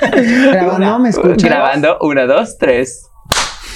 Grabando, 0.52 0.98
¿me 0.98 1.08
escuchas? 1.10 1.42
Grabando, 1.42 1.98
una, 2.00 2.26
dos, 2.26 2.58
tres. 2.58 3.08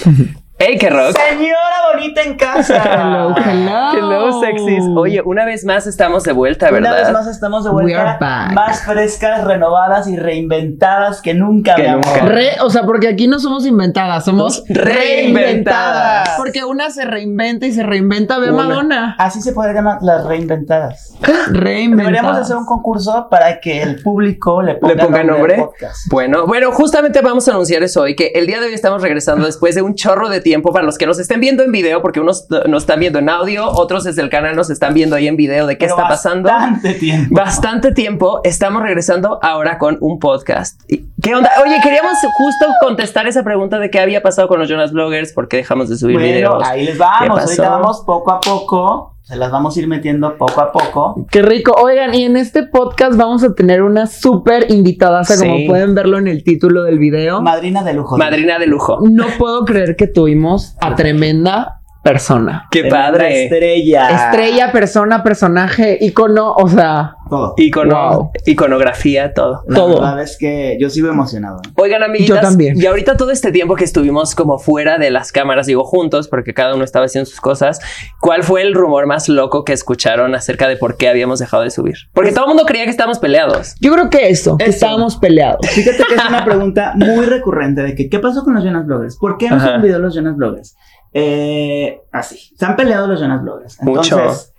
¡Ey, 0.61 0.77
qué 0.77 0.89
rock! 0.91 1.17
Señora 1.17 1.57
bonita 1.91 2.21
en 2.21 2.35
casa. 2.37 2.83
Hello, 2.85 3.35
hello. 3.35 3.91
Hello, 3.93 4.41
sexys. 4.41 4.83
Oye, 4.95 5.21
una 5.25 5.43
vez 5.43 5.65
más 5.65 5.87
estamos 5.87 6.23
de 6.23 6.33
vuelta, 6.33 6.67
Una 6.69 6.75
¿verdad? 6.79 7.03
vez 7.05 7.11
más 7.11 7.27
estamos 7.27 7.63
de 7.63 7.71
We 7.71 7.95
are 7.95 8.03
vuelta, 8.03 8.17
back. 8.19 8.53
más 8.53 8.81
frescas, 8.83 9.43
renovadas 9.43 10.07
y 10.07 10.17
reinventadas 10.17 11.21
que 11.21 11.33
nunca, 11.33 11.73
Que 11.75 11.81
mi 11.83 11.87
amor. 11.87 12.05
nunca. 12.05 12.25
Re- 12.25 12.61
o 12.61 12.69
sea, 12.69 12.83
porque 12.83 13.07
aquí 13.07 13.27
no 13.27 13.39
somos 13.39 13.65
inventadas, 13.65 14.23
somos 14.23 14.63
Reinventadas. 14.69 16.29
Porque 16.37 16.63
una 16.63 16.91
se 16.91 17.05
reinventa 17.05 17.65
y 17.65 17.71
se 17.71 17.81
reinventa, 17.81 18.37
ve 18.37 18.51
Una. 18.51 18.63
Madonna. 18.63 19.15
Así 19.17 19.41
se 19.41 19.53
puede 19.53 19.73
llamar 19.73 19.97
las 20.01 20.25
reinventadas. 20.25 21.13
Reinventadas. 21.49 21.97
Deberíamos 22.11 22.37
hacer 22.37 22.55
un 22.55 22.65
concurso 22.65 23.27
para 23.31 23.59
que 23.59 23.81
el 23.81 24.01
público 24.03 24.61
le 24.61 24.75
ponga, 24.75 24.93
¿Le 24.95 25.03
ponga 25.03 25.23
nombre? 25.23 25.55
podcast. 25.57 26.07
Bueno, 26.11 26.45
bueno, 26.45 26.71
justamente 26.71 27.21
vamos 27.21 27.47
a 27.47 27.51
anunciar 27.51 27.81
eso 27.81 28.01
hoy, 28.01 28.15
que 28.15 28.27
el 28.35 28.45
día 28.45 28.59
de 28.59 28.67
hoy 28.67 28.73
estamos 28.73 29.01
regresando 29.01 29.45
después 29.47 29.73
de 29.75 29.81
un 29.81 29.95
chorro 29.95 30.29
de 30.29 30.39
tiempo 30.39 30.50
para 30.59 30.85
los 30.85 30.97
que 30.97 31.05
nos 31.05 31.19
estén 31.19 31.39
viendo 31.39 31.63
en 31.63 31.71
video, 31.71 32.01
porque 32.01 32.19
unos 32.19 32.47
nos 32.67 32.83
están 32.83 32.99
viendo 32.99 33.19
en 33.19 33.29
audio, 33.29 33.69
otros 33.69 34.03
desde 34.03 34.21
el 34.21 34.29
canal 34.29 34.55
nos 34.55 34.69
están 34.69 34.93
viendo 34.93 35.15
ahí 35.15 35.27
en 35.27 35.35
video 35.37 35.65
de 35.67 35.77
qué 35.77 35.85
Pero 35.85 35.97
está 35.97 36.07
pasando. 36.09 36.49
Bastante 36.49 36.93
tiempo. 36.93 37.35
Bastante 37.35 37.91
tiempo, 37.93 38.41
estamos 38.43 38.81
regresando 38.83 39.39
ahora 39.41 39.77
con 39.77 39.97
un 40.01 40.19
podcast. 40.19 40.79
¿Y 40.87 41.05
¿Qué 41.21 41.35
onda? 41.35 41.51
Oye, 41.63 41.77
queríamos 41.83 42.17
justo 42.37 42.65
contestar 42.81 43.27
esa 43.27 43.43
pregunta 43.43 43.79
de 43.79 43.89
qué 43.91 43.99
había 43.99 44.21
pasado 44.21 44.47
con 44.47 44.59
los 44.59 44.67
Jonas 44.69 44.91
Bloggers, 44.91 45.33
por 45.33 45.47
qué 45.47 45.57
dejamos 45.57 45.89
de 45.89 45.97
subir 45.97 46.17
Bueno, 46.17 46.33
videos. 46.33 46.63
ahí 46.65 46.83
les 46.83 46.93
¿Qué 46.93 46.99
vamos. 46.99 47.41
Ahorita 47.41 47.69
vamos 47.69 48.01
poco 48.01 48.31
a 48.31 48.39
poco. 48.39 49.10
Se 49.31 49.37
las 49.37 49.49
vamos 49.49 49.77
a 49.77 49.79
ir 49.79 49.87
metiendo 49.87 50.35
poco 50.37 50.59
a 50.59 50.73
poco. 50.73 51.25
Qué 51.31 51.41
rico. 51.41 51.73
Oigan, 51.81 52.13
y 52.13 52.25
en 52.25 52.35
este 52.35 52.63
podcast 52.63 53.15
vamos 53.17 53.41
a 53.45 53.55
tener 53.55 53.81
una 53.81 54.05
súper 54.05 54.69
invitada, 54.69 55.23
Sí. 55.23 55.39
como 55.39 55.67
pueden 55.67 55.95
verlo 55.95 56.17
en 56.17 56.27
el 56.27 56.43
título 56.43 56.83
del 56.83 56.99
video. 56.99 57.41
Madrina 57.41 57.81
de 57.81 57.93
lujo. 57.93 58.17
Madrina 58.17 58.59
de 58.59 58.67
lujo. 58.67 58.99
No 59.09 59.27
puedo 59.39 59.63
creer 59.63 59.95
que 59.95 60.07
tuvimos 60.07 60.75
a 60.81 60.95
tremenda 60.95 61.80
persona. 62.03 62.67
Qué 62.71 62.85
padre. 62.85 63.43
Estrella. 63.43 64.09
Estrella, 64.25 64.71
persona, 64.71 65.23
personaje, 65.23 65.97
icono, 66.01 66.53
o 66.53 66.67
sea, 66.67 67.15
Todo. 67.29 67.53
Icono, 67.57 68.11
Wow. 68.11 68.31
iconografía, 68.45 69.33
todo. 69.33 69.63
La 69.67 69.75
todo. 69.75 70.01
verdad 70.01 70.21
es 70.21 70.37
que 70.37 70.77
yo 70.81 70.89
sigo 70.89 71.07
emocionado. 71.09 71.61
Oigan, 71.75 72.03
amiguitas. 72.03 72.35
Yo 72.37 72.41
también. 72.41 72.79
Y 72.79 72.85
ahorita 72.85 73.15
todo 73.15 73.31
este 73.31 73.51
tiempo 73.53 73.75
que 73.75 73.85
estuvimos 73.85 74.35
como 74.35 74.57
fuera 74.57 74.97
de 74.97 75.11
las 75.11 75.31
cámaras, 75.31 75.65
digo 75.67 75.83
juntos, 75.85 76.27
porque 76.27 76.53
cada 76.53 76.75
uno 76.75 76.83
estaba 76.83 77.05
haciendo 77.05 77.29
sus 77.29 77.39
cosas, 77.39 77.79
¿cuál 78.19 78.43
fue 78.43 78.61
el 78.63 78.73
rumor 78.73 79.05
más 79.05 79.29
loco 79.29 79.63
que 79.63 79.71
escucharon 79.73 80.35
acerca 80.35 80.67
de 80.67 80.75
por 80.75 80.97
qué 80.97 81.07
habíamos 81.07 81.39
dejado 81.39 81.63
de 81.63 81.71
subir? 81.71 81.95
Porque 82.13 82.31
todo 82.31 82.45
el 82.45 82.49
mundo 82.49 82.63
creía 82.65 82.83
que 82.83 82.91
estábamos 82.91 83.19
peleados. 83.19 83.75
yo 83.79 83.93
creo 83.93 84.09
que 84.09 84.29
eso, 84.29 84.57
que 84.57 84.65
Eso. 84.65 84.73
estábamos 84.73 85.15
peleados. 85.17 85.65
Fíjate 85.69 86.03
que 86.09 86.15
es 86.15 86.25
una 86.27 86.43
pregunta 86.45 86.93
muy 86.95 87.25
recurrente 87.25 87.81
de 87.83 87.95
que 87.95 88.09
¿qué 88.09 88.19
pasó 88.19 88.43
con 88.43 88.55
los 88.55 88.63
Jonas 88.63 88.85
Bloggers? 88.85 89.15
¿Por 89.17 89.37
qué 89.37 89.49
no 89.49 89.81
video 89.81 89.99
los 89.99 90.13
Jonas 90.15 90.35
Bloggers? 90.35 90.75
Eh, 91.13 92.01
así, 92.11 92.55
se 92.57 92.65
han 92.65 92.75
peleado 92.75 93.07
los 93.07 93.19
Jonas 93.19 93.41
Bloggers. 93.41 93.81
Mucho. 93.81 94.17
Entonces, 94.19 94.53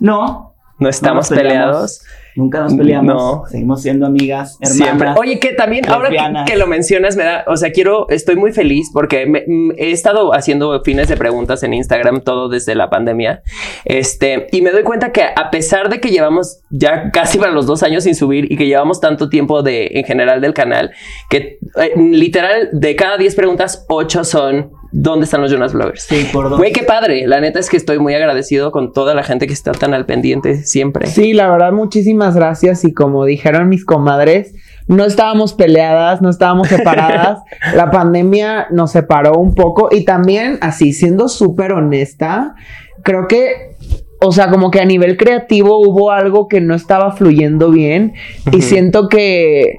no, 0.00 0.54
No 0.78 0.88
estamos 0.90 1.28
peleados. 1.30 2.02
nunca 2.34 2.60
nos 2.60 2.74
peleamos. 2.74 3.14
No. 3.14 3.44
Seguimos 3.48 3.80
siendo 3.80 4.04
amigas, 4.04 4.58
hermanas. 4.60 4.76
Siempre. 4.76 5.08
Oye, 5.16 5.38
que 5.40 5.52
también 5.54 5.88
ahora 5.88 6.44
que 6.44 6.56
lo 6.56 6.66
mencionas 6.66 7.16
me 7.16 7.24
da, 7.24 7.44
o 7.46 7.56
sea, 7.56 7.70
quiero, 7.72 8.06
estoy 8.10 8.36
muy 8.36 8.52
feliz 8.52 8.90
porque 8.92 9.24
me- 9.24 9.44
mm, 9.46 9.70
he 9.78 9.90
estado 9.92 10.34
haciendo 10.34 10.78
fines 10.84 11.08
de 11.08 11.16
preguntas 11.16 11.62
en 11.62 11.72
Instagram 11.72 12.20
todo 12.20 12.50
desde 12.50 12.74
la 12.74 12.90
pandemia. 12.90 13.42
Este, 13.86 14.48
y 14.52 14.60
me 14.60 14.70
doy 14.70 14.82
cuenta 14.82 15.12
que 15.12 15.22
a 15.22 15.50
pesar 15.50 15.88
de 15.88 15.98
que 15.98 16.10
llevamos 16.10 16.60
ya 16.68 17.10
casi 17.10 17.38
para 17.38 17.52
los 17.52 17.64
dos 17.66 17.82
años 17.82 18.04
sin 18.04 18.14
subir 18.14 18.52
y 18.52 18.58
que 18.58 18.66
llevamos 18.66 19.00
tanto 19.00 19.30
tiempo 19.30 19.62
de, 19.62 19.92
en 19.94 20.04
general 20.04 20.42
del 20.42 20.52
canal, 20.52 20.90
que 21.30 21.58
eh, 21.80 21.92
literal 21.96 22.68
de 22.72 22.96
cada 22.96 23.16
10 23.16 23.34
preguntas, 23.34 23.86
8 23.88 24.24
son 24.24 24.72
¿dónde 24.96 25.24
están 25.24 25.42
los 25.42 25.50
Jonas 25.50 25.74
Bloggers? 25.74 26.04
Sí, 26.04 26.26
por 26.32 26.48
dos. 26.48 26.58
Güey, 26.58 26.72
qué 26.72 26.82
padre. 26.82 27.26
La 27.26 27.40
neta 27.40 27.58
es 27.60 27.68
que 27.68 27.76
estoy 27.76 27.98
muy 27.98 28.14
agradecido 28.14 28.72
con 28.72 28.92
toda 28.92 29.14
la 29.14 29.22
gente 29.22 29.46
que 29.46 29.52
está 29.52 29.72
tan 29.72 29.92
al 29.92 30.06
pendiente 30.06 30.62
siempre. 30.64 31.06
Sí, 31.06 31.34
la 31.34 31.50
verdad, 31.50 31.72
muchísimas 31.72 32.34
gracias. 32.34 32.82
Y 32.84 32.94
como 32.94 33.26
dijeron 33.26 33.68
mis 33.68 33.84
comadres, 33.84 34.54
no 34.88 35.04
estábamos 35.04 35.52
peleadas, 35.52 36.22
no 36.22 36.30
estábamos 36.30 36.68
separadas. 36.68 37.40
la 37.74 37.90
pandemia 37.90 38.68
nos 38.70 38.92
separó 38.92 39.34
un 39.34 39.54
poco. 39.54 39.90
Y 39.92 40.04
también, 40.04 40.58
así, 40.62 40.94
siendo 40.94 41.28
súper 41.28 41.72
honesta, 41.72 42.54
creo 43.02 43.28
que, 43.28 43.76
o 44.22 44.32
sea, 44.32 44.48
como 44.48 44.70
que 44.70 44.80
a 44.80 44.86
nivel 44.86 45.18
creativo 45.18 45.78
hubo 45.78 46.10
algo 46.10 46.48
que 46.48 46.62
no 46.62 46.74
estaba 46.74 47.12
fluyendo 47.12 47.70
bien. 47.70 48.14
Y 48.50 48.62
siento 48.62 49.08
que. 49.10 49.78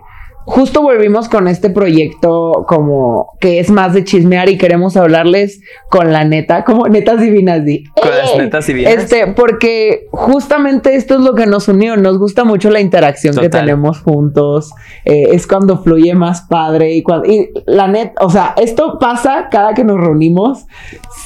Justo 0.50 0.82
volvimos 0.82 1.28
con 1.28 1.50
este 1.50 1.70
proyecto 1.70 2.66
como 2.70 3.34
que 3.42 3.60
es 3.60 3.70
más 3.70 3.94
de 3.94 4.06
chismear 4.06 4.48
y 4.48 4.58
queremos 4.58 4.96
hablarles 4.96 5.60
con 5.90 6.14
la 6.14 6.24
neta, 6.24 6.64
como 6.64 6.88
netas 6.88 7.20
divinas, 7.20 7.66
di. 7.66 7.84
Con 8.02 8.10
las 8.12 8.38
netas 8.38 8.66
bien. 8.68 8.88
Este, 8.98 9.28
porque 9.28 10.08
justamente 10.12 10.96
esto 10.96 11.16
es 11.16 11.20
lo 11.20 11.36
que 11.36 11.48
nos 11.48 11.68
unió. 11.68 11.98
Nos 11.98 12.18
gusta 12.18 12.46
mucho 12.46 12.70
la 12.70 12.80
interacción 12.80 13.36
que 13.36 13.50
tenemos 13.50 14.00
juntos. 14.02 14.72
Eh, 15.04 15.32
es 15.34 15.48
cuando 15.48 15.84
fluye 15.84 16.16
más 16.16 16.44
padre. 16.44 16.94
Y, 16.94 17.04
cuando, 17.04 17.28
y 17.28 17.50
la 17.66 17.90
net, 17.90 18.14
o 18.22 18.30
sea, 18.30 18.54
esto 18.56 19.00
pasa 19.00 19.50
cada 19.52 19.74
que 19.74 19.84
nos 19.84 20.00
reunimos. 20.00 20.66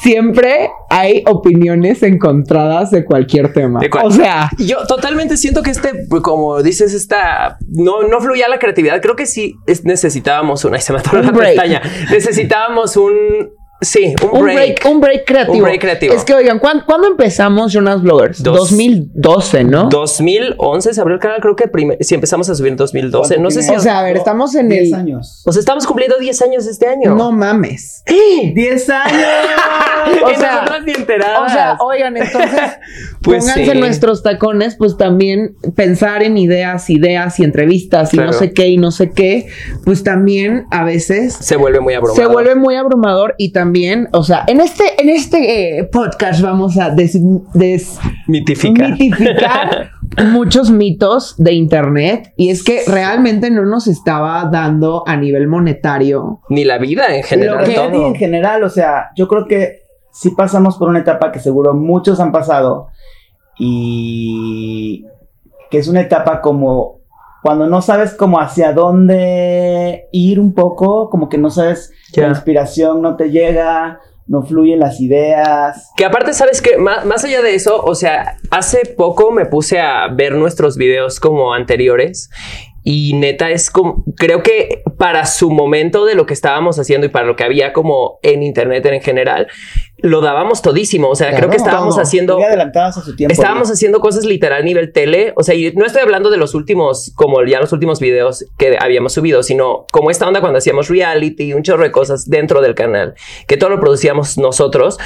Siempre 0.01 0.71
hay 0.89 1.23
opiniones 1.27 2.01
encontradas 2.01 2.89
de 2.89 3.05
cualquier 3.05 3.53
tema. 3.53 3.79
De 3.79 3.89
cual- 3.91 4.07
O 4.07 4.11
sea, 4.11 4.49
Yo 4.57 4.85
totalmente 4.87 5.37
siento 5.37 5.61
que 5.61 5.69
este, 5.69 6.07
como 6.23 6.63
dices, 6.63 6.93
esta 6.95 7.59
no, 7.69 8.01
no 8.03 8.19
fluía 8.19 8.47
la 8.49 8.57
creatividad. 8.57 8.99
Creo 9.01 9.10
que 9.15 9.25
sí 9.25 9.55
es- 9.67 9.83
necesitábamos 9.85 10.63
una. 10.65 10.77
Ay, 10.77 10.81
se 10.83 10.93
me 10.93 10.99
atoró 10.99 11.21
la 11.21 11.31
pestaña. 11.33 11.81
Necesitábamos 12.09 12.97
un. 12.97 13.13
Sí, 13.81 14.13
un, 14.23 14.37
un 14.37 14.43
break. 14.43 14.55
break, 14.57 14.85
un 14.85 15.01
break 15.01 15.25
creativo. 15.25 15.57
Un 15.57 15.63
break 15.63 15.81
creativo. 15.81 16.13
Es 16.13 16.23
que, 16.23 16.33
oigan, 16.35 16.59
¿cuán- 16.59 16.83
¿cuándo, 16.85 17.07
empezamos 17.07 17.73
Jonas 17.73 18.01
Bloggers? 18.03 18.43
Dos- 18.43 18.57
2012, 18.69 19.63
¿no? 19.63 19.89
2011 19.89 20.93
se 20.93 21.01
abrió 21.01 21.15
el 21.15 21.19
canal. 21.21 21.41
Creo 21.41 21.55
que 21.55 21.69
si 22.03 22.13
empezamos 22.15 22.47
a 22.49 22.55
subir 22.55 22.71
en 22.71 22.77
2012. 22.77 23.39
No 23.39 23.49
sé 23.49 23.63
si. 23.63 23.71
O 23.71 23.79
sea, 23.79 23.99
a 23.99 24.03
ver, 24.03 24.17
estamos 24.17 24.53
en 24.55 24.69
10 24.69 24.89
el- 24.89 24.93
años. 24.93 25.41
o 25.45 25.51
sea, 25.51 25.59
estamos 25.59 25.87
cumpliendo 25.87 26.17
10 26.19 26.41
años 26.43 26.67
este 26.67 26.87
año. 26.87 27.15
No 27.15 27.31
mames. 27.31 28.03
10 28.53 28.89
años. 28.89 29.17
O 30.23 30.29
sea, 30.35 30.53
nosotras 30.55 30.83
ni 30.83 30.93
enteradas. 30.93 31.39
O 31.51 31.53
sea, 31.53 31.77
oigan, 31.79 32.17
entonces 32.17 32.59
Pues 33.21 33.43
pónganse 33.45 33.71
sí. 33.71 33.77
nuestros 33.79 34.23
tacones, 34.23 34.75
pues 34.75 34.97
también 34.97 35.55
pensar 35.75 36.23
en 36.23 36.37
ideas, 36.37 36.89
ideas 36.89 37.39
y 37.39 37.43
entrevistas 37.43 38.11
y 38.13 38.17
no 38.17 38.33
sé 38.33 38.51
qué 38.51 38.67
y 38.69 38.77
no 38.77 38.89
sé 38.89 39.11
qué, 39.11 39.47
pues 39.85 40.03
también 40.03 40.65
a 40.71 40.83
veces 40.83 41.33
se 41.35 41.55
vuelve 41.55 41.81
muy 41.81 41.93
abrumador. 41.93 42.23
se 42.25 42.31
vuelve 42.31 42.55
muy 42.55 42.75
abrumador 42.75 43.35
y 43.37 43.51
también, 43.51 43.70
o 44.13 44.23
sea, 44.23 44.43
en 44.47 44.59
este 44.61 44.83
en 45.01 45.09
este 45.09 45.79
eh, 45.79 45.83
podcast 45.85 46.41
vamos 46.41 46.77
a 46.77 46.89
des- 46.89 47.19
mitificar. 48.27 48.89
desmitificar 48.91 49.91
muchos 50.31 50.69
mitos 50.71 51.35
de 51.37 51.53
internet 51.53 52.33
y 52.37 52.49
es 52.49 52.63
que 52.63 52.81
realmente 52.87 53.49
no 53.49 53.65
nos 53.65 53.87
estaba 53.87 54.45
dando 54.51 55.03
a 55.07 55.15
nivel 55.17 55.47
monetario 55.47 56.41
Ni 56.49 56.63
la 56.65 56.77
vida 56.77 57.05
en 57.07 57.21
Lo 57.21 57.27
general. 57.27 57.63
que 57.65 57.73
todo. 57.75 58.07
en 58.07 58.15
general, 58.15 58.63
o 58.63 58.69
sea, 58.69 59.09
yo 59.15 59.27
creo 59.27 59.45
que 59.47 59.81
sí 60.11 60.31
pasamos 60.31 60.77
por 60.77 60.89
una 60.89 60.99
etapa 60.99 61.31
que 61.31 61.39
seguro 61.39 61.73
muchos 61.73 62.19
han 62.19 62.31
pasado 62.31 62.87
y 63.57 65.05
que 65.69 65.77
es 65.77 65.87
una 65.87 66.01
etapa 66.01 66.41
como 66.41 67.00
cuando 67.41 67.67
no 67.67 67.81
sabes 67.81 68.13
como 68.13 68.39
hacia 68.39 68.73
dónde 68.73 70.07
ir 70.11 70.39
un 70.39 70.53
poco, 70.53 71.09
como 71.09 71.29
que 71.29 71.37
no 71.37 71.49
sabes, 71.49 71.91
Ya. 72.13 72.23
la 72.23 72.29
inspiración 72.29 73.01
no 73.01 73.15
te 73.15 73.31
llega, 73.31 73.99
no 74.27 74.43
fluyen 74.43 74.79
las 74.79 74.99
ideas. 75.01 75.91
Que 75.97 76.05
aparte, 76.05 76.33
¿sabes 76.33 76.61
que 76.61 76.77
más, 76.77 77.05
más 77.05 77.23
allá 77.25 77.41
de 77.41 77.55
eso, 77.55 77.81
o 77.83 77.95
sea, 77.95 78.37
hace 78.51 78.85
poco 78.95 79.31
me 79.31 79.45
puse 79.45 79.79
a 79.79 80.07
ver 80.07 80.33
nuestros 80.35 80.77
videos 80.77 81.19
como 81.19 81.53
anteriores 81.53 82.29
y 82.83 83.13
neta 83.13 83.51
es 83.51 83.69
como, 83.69 84.03
creo 84.17 84.41
que 84.43 84.83
para 84.97 85.25
su 85.25 85.51
momento 85.51 86.05
de 86.05 86.15
lo 86.15 86.25
que 86.25 86.33
estábamos 86.33 86.79
haciendo 86.79 87.05
y 87.05 87.09
para 87.09 87.25
lo 87.25 87.35
que 87.35 87.43
había 87.43 87.73
como 87.73 88.19
en 88.23 88.43
internet 88.43 88.85
en 88.87 89.01
general, 89.01 89.47
lo 89.97 90.21
dábamos 90.21 90.61
todísimo. 90.61 91.09
O 91.09 91.15
sea, 91.15 91.35
creo 91.35 91.49
que 91.49 91.57
estábamos 91.57 91.97
haciendo... 91.97 92.35
Muy 92.35 92.45
adelantadas 92.45 92.97
a 92.97 93.01
su 93.01 93.15
tiempo. 93.15 93.33
Estábamos 93.33 93.69
haciendo 93.69 93.99
cosas 93.99 94.25
literal 94.25 94.65
nivel 94.65 94.91
tele, 94.91 95.33
o 95.35 95.43
sea, 95.43 95.55
y 95.55 95.71
no 95.73 95.85
estoy 95.85 96.01
hablando 96.01 96.29
de 96.29 96.37
los 96.37 96.55
últimos, 96.55 97.11
como 97.15 97.43
ya 97.45 97.59
los 97.59 97.71
últimos 97.71 97.99
videos 97.99 98.45
que 98.57 98.77
habíamos 98.79 99.13
subido, 99.13 99.43
sino 99.43 99.85
como 99.91 100.09
esta 100.09 100.27
onda 100.27 100.41
cuando 100.41 100.57
hacíamos 100.57 100.89
reality, 100.89 101.53
un 101.53 101.63
chorro 101.63 101.83
de 101.83 101.91
cosas 101.91 102.29
dentro 102.29 102.61
del 102.61 102.75
canal, 102.75 103.13
que 103.47 103.57
todo 103.57 103.69
lo 103.69 103.79
producíamos 103.79 104.37
nosotros. 104.37 104.97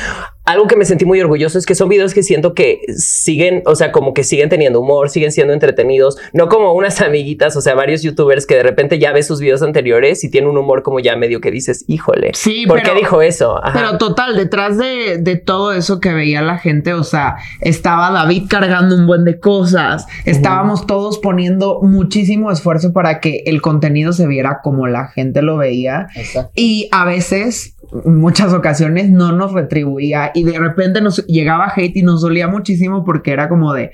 Algo 0.46 0.68
que 0.68 0.76
me 0.76 0.86
sentí 0.86 1.06
muy 1.06 1.20
orgulloso 1.22 1.58
es 1.58 1.66
que 1.66 1.76
son 1.76 1.90
videos 1.90 2.14
que 2.14 2.24
siento 2.24 2.54
que 2.54 2.82
siguen, 2.96 3.64
o 3.66 3.76
sea, 3.76 3.92
como 3.92 4.14
que 4.14 4.24
siguen 4.24 4.50
teniendo 4.50 4.80
humor, 4.80 5.10
siguen 5.10 5.32
siendo 5.32 5.54
entretenidos, 5.54 6.18
no 6.34 6.48
como 6.50 6.74
unas 6.74 7.02
amiguitas, 7.02 7.56
o 7.56 7.62
sea, 7.62 7.76
varios 7.76 8.02
youtubers 8.04 8.46
que 8.46 8.56
de 8.56 8.64
repente 8.64 9.00
ya 9.00 9.12
ves 9.12 9.28
sus 9.28 9.40
videos 9.40 9.62
anteriores 9.62 10.24
y 10.24 10.30
tienen 10.30 10.50
un 10.50 10.58
humor 10.58 10.84
como 10.84 11.00
ya 11.00 11.16
medio 11.16 11.42
que 11.42 11.52
dices, 11.52 11.84
híjole, 11.88 12.32
Sí, 12.34 12.66
¿por 12.68 12.82
pero- 12.82 12.94
qué 12.94 13.00
dijo 13.00 13.22
eso? 13.22 13.58
Ajá. 13.64 13.74
Pero 13.74 13.98
total, 13.98 14.36
detrás 14.36 14.78
de, 14.78 15.18
de 15.20 15.36
todo 15.36 15.74
eso 15.74 16.00
que 16.00 16.14
veía 16.14 16.42
la 16.42 16.58
gente, 16.58 16.94
o 16.94 17.04
sea, 17.04 17.36
estaba 17.62 18.12
David 18.12 18.44
cargando 18.50 18.96
un 18.96 19.08
buen 19.08 19.24
de 19.24 19.40
cosas, 19.40 20.06
estábamos 20.26 20.86
todos 20.86 21.18
poniendo 21.20 21.80
muchísimo 21.82 22.52
esfuerzo 22.52 22.94
para 22.94 23.20
que 23.20 23.44
el 23.46 23.62
contenido 23.62 24.14
se 24.14 24.28
viera 24.28 24.60
como 24.64 24.88
la 24.88 25.08
gente 25.08 25.42
lo 25.42 25.58
veía 25.58 26.08
Exacto. 26.16 26.52
y 26.56 26.88
a 26.92 27.06
veces, 27.06 27.76
muchas 28.06 28.54
ocasiones, 28.54 29.10
no 29.10 29.32
nos 29.32 29.54
retribuía 29.54 30.32
y 30.36 30.44
de 30.44 30.60
repente 30.60 31.02
nos 31.02 31.26
llegaba 31.28 31.72
hate 31.76 31.96
y 31.98 32.04
nos 32.04 32.22
dolía 32.22 32.48
muchísimo 32.48 33.04
porque 33.04 33.32
era 33.32 33.50
como 33.50 33.74
de, 33.74 33.92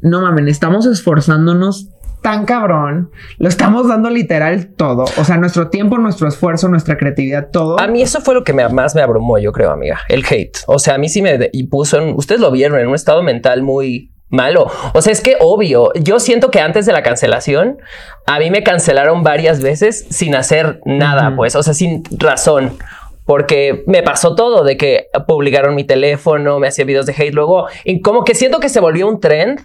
no 0.00 0.20
mames, 0.22 0.46
estamos 0.46 0.86
esforzándonos 0.86 1.90
tan 2.22 2.44
cabrón, 2.44 3.10
lo 3.38 3.48
estamos 3.48 3.88
dando 3.88 4.10
literal 4.10 4.74
todo, 4.76 5.04
o 5.16 5.24
sea, 5.24 5.38
nuestro 5.38 5.68
tiempo, 5.68 5.96
nuestro 5.96 6.28
esfuerzo, 6.28 6.68
nuestra 6.68 6.98
creatividad, 6.98 7.48
todo. 7.50 7.80
A 7.80 7.86
mí 7.86 8.02
eso 8.02 8.20
fue 8.20 8.34
lo 8.34 8.44
que 8.44 8.52
me, 8.52 8.68
más 8.68 8.94
me 8.94 9.00
abrumó, 9.00 9.38
yo 9.38 9.52
creo, 9.52 9.70
amiga. 9.70 10.00
El 10.08 10.22
hate. 10.28 10.58
O 10.66 10.78
sea, 10.78 10.96
a 10.96 10.98
mí 10.98 11.08
sí 11.08 11.22
me 11.22 11.38
de- 11.38 11.50
y 11.52 11.64
puso 11.68 11.98
en, 11.98 12.14
ustedes 12.16 12.40
lo 12.42 12.50
vieron 12.50 12.78
en 12.78 12.88
un 12.88 12.94
estado 12.94 13.22
mental 13.22 13.62
muy 13.62 14.12
malo. 14.28 14.66
O 14.92 15.00
sea, 15.00 15.12
es 15.14 15.22
que 15.22 15.36
obvio, 15.40 15.92
yo 15.94 16.20
siento 16.20 16.50
que 16.50 16.60
antes 16.60 16.84
de 16.84 16.92
la 16.92 17.02
cancelación, 17.02 17.78
a 18.26 18.38
mí 18.38 18.50
me 18.50 18.62
cancelaron 18.62 19.22
varias 19.22 19.62
veces 19.62 20.06
sin 20.10 20.34
hacer 20.34 20.80
nada, 20.84 21.34
pues, 21.36 21.56
o 21.56 21.62
sea, 21.62 21.72
sin 21.72 22.02
razón. 22.18 22.72
Porque 23.30 23.84
me 23.86 24.02
pasó 24.02 24.34
todo 24.34 24.64
de 24.64 24.76
que 24.76 25.06
publicaron 25.28 25.76
mi 25.76 25.84
teléfono, 25.84 26.58
me 26.58 26.66
hacía 26.66 26.84
videos 26.84 27.06
de 27.06 27.12
hate. 27.12 27.32
Luego, 27.32 27.68
y 27.84 28.00
como 28.00 28.24
que 28.24 28.34
siento 28.34 28.58
que 28.58 28.68
se 28.68 28.80
volvió 28.80 29.06
un 29.06 29.20
trend 29.20 29.60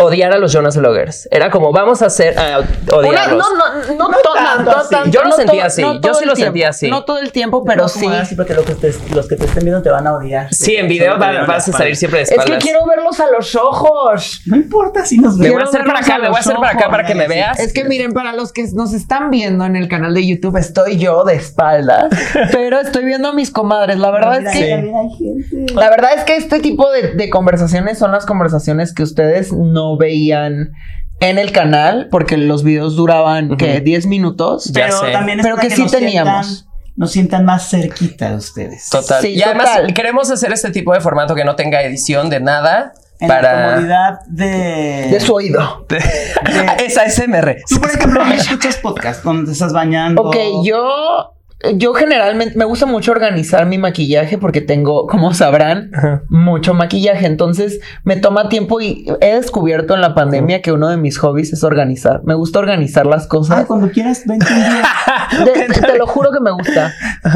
odiar 0.00 0.32
a 0.32 0.38
los 0.38 0.52
Jonas 0.52 0.76
Vloggers. 0.76 1.28
Era 1.30 1.50
como, 1.50 1.72
vamos 1.72 2.02
a 2.02 2.06
hacer, 2.06 2.38
a 2.38 2.60
Una- 2.60 2.96
odiarlos. 2.96 3.38
no, 3.50 3.56
no, 3.56 3.94
no, 3.96 4.08
No 4.08 4.16
to- 4.18 4.32
tanto 4.34 4.70
no 4.70 4.76
así. 4.78 4.90
tanto, 4.94 5.10
Yo 5.10 5.22
lo 5.22 5.28
no 5.30 5.36
sentía 5.36 5.66
así, 5.66 5.82
no 5.82 5.94
yo 5.94 6.00
todo 6.00 6.14
sí 6.14 6.20
el 6.22 6.28
lo 6.28 6.34
tiempo, 6.34 6.46
sentía 6.46 6.68
así. 6.68 6.88
No 6.90 7.04
todo 7.04 7.18
el 7.18 7.32
tiempo, 7.32 7.64
pero 7.64 7.82
No, 7.82 7.88
sí. 7.88 8.06
así, 8.06 8.34
porque 8.36 8.54
los 8.54 8.64
que, 8.64 8.74
te, 8.74 8.94
los 9.14 9.26
que 9.26 9.36
te 9.36 9.44
estén 9.46 9.64
viendo 9.64 9.82
te 9.82 9.90
van 9.90 10.06
a 10.06 10.14
odiar. 10.14 10.52
Sí, 10.54 10.76
en 10.76 10.86
video 10.88 11.18
va- 11.18 11.44
vas 11.46 11.68
a 11.68 11.72
salir 11.72 11.96
siempre 11.96 12.18
de 12.18 12.22
Es 12.24 12.28
que 12.30 12.34
espaldas. 12.36 12.62
quiero 12.62 12.86
verlos 12.86 13.18
a 13.20 13.30
los 13.30 13.54
ojos. 13.56 14.40
No 14.46 14.56
importa 14.56 15.04
si 15.04 15.18
nos 15.18 15.36
Me 15.36 15.44
ven. 15.46 15.52
voy 15.54 15.62
a 15.62 15.64
hacer 15.64 15.84
para 15.84 15.98
acá, 16.00 16.18
me 16.18 16.28
voy 16.28 16.36
a 16.36 16.40
hacer 16.40 16.56
para 16.56 16.70
acá 16.70 16.90
para 16.90 17.04
que 17.04 17.14
me 17.14 17.26
veas. 17.28 17.58
Es 17.58 17.72
que 17.72 17.84
miren, 17.84 18.12
para 18.12 18.32
los 18.32 18.52
que 18.52 18.66
nos 18.74 18.92
están 18.94 19.30
viendo 19.30 19.64
en 19.64 19.74
el 19.76 19.88
canal 19.88 20.14
de 20.14 20.26
YouTube, 20.26 20.56
estoy 20.58 20.96
yo 20.98 21.24
de 21.24 21.34
espaldas, 21.34 22.08
pero 22.52 22.78
estoy 22.80 23.04
viendo 23.04 23.28
a 23.28 23.32
mis 23.32 23.50
comadres. 23.50 23.98
La 23.98 24.10
verdad 24.10 24.38
Mira, 24.38 24.52
es 24.52 24.56
que 24.58 24.64
mira, 24.64 24.82
mira, 24.82 24.98
hay 25.00 25.10
gente. 25.16 25.74
La 25.74 25.90
verdad 25.90 26.10
es 26.16 26.24
que 26.24 26.36
este 26.36 26.60
tipo 26.60 26.90
de, 26.90 27.14
de 27.14 27.30
conversaciones 27.30 27.98
son 27.98 28.12
las 28.12 28.26
conversaciones 28.26 28.94
que 28.94 29.02
ustedes 29.02 29.52
no 29.52 29.87
veían 29.96 30.72
en 31.20 31.38
el 31.38 31.52
canal, 31.52 32.08
porque 32.10 32.36
los 32.36 32.62
videos 32.62 32.96
duraban. 32.96 33.52
Ujú. 33.52 33.64
10 33.82 34.06
minutos. 34.06 34.66
Ya 34.66 34.86
Pero 34.86 35.00
sé. 35.00 35.12
también 35.12 35.40
es 35.40 35.44
Pero 35.44 35.56
para 35.56 35.68
que 35.68 35.74
sí 35.74 35.82
nos 35.82 35.90
teníamos. 35.90 36.46
Sientan, 36.46 36.68
nos 36.96 37.10
sientan 37.10 37.44
más 37.44 37.70
cerquita 37.70 38.30
de 38.30 38.36
ustedes. 38.36 38.88
Total. 38.90 39.22
Sí, 39.22 39.28
y 39.34 39.42
además 39.42 39.70
queremos 39.94 40.30
hacer 40.30 40.52
este 40.52 40.70
tipo 40.70 40.92
de 40.92 41.00
formato 41.00 41.34
que 41.34 41.44
no 41.44 41.56
tenga 41.56 41.82
edición 41.82 42.28
de 42.30 42.40
nada 42.40 42.92
En 43.20 43.28
la 43.28 43.34
para 43.34 43.68
comodidad 43.70 44.20
de... 44.28 45.08
De 45.10 45.20
su 45.20 45.34
oído. 45.34 45.86
esa 46.78 47.08
SMR. 47.08 47.56
Tú, 47.68 47.80
por 47.80 47.90
ejemplo, 47.90 48.24
¿no 48.24 48.32
escuchas 48.32 48.76
podcast 48.76 49.22
cuando 49.22 49.46
te 49.46 49.52
estás 49.52 49.72
bañando. 49.72 50.22
Ok, 50.22 50.36
yo. 50.64 51.37
Yo 51.74 51.92
generalmente 51.92 52.56
me 52.56 52.64
gusta 52.64 52.86
mucho 52.86 53.10
organizar 53.10 53.66
mi 53.66 53.78
maquillaje 53.78 54.38
porque 54.38 54.60
tengo, 54.60 55.08
como 55.08 55.34
sabrán, 55.34 55.90
mucho 56.28 56.72
maquillaje. 56.72 57.26
Entonces 57.26 57.80
me 58.04 58.14
toma 58.16 58.48
tiempo 58.48 58.80
y 58.80 59.06
he 59.20 59.34
descubierto 59.34 59.94
en 59.96 60.00
la 60.00 60.14
pandemia 60.14 60.62
que 60.62 60.70
uno 60.70 60.88
de 60.88 60.96
mis 60.96 61.18
hobbies 61.18 61.52
es 61.52 61.64
organizar. 61.64 62.20
Me 62.24 62.34
gusta 62.34 62.60
organizar 62.60 63.06
las 63.06 63.24
Ah, 63.24 63.28
cosas. 63.28 63.66
cuando 63.66 63.90
quieras, 63.90 64.22
vente 64.24 64.46
un 64.52 64.60
día. 64.60 65.44
De- 65.44 65.80
te 65.88 65.98
lo 65.98 66.06
juro 66.06 66.30
que 66.30 66.38
me 66.38 66.52
gusta. 66.52 66.94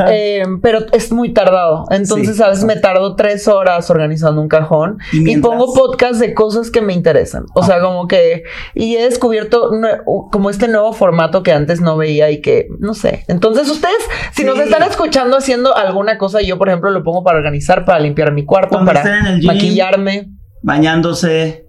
Eh, 0.08 0.44
pero 0.62 0.86
es 0.92 1.10
muy 1.10 1.32
tardado. 1.34 1.86
Entonces, 1.90 2.36
Sí, 2.36 2.42
a 2.44 2.48
veces 2.48 2.64
me 2.64 2.76
tardo 2.76 3.16
tres 3.16 3.48
horas 3.48 3.90
organizando 3.90 4.40
un 4.40 4.48
cajón 4.48 4.98
¿Y 5.12 5.36
pongo 5.38 5.75
podcast 5.75 6.20
de 6.20 6.32
cosas 6.32 6.70
que 6.70 6.80
me 6.80 6.92
interesan. 6.92 7.44
O 7.54 7.64
sea, 7.64 7.80
como 7.80 8.06
que. 8.06 8.44
Y 8.75 8.94
he 8.96 9.02
descubierto 9.02 9.68
como 10.30 10.48
este 10.48 10.68
nuevo 10.68 10.92
formato 10.92 11.42
que 11.42 11.50
antes 11.52 11.80
no 11.80 11.96
veía 11.96 12.30
y 12.30 12.40
que 12.40 12.68
no 12.78 12.94
sé. 12.94 13.25
Entonces, 13.26 13.68
ustedes, 13.68 13.92
si 14.32 14.44
nos 14.44 14.56
Sí. 14.56 14.62
están 14.62 14.82
escuchando 14.82 15.37
haciendo 15.37 15.76
alguna 15.76 16.19
cosa, 16.19 16.41
yo, 16.43 16.59
por 16.59 16.69
ejemplo, 16.69 16.91
lo 16.91 17.03
pongo 17.03 17.23
para 17.25 17.38
organizar, 17.38 17.85
para 17.85 17.99
limpiar 18.00 18.32
mi 18.32 18.44
cuarto, 18.44 18.70
Cuando 18.70 18.93
para 18.93 19.32
maquillarme. 19.43 20.29
Bañándose, 20.62 21.67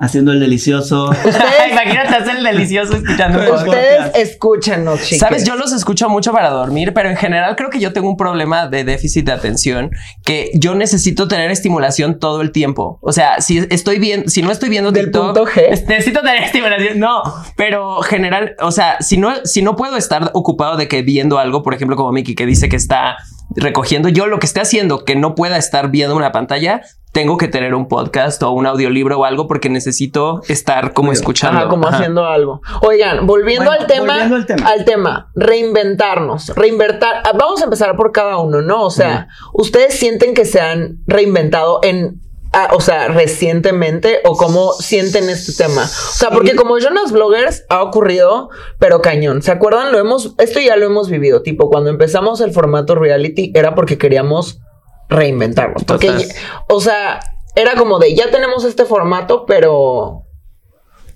haciendo 0.00 0.32
el 0.32 0.40
delicioso. 0.40 1.10
Imagínate 1.70 2.14
hacer 2.14 2.36
el 2.36 2.44
delicioso 2.44 2.94
escuchando. 2.96 3.54
Ustedes 3.54 4.14
escúchenos, 4.14 5.02
chicos. 5.02 5.18
Sabes, 5.20 5.44
yo 5.44 5.56
los 5.56 5.72
escucho 5.72 6.08
mucho 6.08 6.32
para 6.32 6.50
dormir, 6.50 6.92
pero 6.94 7.10
en 7.10 7.16
general 7.16 7.56
creo 7.56 7.70
que 7.70 7.80
yo 7.80 7.92
tengo 7.92 8.08
un 8.08 8.16
problema 8.16 8.66
de 8.68 8.84
déficit 8.84 9.26
de 9.26 9.32
atención 9.32 9.90
que 10.24 10.50
yo 10.54 10.74
necesito 10.74 11.28
tener 11.28 11.50
estimulación 11.50 12.18
todo 12.18 12.40
el 12.40 12.52
tiempo. 12.52 12.98
O 13.02 13.12
sea, 13.12 13.40
si 13.40 13.58
estoy 13.70 13.98
viendo, 13.98 14.28
si 14.28 14.42
no 14.42 14.50
estoy 14.50 14.68
viendo 14.68 14.92
Del 14.92 15.06
TikTok, 15.06 15.34
punto 15.34 15.46
G. 15.46 15.62
es- 15.70 15.86
necesito 15.88 16.20
tener 16.20 16.42
estimulación. 16.44 16.98
No, 16.98 17.22
pero 17.56 18.00
general, 18.02 18.54
o 18.60 18.70
sea, 18.70 18.96
si 19.00 19.16
no, 19.16 19.32
si 19.44 19.62
no 19.62 19.76
puedo 19.76 19.96
estar 19.96 20.30
ocupado 20.34 20.76
de 20.76 20.88
que 20.88 21.02
viendo 21.02 21.38
algo, 21.38 21.62
por 21.62 21.74
ejemplo, 21.74 21.96
como 21.96 22.12
Miki 22.12 22.34
que 22.34 22.46
dice 22.46 22.68
que 22.68 22.76
está 22.76 23.16
recogiendo, 23.56 24.08
yo 24.08 24.26
lo 24.26 24.38
que 24.38 24.46
esté 24.46 24.60
haciendo 24.60 25.04
que 25.04 25.16
no 25.16 25.34
pueda 25.34 25.56
estar 25.56 25.90
viendo 25.90 26.14
una 26.16 26.32
pantalla, 26.32 26.82
tengo 27.12 27.38
que 27.38 27.48
tener 27.48 27.74
un 27.74 27.88
podcast 27.88 28.42
o 28.42 28.50
un 28.50 28.66
audiolibro 28.66 29.18
o 29.18 29.24
algo 29.24 29.48
porque 29.48 29.70
necesito 29.70 30.42
estar 30.48 30.92
como 30.92 31.10
escuchando. 31.12 31.60
Ajá, 31.60 31.68
como 31.68 31.86
Ajá. 31.88 31.96
haciendo 31.96 32.24
algo. 32.26 32.60
Oigan, 32.82 33.26
volviendo, 33.26 33.64
Bueno, 33.64 33.80
al 33.80 33.86
tema, 33.86 34.12
volviendo 34.12 34.36
al 34.36 34.46
tema. 34.46 34.68
al 34.68 34.84
tema, 34.84 35.30
reinventarnos, 35.34 36.48
reinventar. 36.54 37.22
ah, 37.24 37.32
Vamos 37.38 37.60
a 37.60 37.64
empezar 37.64 37.96
por 37.96 38.12
cada 38.12 38.38
uno, 38.38 38.60
¿no? 38.62 38.82
O 38.84 38.90
sea, 38.90 39.28
ustedes 39.54 39.98
sienten 39.98 40.34
que 40.34 40.44
se 40.44 40.60
han 40.60 40.98
reinventado 41.06 41.80
en, 41.82 42.20
ah, 42.52 42.70
o 42.72 42.80
sea, 42.80 43.08
recientemente 43.08 44.20
o 44.24 44.36
cómo 44.36 44.72
sienten 44.72 45.28
este 45.28 45.52
tema. 45.52 45.82
O 45.84 45.86
sea, 45.86 46.30
porque 46.30 46.54
como 46.54 46.78
Jonas 46.78 47.12
Bloggers 47.12 47.64
ha 47.68 47.82
ocurrido, 47.82 48.50
pero 48.78 49.00
cañón. 49.00 49.42
¿Se 49.42 49.50
acuerdan? 49.50 49.92
Lo 49.92 49.98
hemos, 49.98 50.34
esto 50.38 50.60
ya 50.60 50.76
lo 50.76 50.86
hemos 50.86 51.08
vivido. 51.08 51.42
Tipo, 51.42 51.70
cuando 51.70 51.90
empezamos 51.90 52.40
el 52.40 52.52
formato 52.52 52.94
reality 52.94 53.52
era 53.54 53.74
porque 53.74 53.98
queríamos 53.98 54.60
reinventarnos. 55.08 55.84
Porque, 55.84 56.28
o 56.68 56.80
sea, 56.80 57.20
era 57.54 57.74
como 57.74 57.98
de 57.98 58.14
ya 58.14 58.30
tenemos 58.30 58.64
este 58.64 58.84
formato, 58.84 59.46
pero 59.46 60.24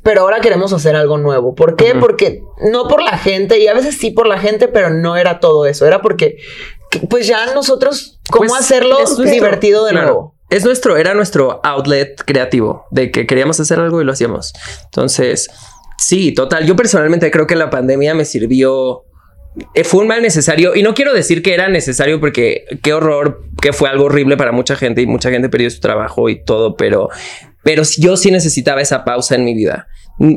pero 0.02 0.22
ahora 0.22 0.40
queremos 0.40 0.72
hacer 0.72 0.96
algo 0.96 1.16
nuevo. 1.18 1.54
¿Por 1.54 1.76
qué? 1.76 1.94
Porque 1.94 2.42
no 2.70 2.88
por 2.88 3.02
la 3.02 3.18
gente, 3.18 3.60
y 3.60 3.68
a 3.68 3.74
veces 3.74 3.96
sí 3.96 4.10
por 4.10 4.26
la 4.26 4.38
gente, 4.38 4.66
pero 4.66 4.90
no 4.90 5.16
era 5.16 5.38
todo 5.38 5.64
eso. 5.66 5.86
Era 5.86 6.02
porque, 6.02 6.38
que, 6.90 7.00
pues 7.00 7.28
ya 7.28 7.54
nosotros, 7.54 8.20
¿cómo 8.28 8.48
Pues, 8.48 8.60
hacerlo 8.60 8.98
divertido 9.24 9.84
de 9.84 9.92
claro. 9.92 10.06
nuevo? 10.06 10.34
Es 10.52 10.64
nuestro, 10.64 10.96
era 10.96 11.14
nuestro 11.14 11.60
outlet 11.64 12.22
creativo 12.24 12.84
de 12.90 13.10
que 13.10 13.26
queríamos 13.26 13.58
hacer 13.60 13.78
algo 13.80 14.00
y 14.00 14.04
lo 14.04 14.12
hacíamos. 14.12 14.52
Entonces, 14.84 15.48
sí, 15.98 16.32
total. 16.32 16.66
Yo 16.66 16.76
personalmente 16.76 17.30
creo 17.30 17.46
que 17.46 17.56
la 17.56 17.70
pandemia 17.70 18.14
me 18.14 18.24
sirvió. 18.24 19.02
eh, 19.74 19.84
Fue 19.84 20.00
un 20.02 20.08
mal 20.08 20.22
necesario 20.22 20.74
y 20.76 20.82
no 20.82 20.94
quiero 20.94 21.12
decir 21.14 21.42
que 21.42 21.54
era 21.54 21.68
necesario 21.68 22.20
porque 22.20 22.64
qué 22.82 22.92
horror, 22.92 23.42
que 23.60 23.72
fue 23.72 23.88
algo 23.88 24.04
horrible 24.04 24.36
para 24.36 24.52
mucha 24.52 24.76
gente 24.76 25.00
y 25.02 25.06
mucha 25.06 25.30
gente 25.30 25.48
perdió 25.48 25.70
su 25.70 25.80
trabajo 25.80 26.28
y 26.28 26.42
todo, 26.44 26.76
pero, 26.76 27.08
pero 27.62 27.82
yo 27.98 28.16
sí 28.16 28.30
necesitaba 28.30 28.80
esa 28.80 29.04
pausa 29.04 29.34
en 29.34 29.44
mi 29.44 29.54
vida 29.54 29.86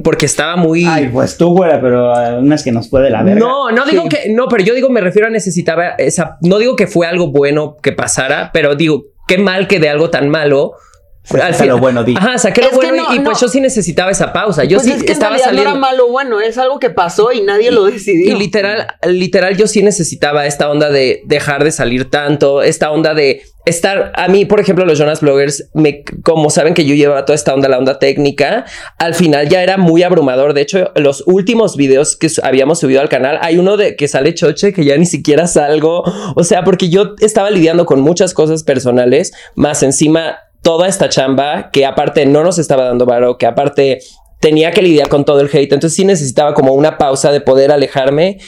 porque 0.04 0.26
estaba 0.26 0.56
muy. 0.56 0.86
Ay, 0.86 1.10
pues 1.12 1.38
tú, 1.38 1.50
güera, 1.50 1.80
pero 1.82 2.40
unas 2.40 2.64
que 2.64 2.72
nos 2.72 2.90
fue 2.90 3.02
de 3.02 3.10
la 3.10 3.22
verga. 3.24 3.40
No, 3.40 3.70
no 3.72 3.86
digo 3.86 4.04
Sí. 4.04 4.10
que, 4.10 4.30
no, 4.34 4.48
pero 4.48 4.64
yo 4.64 4.74
digo, 4.74 4.90
me 4.90 5.02
refiero 5.02 5.28
a 5.28 5.32
necesitaba 5.32 5.90
esa, 5.98 6.38
no 6.42 6.58
digo 6.60 6.76
que 6.78 6.88
fue 6.88 7.06
algo 7.06 7.28
bueno 7.28 7.76
que 7.84 7.92
pasara, 7.92 8.52
pero 8.54 8.76
digo, 8.76 9.04
qué 9.28 9.38
mal 9.38 9.68
que 9.68 9.80
de 9.80 9.90
algo 9.90 10.10
tan 10.10 10.30
malo. 10.30 10.74
Pues 11.28 11.42
saca 11.42 11.66
lo 11.66 11.80
bueno, 11.80 12.04
di. 12.04 12.16
Ajá, 12.16 12.38
saqué 12.38 12.62
lo 12.62 12.72
bueno 12.72 12.96
y- 12.96 12.98
no, 12.98 13.16
y, 13.16 13.20
pues 13.20 13.42
no. 13.42 13.48
yo 13.48 13.52
sí 13.52 13.60
necesitaba 13.62 14.12
esa 14.12 14.32
pausa. 14.32 14.64
Yo 14.64 14.78
pues 14.78 14.88
sí 14.88 14.94
es 14.94 15.04
que 15.04 15.08
en 15.08 15.14
estaba 15.14 15.38
saliendo. 15.38 15.64
no 15.64 15.70
era 15.72 15.80
malo, 15.80 16.08
bueno, 16.10 16.40
es 16.40 16.58
algo 16.58 16.80
que 16.80 16.90
pasó 16.90 17.32
y 17.32 17.42
nadie 17.42 17.72
lo 17.72 17.86
decidió. 17.86 18.36
Y 18.36 18.40
literal, 18.40 18.88
literal, 19.08 19.58
yo 19.58 19.68
sí 19.68 19.82
necesitaba 19.82 20.46
esta 20.46 20.70
onda 20.70 20.90
de 20.90 21.22
dejar 21.26 21.64
de 21.64 21.72
salir 21.72 22.10
tanto, 22.10 22.62
esta 22.62 22.92
onda 22.92 23.14
de 23.14 23.42
estar. 23.66 24.12
A 24.16 24.28
mí, 24.28 24.46
por 24.46 24.60
ejemplo, 24.60 24.86
los 24.86 25.00
Jonas 25.00 25.22
Bloggers, 25.22 25.70
me, 25.74 26.04
como 26.24 26.50
saben 26.50 26.74
que 26.74 26.86
yo 26.86 26.94
llevaba 26.94 27.26
toda 27.26 27.36
esta 27.36 27.54
onda, 27.54 27.68
la 27.68 27.80
onda 27.80 27.98
técnica, 27.98 28.66
al 29.00 29.16
final 29.16 29.50
ya 29.50 29.64
era 29.64 29.78
muy 29.78 30.04
abrumador. 30.04 30.54
De 30.54 30.62
hecho, 30.62 30.92
los 30.96 31.24
últimos 31.26 31.76
videos 31.76 32.16
que 32.16 32.30
habíamos 32.44 32.80
subido 32.80 33.02
al 33.02 33.10
canal, 33.10 33.40
hay 33.42 33.58
uno 33.58 33.78
de 33.78 33.96
que 33.96 34.08
sale 34.08 34.34
choche 34.36 34.74
que 34.74 34.86
ya 34.86 34.98
ni 34.98 35.06
siquiera 35.06 35.48
salgo. 35.48 36.04
O 36.36 36.44
sea, 36.44 36.64
porque 36.64 36.90
yo 36.90 37.16
estaba 37.20 37.50
lidiando 37.50 37.86
con 37.86 38.02
muchas 38.02 38.34
cosas 38.34 38.64
personales, 38.64 39.34
más 39.56 39.82
encima 39.82 40.38
toda 40.66 40.88
esta 40.88 41.10
chamba 41.10 41.70
que 41.72 41.86
aparte 41.86 42.26
no 42.26 42.44
nos 42.44 42.58
estaba 42.58 42.86
dando 42.86 43.06
varo, 43.06 43.38
que 43.38 43.46
aparte 43.46 44.00
tenía 44.40 44.72
que 44.72 44.82
lidiar 44.82 45.10
con 45.10 45.24
todo 45.24 45.40
el 45.42 45.48
hate. 45.48 45.72
Entonces 45.74 45.94
sí 45.96 46.06
necesitaba 46.06 46.56
como 46.56 46.74
una 46.74 46.98
pausa 46.98 47.32
de 47.32 47.40
poder 47.40 47.72
alejarme. 47.72 48.40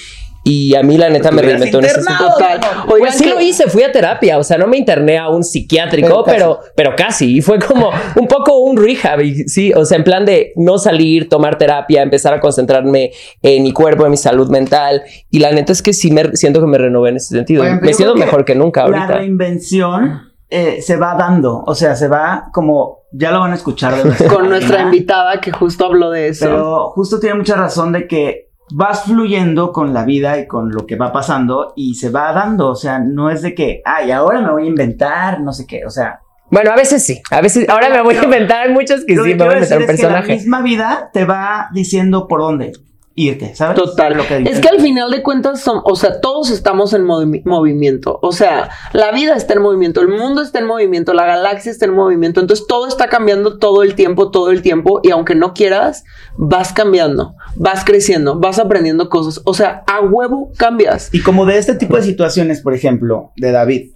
Y 0.44 0.76
a 0.76 0.82
mí 0.82 0.98
la 0.98 1.10
neta 1.10 1.30
me 1.30 1.42
reinventó 1.42 1.80
en 1.80 1.86
ese 1.86 2.02
sentido. 2.02 2.30
Total. 2.32 2.60
Pues 2.88 3.16
sí 3.16 3.26
que- 3.26 3.30
lo 3.32 3.42
hice, 3.42 3.70
fui 3.70 3.84
a 3.84 3.92
terapia, 3.92 4.38
o 4.40 4.44
sea, 4.44 4.58
no 4.58 4.66
me 4.66 4.78
interné 4.78 5.18
a 5.18 5.28
un 5.28 5.44
psiquiátrico, 5.44 6.08
Pero 6.08 6.24
casi. 6.24 6.38
pero, 6.38 6.60
pero 6.76 6.96
casi, 6.96 7.38
y 7.38 7.42
fue 7.42 7.60
como 7.60 7.92
un 8.16 8.28
poco 8.30 8.58
un 8.60 8.78
rehab, 8.78 9.20
y 9.22 9.44
sí, 9.50 9.74
o 9.74 9.84
sea, 9.84 9.98
en 9.98 10.06
plan 10.06 10.26
de 10.26 10.54
no 10.56 10.78
salir, 10.78 11.28
tomar 11.28 11.58
terapia, 11.58 12.02
empezar 12.02 12.34
a 12.34 12.40
concentrarme 12.40 13.12
en 13.42 13.62
mi 13.64 13.74
cuerpo, 13.74 14.06
en 14.06 14.12
mi 14.12 14.18
salud 14.18 14.48
mental, 14.50 15.04
y 15.30 15.40
la 15.40 15.52
neta 15.52 15.74
es 15.74 15.82
que 15.82 15.92
sí 15.92 16.12
me 16.12 16.34
siento 16.38 16.62
que 16.62 16.68
me 16.68 16.78
renové 16.78 17.10
en 17.10 17.18
ese 17.18 17.36
sentido, 17.36 17.64
Oigan, 17.64 17.82
me 17.82 17.94
siento 17.94 18.14
que 18.14 18.22
mejor 18.22 18.46
que 18.46 18.56
nunca 18.56 18.88
La 18.88 19.00
ahorita. 19.02 19.18
reinvención 19.20 20.27
eh, 20.50 20.82
se 20.82 20.96
va 20.96 21.16
dando, 21.16 21.64
o 21.66 21.76
sea, 21.76 21.96
se 21.96 22.08
va 22.08 22.50
como, 22.54 23.00
ya 23.12 23.32
lo 23.32 23.42
van 23.42 23.52
a 23.52 23.56
escuchar 23.56 23.96
de 23.96 24.06
nuestra 24.06 24.28
Con 24.34 24.50
nuestra 24.50 24.82
invitada 24.82 25.42
que 25.42 25.52
justo 25.52 25.86
habló 25.86 26.10
de 26.12 26.30
eso. 26.30 26.46
Pero 26.46 26.90
justo 26.92 27.20
tiene 27.20 27.36
mucha 27.36 27.56
razón 27.56 27.92
de 27.92 28.08
que 28.08 28.50
vas 28.72 29.04
fluyendo 29.04 29.72
con 29.72 29.94
la 29.94 30.04
vida 30.04 30.40
y 30.40 30.48
con 30.48 30.72
lo 30.72 30.86
que 30.86 30.96
va 30.96 31.12
pasando 31.12 31.74
y 31.76 31.96
se 31.96 32.10
va 32.10 32.34
dando, 32.34 32.70
o 32.70 32.76
sea, 32.76 33.00
no 33.00 33.30
es 33.30 33.42
de 33.42 33.56
que, 33.56 33.82
ay, 33.86 34.12
ahora 34.12 34.42
me 34.42 34.52
voy 34.52 34.64
a 34.64 34.68
inventar, 34.68 35.42
no 35.42 35.54
sé 35.54 35.66
qué, 35.66 35.86
o 35.86 35.90
sea, 35.90 36.20
Bueno, 36.50 36.72
a 36.72 36.76
veces 36.76 37.04
sí, 37.06 37.22
a 37.32 37.42
veces, 37.42 37.68
ahora 37.70 37.90
me 37.90 38.02
voy 38.02 38.16
a 38.16 38.24
inventar, 38.24 38.68
hay 38.68 38.74
muchos 38.74 39.06
que 39.06 39.16
lo 39.16 39.24
sí, 39.24 39.32
que 39.32 39.36
me 39.36 39.46
voy 39.46 39.54
a 39.54 39.58
inventar 39.58 39.80
un 39.80 39.88
decir 39.88 39.96
es 39.96 40.02
que 40.02 40.08
la 40.08 40.14
personaje. 40.14 40.34
misma 40.34 40.62
vida 40.62 41.10
te 41.14 41.26
va 41.26 41.70
diciendo 41.74 42.28
por 42.28 42.42
dónde 42.42 42.74
irte, 43.20 43.56
¿sabes? 43.56 43.76
Total. 43.76 44.16
Lo 44.16 44.28
que 44.28 44.44
es 44.44 44.60
que 44.60 44.70
al 44.70 44.80
final 44.80 45.10
de 45.10 45.24
cuentas 45.24 45.60
son, 45.60 45.82
o 45.84 45.96
sea, 45.96 46.22
todos 46.22 46.52
estamos 46.52 46.94
en 46.94 47.04
movi- 47.04 47.42
movimiento. 47.46 48.20
O 48.22 48.32
sea, 48.32 48.70
la 48.94 49.12
vida 49.12 49.36
está 49.36 49.56
en 49.56 49.64
movimiento, 49.64 50.02
el 50.02 50.08
mundo 50.08 50.44
está 50.44 50.60
en 50.60 50.68
movimiento, 50.68 51.14
la 51.16 51.26
galaxia 51.26 51.72
está 51.72 51.86
en 51.86 51.96
movimiento. 51.96 52.40
Entonces 52.40 52.68
todo 52.68 52.88
está 52.88 53.10
cambiando 53.10 53.58
todo 53.58 53.82
el 53.82 53.96
tiempo, 53.96 54.30
todo 54.30 54.52
el 54.52 54.62
tiempo. 54.62 55.02
Y 55.02 55.10
aunque 55.10 55.34
no 55.34 55.56
quieras, 55.56 56.04
vas 56.38 56.72
cambiando, 56.74 57.34
vas 57.56 57.84
creciendo, 57.84 58.40
vas 58.40 58.60
aprendiendo 58.60 59.10
cosas. 59.10 59.42
O 59.46 59.56
sea, 59.56 59.84
a 59.88 60.00
huevo 60.02 60.52
cambias. 60.56 61.10
Y 61.12 61.22
como 61.24 61.48
de 61.48 61.58
este 61.58 61.74
tipo 61.74 61.98
de 61.98 62.04
situaciones, 62.04 62.62
por 62.62 62.76
ejemplo, 62.76 63.32
de 63.36 63.52
David, 63.52 63.92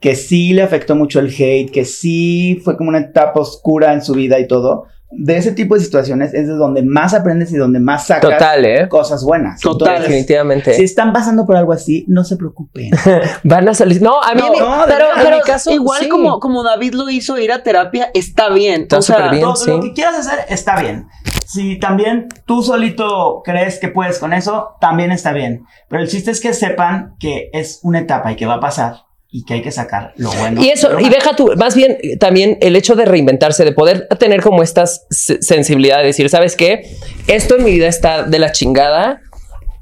que 0.00 0.16
sí 0.16 0.52
le 0.52 0.62
afectó 0.62 0.96
mucho 0.96 1.20
el 1.20 1.28
hate, 1.28 1.70
que 1.70 1.84
sí 1.84 2.60
fue 2.64 2.76
como 2.76 2.88
una 2.90 2.98
etapa 2.98 3.38
oscura 3.40 3.92
en 3.92 4.02
su 4.02 4.12
vida 4.12 4.40
y 4.40 4.48
todo, 4.48 4.86
de 5.10 5.36
ese 5.36 5.52
tipo 5.52 5.74
de 5.76 5.80
situaciones 5.80 6.34
es 6.34 6.48
de 6.48 6.54
donde 6.54 6.82
más 6.82 7.14
aprendes 7.14 7.52
y 7.52 7.56
donde 7.56 7.78
más 7.78 8.06
sacas 8.08 8.32
Total, 8.32 8.64
¿eh? 8.64 8.88
cosas 8.88 9.22
buenas. 9.22 9.60
Total. 9.60 9.88
Entonces, 9.88 10.08
Definitivamente. 10.08 10.74
Si 10.74 10.82
están 10.82 11.12
pasando 11.12 11.46
por 11.46 11.56
algo 11.56 11.72
así, 11.72 12.04
no 12.08 12.24
se 12.24 12.36
preocupen. 12.36 12.90
Van 13.44 13.68
a 13.68 13.74
salir. 13.74 14.02
No, 14.02 14.20
a 14.20 14.34
mí, 14.34 14.40
No, 14.40 14.50
mí- 14.52 14.58
no, 14.58 14.66
Pero, 14.86 14.98
verdad, 15.06 15.12
pero 15.16 15.28
en 15.28 15.34
mi 15.36 15.40
caso, 15.42 15.70
igual 15.70 16.02
sí. 16.02 16.08
como, 16.08 16.40
como 16.40 16.62
David 16.62 16.94
lo 16.94 17.08
hizo, 17.08 17.38
ir 17.38 17.52
a 17.52 17.62
terapia 17.62 18.10
está 18.14 18.50
bien. 18.50 18.82
Está 18.82 18.98
o 18.98 19.02
sea, 19.02 19.28
bien. 19.30 19.42
Todo 19.42 19.56
sí. 19.56 19.70
lo 19.70 19.80
que 19.80 19.92
quieras 19.92 20.16
hacer 20.26 20.40
está 20.48 20.80
bien. 20.80 21.06
Si 21.46 21.78
también 21.78 22.26
tú 22.44 22.62
solito 22.62 23.42
crees 23.44 23.78
que 23.78 23.88
puedes 23.88 24.18
con 24.18 24.32
eso, 24.32 24.70
también 24.80 25.12
está 25.12 25.32
bien. 25.32 25.64
Pero 25.88 26.02
el 26.02 26.08
chiste 26.08 26.32
es 26.32 26.40
que 26.40 26.52
sepan 26.52 27.14
que 27.20 27.48
es 27.52 27.78
una 27.84 28.00
etapa 28.00 28.32
y 28.32 28.36
que 28.36 28.46
va 28.46 28.54
a 28.54 28.60
pasar 28.60 29.05
y 29.38 29.44
que 29.44 29.54
hay 29.54 29.62
que 29.62 29.70
sacar 29.70 30.12
lo 30.16 30.30
bueno. 30.32 30.62
Y 30.62 30.70
eso, 30.70 30.98
y 30.98 31.08
deja 31.10 31.36
tú, 31.36 31.52
más 31.58 31.74
bien 31.74 31.98
eh, 32.02 32.16
también 32.16 32.56
el 32.62 32.74
hecho 32.74 32.94
de 32.94 33.04
reinventarse, 33.04 33.64
de 33.66 33.72
poder 33.72 34.08
tener 34.18 34.40
como 34.40 34.62
esta 34.62 34.86
se- 34.86 35.42
sensibilidad 35.42 35.98
de 35.98 36.04
decir, 36.06 36.30
¿sabes 36.30 36.56
qué? 36.56 36.90
Esto 37.26 37.56
en 37.56 37.64
mi 37.64 37.72
vida 37.72 37.86
está 37.88 38.22
de 38.22 38.38
la 38.38 38.50
chingada. 38.52 39.20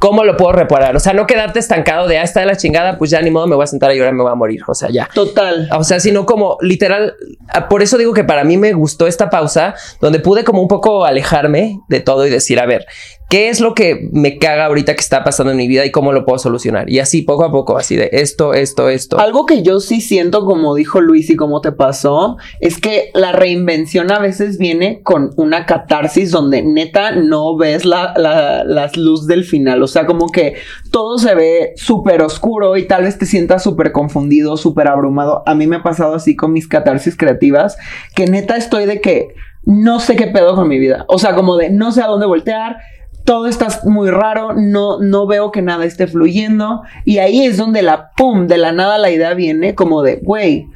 ¿Cómo 0.01 0.25
lo 0.25 0.37
puedo 0.37 0.53
reparar? 0.53 0.97
O 0.97 1.01
sea, 1.01 1.15
no 1.15 1.27
quedarte 1.27 1.59
estancado 1.61 2.09
de, 2.09 2.19
ah, 2.19 2.23
está 2.25 2.41
de 2.41 2.47
la 2.47 2.57
chingada, 2.57 2.99
pues 2.99 3.11
ya 3.11 3.23
ni 3.23 3.31
modo, 3.31 3.47
me 3.47 3.55
voy 3.55 3.63
a 3.63 3.67
sentar 3.67 3.91
a 3.91 3.95
llorar, 3.95 4.13
me 4.13 4.23
voy 4.23 4.33
a 4.33 4.35
morir. 4.35 4.61
O 4.69 4.75
sea, 4.75 4.91
ya. 4.91 5.09
total. 5.15 5.69
O 5.73 5.83
sea, 5.85 5.99
sino 5.99 6.27
como 6.27 6.59
literal, 6.61 7.15
ah, 7.49 7.69
por 7.71 7.81
eso 7.83 7.97
digo 7.97 8.13
que 8.13 8.25
para 8.25 8.45
mí 8.45 8.59
me 8.59 8.73
gustó 8.75 9.07
esta 9.07 9.31
pausa 9.31 9.75
donde 10.03 10.19
pude 10.19 10.45
como 10.45 10.61
un 10.61 10.69
poco 10.69 11.07
alejarme 11.07 11.79
de 11.89 12.01
todo 12.01 12.27
y 12.27 12.31
decir, 12.31 12.61
a 12.61 12.67
ver, 12.67 12.85
¿qué 13.29 13.49
es 13.49 13.61
lo 13.61 13.75
que 13.75 14.09
me 14.13 14.39
caga 14.39 14.67
ahorita 14.67 14.95
que 14.95 15.01
está 15.01 15.25
pasando 15.25 15.51
en 15.53 15.59
mi 15.59 15.67
vida 15.67 15.85
y 15.85 15.91
cómo 15.91 16.13
lo 16.13 16.25
puedo 16.25 16.39
solucionar? 16.39 16.91
Y 16.91 16.99
así 16.99 17.23
poco 17.23 17.45
a 17.45 17.51
poco, 17.51 17.77
así 17.77 17.97
de 17.97 18.09
esto, 18.13 18.55
esto, 18.55 18.89
esto. 18.89 19.19
Algo 19.19 19.47
que 19.47 19.63
yo 19.63 19.81
sí 19.81 20.01
siento, 20.01 20.45
como 20.45 20.75
dijo 20.75 21.01
Luis 21.01 21.31
y 21.31 21.37
cómo 21.37 21.61
te 21.61 21.73
pasó, 21.73 22.37
es 22.61 22.81
que 22.81 23.11
la 23.15 23.33
reinvención 23.33 24.11
a 24.13 24.19
veces 24.19 24.59
viene 24.59 25.03
con 25.03 25.33
una 25.37 25.67
catarsis 25.67 26.31
donde 26.31 26.63
neta 26.63 27.13
no 27.13 27.57
ves 27.57 27.85
la, 27.85 28.15
la, 28.17 28.65
las 28.65 28.97
luz 28.97 29.27
del 29.27 29.45
final. 29.45 29.83
O 29.83 29.87
sea, 29.87 30.07
como 30.07 30.29
que 30.29 30.55
todo 30.91 31.19
se 31.19 31.35
ve 31.35 31.73
súper 31.77 32.23
oscuro 32.23 32.77
y 32.77 32.87
tal 32.87 33.05
vez 33.05 33.19
te 33.19 33.27
sientas 33.27 33.63
súper 33.63 33.93
confundido, 33.93 34.57
súper 34.57 34.89
abrumado. 34.89 35.43
A 35.47 35.55
mí 35.55 35.67
me 35.67 35.77
ha 35.77 35.83
pasado 35.83 36.15
así 36.15 36.37
con 36.37 36.53
mis 36.53 36.69
catarsis 36.69 37.17
creativas, 37.17 37.77
que 38.15 38.27
neta 38.27 38.57
estoy 38.57 38.87
de 38.87 39.01
que 39.01 39.35
no 39.65 39.99
sé 39.99 40.17
qué 40.17 40.27
pedo 40.27 40.55
con 40.55 40.69
mi 40.69 40.79
vida. 40.79 41.05
O 41.09 41.19
sea, 41.19 41.35
como 41.35 41.57
de 41.57 41.71
no 41.71 41.93
sé 41.93 42.03
a 42.03 42.07
dónde 42.07 42.27
voltear, 42.27 42.77
todo 43.25 43.47
está 43.47 43.69
muy 43.85 44.11
raro, 44.11 44.55
no, 44.55 45.01
no 45.01 45.27
veo 45.27 45.51
que 45.51 45.63
nada 45.63 45.85
esté 45.85 46.07
fluyendo. 46.07 46.83
Y 47.05 47.19
ahí 47.19 47.45
es 47.45 47.57
donde 47.57 47.83
la 47.83 48.11
pum, 48.17 48.47
de 48.47 48.59
la 48.59 48.73
nada 48.73 48.99
la 48.99 49.11
idea 49.11 49.35
viene 49.35 49.75
como 49.75 50.03
de, 50.03 50.17
güey, 50.23 50.69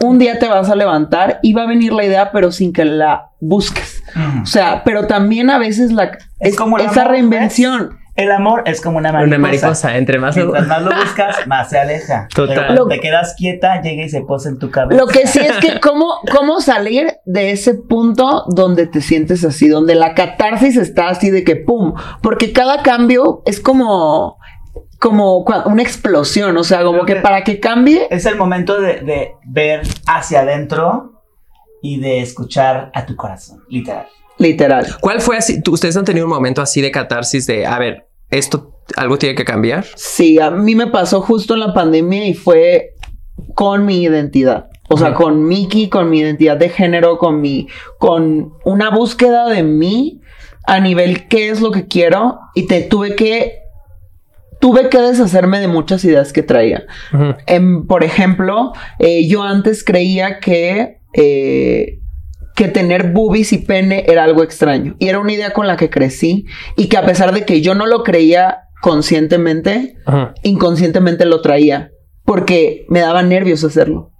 un 0.00 0.18
día 0.18 0.38
te 0.38 0.48
vas 0.48 0.68
a 0.68 0.76
levantar 0.76 1.38
y 1.42 1.52
va 1.52 1.62
a 1.62 1.66
venir 1.66 1.92
la 1.92 2.04
idea, 2.04 2.32
pero 2.32 2.50
sin 2.50 2.72
que 2.72 2.84
la 2.84 3.30
busques. 3.40 4.02
mm. 4.14 4.42
O 4.42 4.46
sea, 4.46 4.82
pero 4.84 5.06
también 5.06 5.50
a 5.50 5.58
veces 5.58 5.92
la, 5.92 6.18
Es 6.40 6.56
como 6.56 6.78
el 6.78 6.86
esa 6.86 7.04
reinvención. 7.04 7.98
El 8.22 8.30
amor 8.32 8.62
es 8.66 8.80
como 8.80 8.98
una 8.98 9.10
mariposa. 9.12 9.36
Una 9.36 9.38
mariposa, 9.48 9.96
entre 9.96 10.18
más... 10.18 10.36
Mientras 10.36 10.66
más 10.66 10.82
lo 10.82 10.90
buscas, 10.96 11.46
más 11.46 11.70
se 11.70 11.78
aleja. 11.78 12.28
Total. 12.34 12.54
Pero 12.54 12.66
cuando 12.66 12.82
Lo- 12.84 12.88
te 12.88 13.00
quedas 13.00 13.34
quieta, 13.36 13.80
llega 13.82 14.04
y 14.04 14.08
se 14.08 14.20
posa 14.22 14.48
en 14.48 14.58
tu 14.58 14.70
cabeza. 14.70 15.00
Lo 15.00 15.06
que 15.08 15.26
sí 15.26 15.40
es 15.40 15.52
que 15.58 15.80
cómo, 15.80 16.20
cómo 16.34 16.60
salir 16.60 17.14
de 17.24 17.50
ese 17.50 17.74
punto 17.74 18.44
donde 18.48 18.86
te 18.86 19.00
sientes 19.00 19.44
así, 19.44 19.68
donde 19.68 19.94
la 19.94 20.14
catarsis 20.14 20.76
está 20.76 21.08
así 21.08 21.30
de 21.30 21.44
que 21.44 21.56
pum, 21.56 21.94
porque 22.22 22.52
cada 22.52 22.82
cambio 22.82 23.42
es 23.46 23.60
como 23.60 24.38
como 24.98 25.38
una 25.66 25.82
explosión, 25.82 26.56
o 26.56 26.62
sea, 26.62 26.78
como 26.84 26.92
Creo 27.00 27.06
que 27.06 27.14
que- 27.14 27.20
para 27.22 27.42
que 27.42 27.58
cambie 27.58 28.06
Es 28.08 28.24
el 28.24 28.36
momento 28.36 28.80
de, 28.80 29.00
de 29.00 29.32
ver 29.44 29.82
hacia 30.06 30.42
adentro 30.42 31.20
y 31.82 31.98
de 31.98 32.20
escuchar 32.20 32.92
a 32.94 33.04
tu 33.04 33.16
corazón, 33.16 33.64
literal. 33.68 34.06
literal. 34.38 34.86
¿Cuál 35.00 35.20
fue 35.20 35.36
así? 35.36 35.60
¿Tú- 35.60 35.72
¿Ustedes 35.72 35.96
han 35.96 36.04
tenido 36.04 36.26
un 36.26 36.32
momento 36.32 36.62
así 36.62 36.80
de 36.80 36.92
catarsis 36.92 37.48
de, 37.48 37.66
a 37.66 37.80
ver, 37.80 38.06
esto 38.32 38.80
algo 38.96 39.18
tiene 39.18 39.34
que 39.34 39.44
cambiar? 39.44 39.86
Sí, 39.94 40.40
a 40.40 40.50
mí 40.50 40.74
me 40.74 40.88
pasó 40.88 41.20
justo 41.20 41.54
en 41.54 41.60
la 41.60 41.74
pandemia 41.74 42.26
y 42.26 42.34
fue 42.34 42.96
con 43.54 43.86
mi 43.86 44.02
identidad. 44.02 44.68
O 44.88 44.98
sea, 44.98 45.14
con 45.14 45.46
Miki, 45.46 45.88
con 45.88 46.10
mi 46.10 46.18
identidad 46.18 46.58
de 46.58 46.68
género, 46.68 47.16
con 47.16 47.40
mi, 47.40 47.66
con 47.98 48.52
una 48.64 48.90
búsqueda 48.90 49.48
de 49.48 49.62
mí 49.62 50.20
a 50.66 50.80
nivel 50.80 51.28
qué 51.28 51.48
es 51.48 51.62
lo 51.62 51.70
que 51.70 51.88
quiero 51.88 52.38
y 52.54 52.66
te 52.66 52.82
tuve 52.82 53.16
que, 53.16 53.60
tuve 54.60 54.90
que 54.90 54.98
deshacerme 54.98 55.60
de 55.60 55.68
muchas 55.68 56.04
ideas 56.04 56.32
que 56.34 56.42
traía. 56.42 56.84
Ujú. 57.14 57.34
Em, 57.46 57.86
por 57.86 58.04
ejemplo, 58.04 58.72
eh, 58.98 59.26
yo 59.26 59.42
antes 59.42 59.82
creía 59.82 60.40
que, 60.40 60.98
eh, 61.14 62.01
que 62.54 62.68
tener 62.68 63.12
boobies 63.12 63.52
y 63.52 63.58
pene 63.58 64.04
era 64.08 64.24
algo 64.24 64.42
extraño. 64.42 64.96
Y 64.98 65.08
era 65.08 65.18
una 65.18 65.32
idea 65.32 65.52
con 65.52 65.66
la 65.66 65.76
que 65.76 65.90
crecí. 65.90 66.46
Y 66.76 66.88
que 66.88 66.96
a 66.96 67.04
pesar 67.04 67.32
de 67.32 67.44
que 67.44 67.60
yo 67.60 67.74
no 67.74 67.86
lo 67.86 68.02
creía 68.02 68.68
conscientemente, 68.80 69.96
inconscientemente 70.42 71.24
lo 71.24 71.40
traía. 71.40 71.90
Porque 72.24 72.86
me 72.88 73.00
daba 73.00 73.22
nervios 73.22 73.64
hacerlo. 73.64 74.12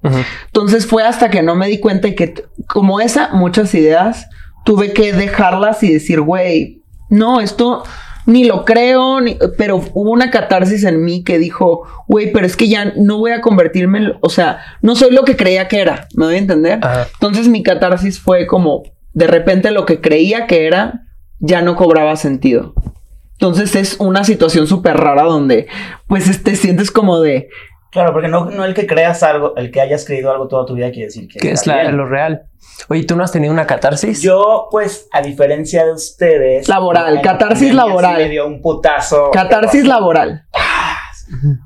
Entonces 0.46 0.86
fue 0.86 1.04
hasta 1.04 1.30
que 1.30 1.42
no 1.42 1.54
me 1.54 1.68
di 1.68 1.78
cuenta 1.78 2.08
y 2.08 2.14
que, 2.14 2.34
como 2.66 3.00
esa, 3.00 3.32
muchas 3.32 3.74
ideas, 3.74 4.26
tuve 4.64 4.92
que 4.92 5.12
dejarlas 5.12 5.82
y 5.82 5.92
decir, 5.92 6.20
güey, 6.20 6.82
no, 7.10 7.40
esto 7.40 7.84
ni 8.26 8.44
lo 8.44 8.64
creo, 8.64 9.20
ni- 9.20 9.36
pero 9.58 9.82
hubo 9.94 10.10
una 10.10 10.30
catarsis 10.30 10.84
en 10.84 11.04
mí 11.04 11.24
que 11.24 11.38
dijo, 11.38 11.82
güey, 12.08 12.32
pero 12.32 12.46
es 12.46 12.56
que 12.56 12.68
ya 12.68 12.92
no 12.96 13.18
voy 13.18 13.32
a 13.32 13.40
convertirme, 13.40 13.98
en- 13.98 14.12
o 14.20 14.28
sea, 14.28 14.60
no 14.80 14.94
soy 14.96 15.12
lo 15.12 15.24
que 15.24 15.36
creía 15.36 15.68
que 15.68 15.80
era, 15.80 16.06
¿me 16.14 16.24
doy 16.26 16.36
a 16.36 16.38
entender? 16.38 16.78
Ajá. 16.82 17.06
Entonces 17.14 17.48
mi 17.48 17.62
catarsis 17.62 18.20
fue 18.20 18.46
como, 18.46 18.82
de 19.12 19.26
repente 19.26 19.70
lo 19.70 19.84
que 19.86 20.00
creía 20.00 20.46
que 20.46 20.66
era, 20.66 21.02
ya 21.40 21.62
no 21.62 21.74
cobraba 21.76 22.16
sentido. 22.16 22.74
Entonces 23.32 23.74
es 23.74 23.96
una 23.98 24.22
situación 24.22 24.68
súper 24.68 24.96
rara 24.96 25.24
donde, 25.24 25.66
pues, 26.06 26.42
te 26.44 26.54
sientes 26.54 26.92
como 26.92 27.20
de, 27.20 27.48
Claro, 27.92 28.12
porque 28.14 28.26
no, 28.28 28.46
no 28.46 28.64
el 28.64 28.72
que 28.74 28.86
creas 28.86 29.22
algo, 29.22 29.54
el 29.56 29.70
que 29.70 29.80
hayas 29.82 30.04
creído 30.06 30.30
algo 30.32 30.48
toda 30.48 30.64
tu 30.64 30.74
vida 30.74 30.90
quiere 30.90 31.06
decir 31.06 31.28
que, 31.28 31.38
Que 31.38 31.50
es 31.52 31.66
la- 31.66 31.84
lo 31.92 32.06
real. 32.06 32.44
Oye, 32.88 33.04
¿tú 33.04 33.14
no 33.16 33.22
has 33.22 33.32
tenido 33.32 33.52
una 33.52 33.66
catarsis? 33.66 34.22
Yo, 34.22 34.68
pues, 34.70 35.08
a 35.12 35.20
diferencia 35.20 35.84
de 35.84 35.92
ustedes. 35.92 36.68
Laboral, 36.68 37.14
la 37.16 37.20
catarsis 37.22 37.68
sí 37.68 37.74
laboral. 37.74 38.16
me 38.16 38.28
dio 38.30 38.46
un 38.46 38.62
putazo. 38.62 39.30
catarsis 39.30 39.84
laboral. 39.86 40.46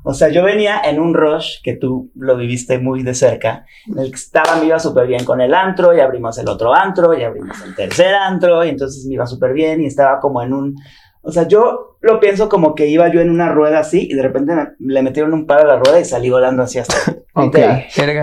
O 0.03 0.13
sea, 0.13 0.29
yo 0.29 0.43
venía 0.43 0.79
en 0.85 0.99
un 0.99 1.13
rush 1.13 1.55
que 1.61 1.75
tú 1.75 2.11
lo 2.15 2.37
viviste 2.37 2.79
muy 2.79 3.03
de 3.03 3.13
cerca, 3.13 3.65
en 3.87 3.99
el 3.99 4.09
que 4.11 4.15
estaba, 4.15 4.55
me 4.57 4.65
iba 4.67 4.79
súper 4.79 5.07
bien 5.07 5.25
con 5.25 5.41
el 5.41 5.53
antro, 5.53 5.95
y 5.95 5.99
abrimos 5.99 6.37
el 6.37 6.47
otro 6.47 6.73
antro, 6.73 7.17
y 7.17 7.23
abrimos 7.23 7.61
el 7.61 7.75
tercer 7.75 8.15
antro, 8.15 8.63
y 8.63 8.69
entonces 8.69 9.05
me 9.05 9.15
iba 9.15 9.25
súper 9.25 9.53
bien, 9.53 9.81
y 9.81 9.87
estaba 9.87 10.19
como 10.19 10.41
en 10.41 10.53
un. 10.53 10.75
O 11.27 11.31
sea, 11.31 11.47
yo 11.47 11.97
lo 12.01 12.19
pienso 12.19 12.47
como 12.47 12.73
que 12.73 12.87
iba 12.87 13.07
yo 13.09 13.19
en 13.21 13.29
una 13.29 13.49
rueda 13.49 13.79
así, 13.79 14.07
y 14.09 14.13
de 14.13 14.21
repente 14.23 14.53
me- 14.55 14.67
le 14.79 15.01
metieron 15.01 15.33
un 15.33 15.45
paro 15.45 15.63
a 15.63 15.75
la 15.75 15.79
rueda 15.79 15.99
y 15.99 16.05
salí 16.05 16.29
volando 16.29 16.63
así 16.63 16.79
hasta. 16.79 16.95
Ok. 17.33 17.55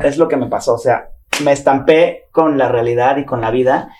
Es 0.04 0.16
lo 0.18 0.26
que 0.26 0.36
me 0.36 0.48
pasó, 0.48 0.74
o 0.74 0.78
sea, 0.78 1.10
me 1.44 1.52
estampé 1.52 2.24
con 2.32 2.58
la 2.58 2.68
realidad 2.68 3.16
y 3.18 3.24
con 3.24 3.40
la 3.40 3.50
vida. 3.52 3.90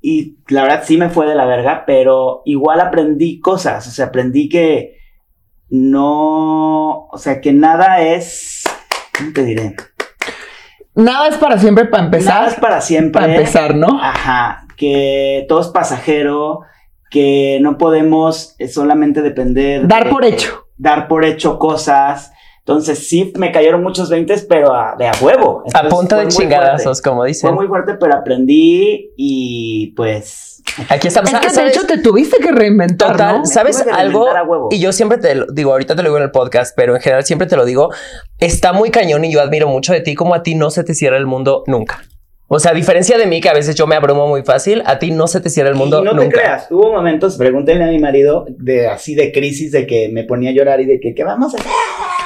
Y 0.00 0.36
la 0.48 0.62
verdad 0.62 0.82
sí 0.84 0.96
me 0.96 1.08
fue 1.08 1.26
de 1.26 1.34
la 1.34 1.44
verga, 1.46 1.82
pero 1.86 2.42
igual 2.44 2.80
aprendí 2.80 3.40
cosas, 3.40 3.86
o 3.88 3.90
sea, 3.90 4.06
aprendí 4.06 4.48
que 4.48 4.98
no, 5.70 7.06
o 7.06 7.18
sea, 7.18 7.40
que 7.40 7.52
nada 7.52 8.00
es, 8.02 8.62
¿cómo 9.16 9.32
te 9.32 9.44
diré? 9.44 9.74
Nada 10.94 11.28
es 11.28 11.36
para 11.36 11.58
siempre 11.58 11.86
para 11.86 12.04
empezar. 12.04 12.34
Nada 12.34 12.46
es 12.48 12.54
para 12.60 12.80
siempre. 12.80 13.20
Para 13.20 13.34
empezar, 13.34 13.74
¿no? 13.74 13.98
Ajá, 14.00 14.66
que 14.76 15.44
todo 15.48 15.60
es 15.60 15.68
pasajero, 15.68 16.60
que 17.14 17.58
no 17.62 17.78
podemos 17.78 18.56
eh, 18.58 18.66
solamente 18.66 19.22
depender. 19.22 19.86
Dar 19.86 20.04
de- 20.04 20.10
por 20.10 20.24
hecho. 20.24 20.66
Dar 20.76 21.06
por 21.06 21.24
hecho 21.24 21.60
cosas. 21.60 22.32
Entonces 22.58 23.06
sí 23.06 23.32
me 23.36 23.52
cayeron 23.52 23.82
muchos 23.84 24.10
veintes, 24.10 24.44
pero 24.48 24.74
a- 24.74 24.96
de 24.98 25.06
a 25.06 25.12
huevo. 25.20 25.62
A 25.72 25.80
Entonces, 25.80 25.90
punta 25.94 26.16
fue 26.16 26.24
de 26.24 26.30
chingadazos, 26.32 27.00
como 27.00 27.18
Fue 27.20 27.28
dicen. 27.28 27.54
muy 27.54 27.68
fuerte, 27.68 27.94
pero 28.00 28.14
aprendí 28.14 29.12
y 29.16 29.92
pues... 29.96 30.62
Aquí 30.88 31.06
estamos. 31.08 31.32
Es 31.32 31.38
que 31.40 31.60
de 31.60 31.68
hecho 31.68 31.86
te 31.86 31.98
tuviste 31.98 32.38
que 32.38 32.50
reinventar, 32.50 33.12
Total, 33.12 33.38
¿no? 33.40 33.46
¿sabes 33.46 33.84
algo? 33.92 34.26
Y 34.70 34.80
yo 34.80 34.92
siempre 34.92 35.18
te 35.18 35.34
lo 35.36 35.46
digo, 35.52 35.70
ahorita 35.72 35.94
te 35.94 36.02
lo 36.02 36.08
digo 36.08 36.16
en 36.16 36.22
el 36.24 36.30
podcast, 36.32 36.74
pero 36.74 36.96
en 36.96 37.02
general 37.02 37.22
siempre 37.24 37.46
te 37.46 37.54
lo 37.56 37.64
digo, 37.66 37.90
está 38.38 38.72
muy 38.72 38.90
cañón 38.90 39.24
y 39.26 39.30
yo 39.32 39.40
admiro 39.42 39.68
mucho 39.68 39.92
de 39.92 40.00
ti 40.00 40.14
como 40.16 40.34
a 40.34 40.42
ti 40.42 40.54
no 40.56 40.70
se 40.70 40.82
te 40.82 40.94
cierra 40.94 41.18
el 41.18 41.26
mundo 41.26 41.62
nunca. 41.68 42.02
O 42.46 42.58
sea, 42.58 42.72
a 42.72 42.74
diferencia 42.74 43.16
de 43.18 43.26
mí, 43.26 43.40
que 43.40 43.48
a 43.48 43.54
veces 43.54 43.74
yo 43.74 43.86
me 43.86 43.96
abrumo 43.96 44.28
muy 44.28 44.42
fácil, 44.42 44.82
a 44.86 44.98
ti 44.98 45.10
no 45.10 45.26
se 45.26 45.40
te 45.40 45.48
cierra 45.48 45.70
el 45.70 45.76
mundo 45.76 46.00
y 46.02 46.04
no 46.04 46.12
nunca. 46.12 46.28
te 46.28 46.34
creas, 46.34 46.66
hubo 46.70 46.92
momentos, 46.92 47.36
pregúntenle 47.36 47.84
a 47.84 47.88
mi 47.88 47.98
marido, 47.98 48.44
de 48.48 48.86
así 48.88 49.14
de 49.14 49.32
crisis, 49.32 49.72
de 49.72 49.86
que 49.86 50.10
me 50.12 50.24
ponía 50.24 50.50
a 50.50 50.52
llorar 50.52 50.80
y 50.80 50.84
de 50.86 51.00
que, 51.00 51.14
¿qué 51.14 51.24
vamos 51.24 51.54
a 51.54 51.56
hacer? 51.56 51.70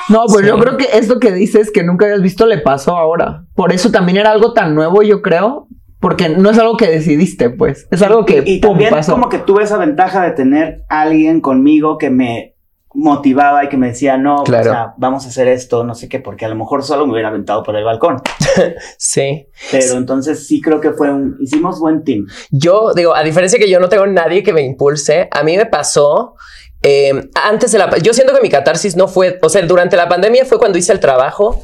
No, 0.09 0.25
pues 0.27 0.41
Sí. 0.41 0.47
yo 0.49 0.59
creo 0.59 0.77
que 0.77 0.89
esto 0.95 1.21
que 1.21 1.33
dices 1.33 1.71
que 1.71 1.83
nunca 1.85 2.07
habías 2.07 2.23
visto 2.23 2.47
le 2.47 2.59
pasó 2.59 2.97
ahora. 2.97 3.45
Por 3.55 3.73
eso 3.73 3.91
también 3.91 4.19
era 4.19 4.31
algo 4.33 4.53
tan 4.55 4.75
nuevo, 4.75 5.03
yo 5.03 5.23
creo. 5.23 5.69
Porque 6.01 6.29
no 6.29 6.49
es 6.51 6.59
algo 6.59 6.77
que 6.77 6.87
decidiste, 6.87 7.51
pues. 7.51 7.89
Es 7.91 8.03
algo 8.03 8.25
que 8.25 8.43
y, 8.47 8.53
y 8.55 8.61
pum, 8.61 8.71
también 8.71 8.91
pasó. 8.91 9.13
como 9.13 9.29
que 9.29 9.39
tuve 9.39 9.65
esa 9.65 9.79
ventaja 9.79 10.23
de 10.23 10.31
tener 10.31 10.83
a 10.89 11.01
alguien 11.03 11.41
conmigo 11.41 11.99
que 11.99 12.09
me 12.09 12.55
motivaba 12.95 13.65
y 13.65 13.69
que 13.69 13.77
me 13.77 13.89
decía, 13.89 14.17
no, 14.17 14.43
Claro. 14.45 14.71
o 14.71 14.73
sea, 14.73 14.95
vamos 14.97 15.25
a 15.27 15.29
hacer 15.29 15.47
esto, 15.49 15.85
no 15.85 15.95
sé 15.95 16.09
qué, 16.09 16.21
porque 16.21 16.45
a 16.45 16.49
lo 16.49 16.55
mejor 16.57 16.83
solo 16.83 17.07
me 17.07 17.13
hubiera 17.13 17.29
aventado 17.29 17.63
por 17.63 17.77
el 17.77 17.85
balcón. 17.85 18.21
Sí. 18.99 19.47
Pero 19.71 19.95
entonces 19.95 20.47
sí 20.47 20.61
creo 20.61 20.81
que 20.81 20.93
fue 20.93 21.11
un, 21.11 21.37
hicimos 21.41 21.79
buen 21.79 22.03
team. 22.03 22.27
Yo 22.51 22.93
digo, 22.95 23.15
a 23.15 23.23
diferencia 23.23 23.59
que 23.59 23.71
yo 23.71 23.79
no 23.79 23.89
tengo 23.89 24.07
nadie 24.07 24.43
que 24.43 24.53
me 24.53 24.63
impulse, 24.63 25.29
a 25.31 25.43
mí 25.43 25.57
me 25.57 25.67
pasó 25.67 26.35
eh, 26.83 27.29
antes 27.45 27.73
de 27.73 27.79
la... 27.79 27.97
Yo 27.99 28.15
siento 28.15 28.35
que 28.35 28.41
mi 28.41 28.49
catarsis 28.49 28.97
no 28.97 29.09
fue, 29.09 29.39
o 29.43 29.49
sea, 29.49 29.63
durante 29.67 29.97
la 29.97 30.09
pandemia 30.09 30.45
fue 30.45 30.59
cuando 30.59 30.79
hice 30.79 30.93
el 30.93 31.01
trabajo, 31.01 31.63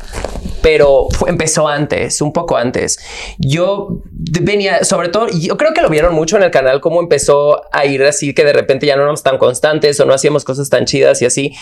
pero 0.65 1.09
empezó 1.27 1.69
antes, 1.69 2.23
un 2.23 2.33
poco 2.33 2.57
antes. 2.57 2.99
Yo 3.39 4.01
venía, 4.41 4.83
sobre 4.83 5.11
todo, 5.11 5.27
yo 5.29 5.59
creo 5.59 5.75
que 5.75 5.83
lo 5.83 5.91
vieron 5.91 6.15
mucho 6.15 6.39
en 6.39 6.43
el 6.43 6.51
canal, 6.51 6.81
cómo 6.81 7.01
empezó 7.01 7.61
a 7.71 7.85
ir 7.85 8.03
así, 8.03 8.33
que 8.33 8.47
de 8.47 8.55
repente 8.55 8.87
ya 8.87 8.97
no 8.97 9.03
éramos 9.03 9.23
tan 9.23 9.37
constantes 9.37 10.01
o 10.01 10.07
no 10.07 10.15
hacíamos 10.15 10.43
cosas 10.43 10.71
tan 10.71 10.87
chidas 10.87 11.21
y 11.21 11.27
así. 11.27 11.53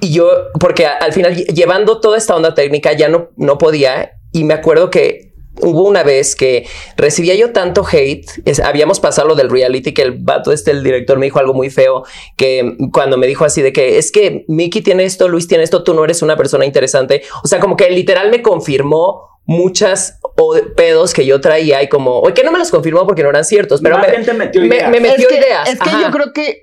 Y 0.00 0.14
yo, 0.14 0.30
porque 0.58 0.86
al 0.86 1.12
final, 1.12 1.36
lle- 1.36 1.52
llevando 1.54 2.00
toda 2.00 2.16
esta 2.16 2.34
onda 2.34 2.54
técnica, 2.54 2.94
ya 2.94 3.08
no, 3.10 3.28
no 3.36 3.58
podía. 3.58 4.12
Y 4.32 4.44
me 4.44 4.54
acuerdo 4.54 4.88
que 4.88 5.25
hubo 5.60 5.84
una 5.84 6.02
vez 6.02 6.36
que 6.36 6.66
recibía 6.96 7.34
yo 7.34 7.52
tanto 7.52 7.84
hate. 7.90 8.26
es- 8.44 8.60
habíamos 8.60 9.00
pasado 9.00 9.28
lo 9.28 9.34
del 9.34 9.50
reality, 9.50 9.92
que 9.94 10.02
el 10.02 10.12
vato 10.12 10.52
este, 10.52 10.70
el 10.70 10.82
director, 10.82 11.18
me 11.18 11.26
dijo 11.26 11.38
algo 11.38 11.54
muy 11.54 11.70
feo. 11.70 12.04
Que 12.36 12.76
cuando 12.92 13.16
me 13.18 13.26
dijo 13.26 13.44
así 13.44 13.62
de 13.62 13.72
que 13.72 13.98
es 13.98 14.10
que 14.12 14.44
Mickey 14.48 14.82
tiene 14.82 15.04
esto, 15.04 15.28
Luis 15.28 15.48
tiene 15.48 15.64
esto, 15.64 15.82
tú 15.84 15.94
no 15.94 16.04
eres 16.04 16.22
una 16.22 16.36
persona 16.36 16.64
interesante. 16.64 17.22
O 17.44 17.48
sea, 17.48 17.60
como 17.60 17.76
que 17.76 17.90
literal 17.90 18.30
me 18.30 18.42
confirmó 18.42 19.22
muchas 19.48 20.18
pedos 20.76 21.14
que 21.14 21.24
yo 21.24 21.40
traía 21.40 21.82
y 21.82 21.88
como, 21.88 22.18
oye, 22.20 22.34
que 22.34 22.42
no 22.42 22.50
me 22.52 22.58
los 22.58 22.70
confirmó 22.70 23.06
porque 23.06 23.22
no 23.22 23.30
eran 23.30 23.44
ciertos, 23.44 23.80
pero 23.80 23.96
Más 23.98 24.08
me, 24.08 24.12
gente 24.14 24.32
metió 24.34 24.60
me- 24.60 24.66
ideas. 24.66 24.90
me 24.90 24.96
es 24.96 25.02
metió 25.02 25.28
que, 25.28 25.34
ideas. 25.36 25.68
Es 25.68 25.78
que 25.78 25.88
Ajá. 25.88 26.02
yo 26.02 26.10
creo 26.10 26.32
que 26.32 26.62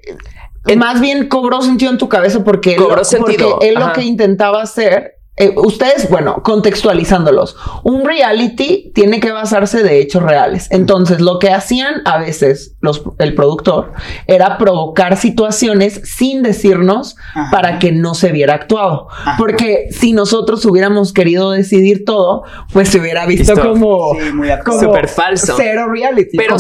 En- 0.68 0.80
más 0.80 1.00
bien 1.02 1.28
cobró 1.30 1.62
sentido 1.62 1.92
en 1.92 1.98
tu 1.98 2.10
cabeza 2.10 2.44
porque, 2.44 2.72
él 2.74 2.78
Cobró 2.78 2.98
lo, 2.98 3.04
sentido, 3.06 3.52
porque 3.52 3.70
él 3.70 3.76
lo 3.76 3.92
que 3.94 4.04
intentaba 4.04 4.62
hacer. 4.62 5.16
Eh, 5.36 5.52
ustedes, 5.58 6.10
bueno, 6.12 6.44
contextualizándolos, 6.44 7.56
un 7.84 8.06
reality 8.06 8.92
tiene 8.94 9.20
que 9.20 9.32
basarse 9.32 9.82
de 9.82 10.00
hechos 10.00 10.22
reales. 10.22 10.68
Entonces, 10.70 11.22
lo 11.22 11.40
que 11.40 11.50
hacían 11.50 12.02
a 12.06 12.20
veces 12.20 12.76
los, 12.82 13.02
el 13.18 13.34
productor 13.34 13.94
era 14.28 14.60
provocar 14.60 15.18
situaciones 15.18 16.02
sin 16.04 16.44
decirnos 16.44 17.16
Ajá. 17.34 17.50
para 17.52 17.80
que 17.80 17.92
no 17.92 18.14
se 18.14 18.32
viera 18.32 18.54
actuado. 18.54 19.08
Porque 19.40 19.88
si 19.90 20.14
nosotros 20.14 20.64
hubiéramos 20.66 21.14
querido 21.14 21.50
decidir 21.52 22.06
todo, 22.06 22.44
pues 22.72 22.90
se 22.90 23.00
hubiera 23.00 23.26
visto 23.26 23.56
Visto. 23.56 23.70
como, 23.70 24.14
Sí, 24.14 24.32
muy 24.34 24.52
actuado. 24.52 24.80
como 24.82 24.94
Súper 24.94 25.08
falso. 25.08 25.56
cero 25.58 25.88
reality. 25.92 26.38
Pero 26.38 26.58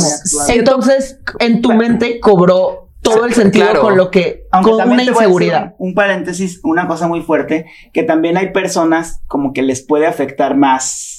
entonces, 0.49 1.19
en 1.39 1.61
tu 1.61 1.73
mente 1.73 2.19
cobró 2.19 2.89
todo 3.03 3.25
el 3.25 3.33
sentido 3.33 3.65
Claro. 3.65 3.81
con 3.81 3.97
lo 3.97 4.09
que, 4.09 4.47
Aunque 4.51 4.71
con 4.71 4.89
una 4.89 5.03
inseguridad. 5.03 5.75
Un, 5.77 5.89
un 5.89 5.93
paréntesis, 5.93 6.59
una 6.63 6.87
cosa 6.87 7.07
muy 7.07 7.21
fuerte, 7.21 7.67
que 7.91 8.03
también 8.03 8.37
hay 8.37 8.51
personas 8.51 9.21
como 9.27 9.53
que 9.53 9.61
les 9.61 9.85
puede 9.85 10.07
afectar 10.07 10.57
más 10.57 11.12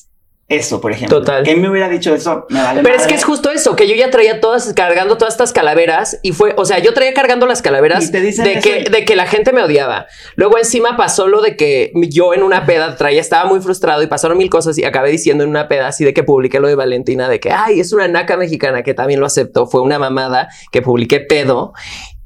eso, 0.48 0.80
por 0.80 0.92
ejemplo. 0.92 1.18
Total. 1.20 1.42
¿Quién 1.42 1.61
me 1.62 1.70
hubiera 1.70 1.88
dicho 1.88 2.14
eso? 2.14 2.46
Me 2.50 2.62
vale 2.62 2.83
Pero 2.83 2.94
es 2.96 3.07
que 3.07 3.14
es 3.14 3.24
justo 3.24 3.50
eso, 3.50 3.74
que 3.76 3.88
yo 3.88 3.94
ya 3.94 4.11
traía 4.11 4.40
todas, 4.40 4.72
cargando 4.74 5.16
todas 5.16 5.35
estas 5.35 5.52
calaveras 5.52 6.18
y 6.22 6.33
fue, 6.33 6.52
o 6.57 6.64
sea, 6.66 6.78
yo 6.80 6.92
traía 6.92 7.14
cargando 7.14 7.46
las 7.46 7.62
calaveras 7.62 8.09
Y 8.09 8.12
te 8.12 8.20
dicen 8.20 8.44
de 8.44 8.61
que, 8.61 8.80
y- 8.80 8.90
de 8.90 9.04
que 9.07 9.16
la 9.16 9.26
gente 9.26 9.52
me 9.52 9.62
odiaba. 9.62 10.07
Luego 10.37 10.59
encima 10.59 10.96
pasó 10.98 11.28
lo 11.28 11.40
de 11.40 11.57
que 11.57 11.92
yo 12.11 12.35
en 12.35 12.42
una 12.42 12.66
peda 12.66 12.94
traía, 12.96 13.20
estaba 13.20 13.48
muy 13.48 13.61
frustrado 13.61 14.02
y 14.02 14.07
pasaron 14.07 14.37
mil 14.37 14.50
cosas 14.50 14.76
y 14.76 14.85
acabé 14.85 15.11
diciendo 15.11 15.44
en 15.44 15.50
una 15.50 15.66
peda 15.66 15.88
así 15.88 16.04
de 16.04 16.12
que 16.12 16.22
publiqué 16.22 16.61
lo 16.61 16.68
de 16.68 16.74
Valentina, 16.74 17.28
de 17.28 17.40
que, 17.40 17.50
ay, 17.50 17.80
es 17.80 17.92
una 17.92 18.07
naca 18.09 18.37
mexicana, 18.37 18.83
que 18.83 18.92
también 18.92 19.20
lo 19.20 19.26
aceptó, 19.26 19.66
fue 19.66 19.80
una 19.80 19.98
mamada 19.98 20.48
que 20.70 20.83
publiqué 20.83 21.20
pedo. 21.20 21.72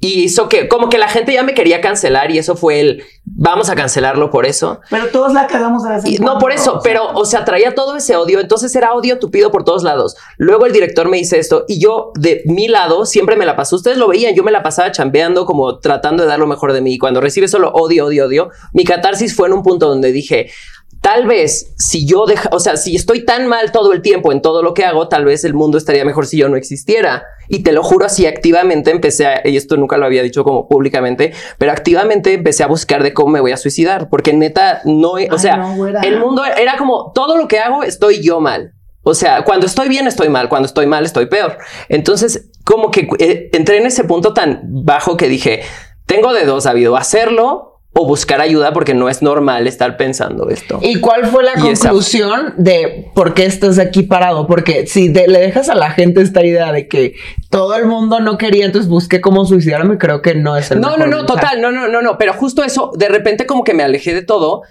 Y 0.01 0.23
hizo 0.23 0.49
que, 0.49 0.69
como 0.69 0.89
que 0.89 0.97
la 0.97 1.09
gente 1.09 1.33
ya 1.33 1.43
me 1.43 1.55
quería 1.55 1.81
cancelar 1.81 2.31
y 2.31 2.39
eso 2.39 2.55
fue 2.55 2.79
el, 2.79 3.03
vamos 3.25 3.69
a 3.69 3.75
cancelarlo 3.75 4.31
por 4.31 4.47
eso. 4.47 4.81
Pero 4.91 5.09
todos 5.09 5.33
la 5.33 5.49
cagamos 5.49 5.83
de 5.83 5.91
vez 5.91 6.05
en 6.05 6.13
Y- 6.13 6.17
no, 6.19 6.25
cuando, 6.25 6.39
por 6.39 6.53
eso, 6.53 6.71
o 6.71 6.75
sea, 6.75 6.81
pero, 6.85 7.09
o 7.15 7.25
sea, 7.25 7.45
traía 7.45 7.75
todo 7.75 7.97
ese 7.97 8.15
odio, 8.15 8.39
entonces 8.39 8.75
era 8.77 8.93
odio 8.95 9.19
tupido 9.19 9.51
por 9.51 9.65
todos 9.65 9.83
lados. 9.83 10.17
Luego 10.37 10.67
el 10.67 10.73
director 10.73 11.09
me 11.09 11.17
dice 11.17 11.39
esto 11.41 11.65
y 11.67 11.81
yo, 11.81 12.13
de 12.15 12.43
mi 12.47 12.69
lado, 12.69 13.07
siempre 13.07 13.35
me 13.35 13.45
la 13.45 13.57
pasó. 13.57 13.75
Ustedes 13.75 13.99
lo 13.99 14.07
veían, 14.07 14.35
yo 14.37 14.45
me 14.45 14.53
la 14.53 14.63
pasaba 14.63 14.93
chambeando, 14.93 15.47
como 15.47 15.79
tratando 15.81 16.23
de 16.23 16.29
dar 16.29 16.39
lo 16.39 16.47
mejor 16.47 16.73
de 16.73 16.81
mí. 16.81 16.95
Y 16.95 16.99
cuando 16.99 17.21
recibe 17.21 17.49
solo 17.49 17.73
odio, 17.73 18.07
odio, 18.07 18.27
odio, 18.27 18.51
mi 18.73 18.85
catarsis 18.85 19.35
fue 19.35 19.49
en 19.49 19.55
un 19.55 19.63
punto 19.65 19.89
donde 19.89 20.13
dije, 20.13 20.49
tal 21.01 21.27
vez 21.27 21.75
si 21.77 22.07
yo 22.07 22.27
deja, 22.27 22.49
o 22.53 22.61
sea, 22.61 22.77
si 22.77 22.97
estoy 22.97 23.25
tan 23.25 23.47
mal 23.47 23.73
todo 23.73 23.93
el 23.93 24.03
tiempo 24.03 24.33
en 24.33 24.43
todo 24.43 24.63
lo 24.63 24.75
que 24.75 24.85
hago, 24.85 25.09
tal 25.09 25.25
vez 25.25 25.45
el 25.45 25.55
mundo 25.55 25.79
estaría 25.79 26.05
mejor 26.05 26.27
si 26.27 26.39
yo 26.39 26.49
no 26.49 26.57
existiera. 26.57 27.25
Y 27.49 27.63
te 27.63 27.73
lo 27.73 27.83
juro 27.83 28.05
así, 28.05 28.27
activamente 28.27 28.91
empecé 28.91 29.27
a, 29.27 29.49
y 29.49 29.57
esto 29.57 29.77
nunca 29.77 29.97
lo 29.97 30.07
había 30.07 30.23
dicho 30.23 30.45
como 30.45 30.69
públicamente, 30.69 31.33
pero 31.57 31.73
activamente 31.73 32.35
empecé 32.35 32.63
a 32.63 32.67
buscar 32.67 33.03
de 33.03 33.15
cómo 33.15 33.33
me 33.33 33.41
voy 33.41 33.53
a 33.53 33.57
suicidar, 33.57 34.09
porque 34.11 34.33
neta, 34.33 34.83
no, 34.85 35.13
o 35.31 35.39
sea, 35.39 35.57
no, 35.57 35.87
el 35.87 36.19
mundo 36.19 36.45
era 36.45 36.77
como 36.77 37.13
todo 37.15 37.37
lo 37.37 37.49
que 37.49 37.59
hago 37.59 37.83
estoy 37.85 38.23
yo 38.23 38.41
mal. 38.41 38.75
O 39.03 39.15
sea, 39.15 39.43
cuando 39.45 39.65
estoy 39.65 39.89
bien 39.89 40.07
estoy 40.07 40.29
mal, 40.29 40.51
cuando 40.51 40.67
estoy 40.67 40.87
mal 40.87 41.05
estoy 41.07 41.27
peor. 41.27 41.57
Entonces, 41.89 42.51
como 42.65 42.91
que 42.91 43.09
eh, 43.19 43.49
entré 43.55 43.79
en 43.79 43.87
ese 43.87 44.05
punto 44.05 44.35
tan 44.35 44.61
bajo 44.85 45.17
que 45.17 45.29
dije, 45.29 45.63
tengo 46.05 46.35
de 46.35 46.45
dos, 46.45 46.67
habido 46.67 46.97
hacerlo 46.97 47.78
o 48.01 48.07
buscar 48.07 48.41
ayuda 48.41 48.73
porque 48.73 48.95
no 48.95 49.09
es 49.09 49.23
normal 49.23 49.67
estar 49.67 49.97
pensando 49.97 50.49
esto. 50.51 50.79
¿Y 50.83 51.01
cuál 51.01 51.27
fue 51.27 51.43
la 51.43 51.53
Y 51.57 51.69
esa- 51.71 51.89
conclusión 51.89 52.55
de 52.57 53.11
por 53.15 53.35
qué 53.35 53.45
estás 53.45 53.79
aquí 53.81 54.05
parado? 54.05 54.47
Porque 54.47 54.87
si 54.87 55.09
le 55.09 55.27
dejas 55.41 55.69
a 55.69 55.75
la 55.75 55.91
gente 55.91 56.21
esta 56.23 56.45
idea 56.47 56.71
de 56.73 56.87
que 56.87 57.15
todo 57.51 57.75
el 57.77 57.87
mundo 57.87 58.21
no 58.21 58.39
quería, 58.39 58.65
entonces 58.67 58.89
busqué 58.89 59.21
cómo 59.21 59.45
suicidarme, 59.47 59.99
creo 59.99 60.23
que 60.23 60.35
no 60.37 60.57
es 60.57 60.71
el 60.71 60.81
No, 60.81 60.91
no, 60.91 60.97
mejor 60.99 61.09
no, 61.11 61.17
mensaje. 61.19 61.41
total, 61.41 61.61
no, 61.61 61.73
no, 61.73 61.89
no, 61.89 62.01
no, 62.03 62.19
pero 62.19 62.33
justo 62.35 62.63
eso, 62.63 62.93
de 62.97 63.09
repente 63.09 63.47
como 63.47 63.65
que 63.65 63.75
me 63.75 63.83
alejé 63.83 64.15
de 64.15 64.23
todo 64.23 64.63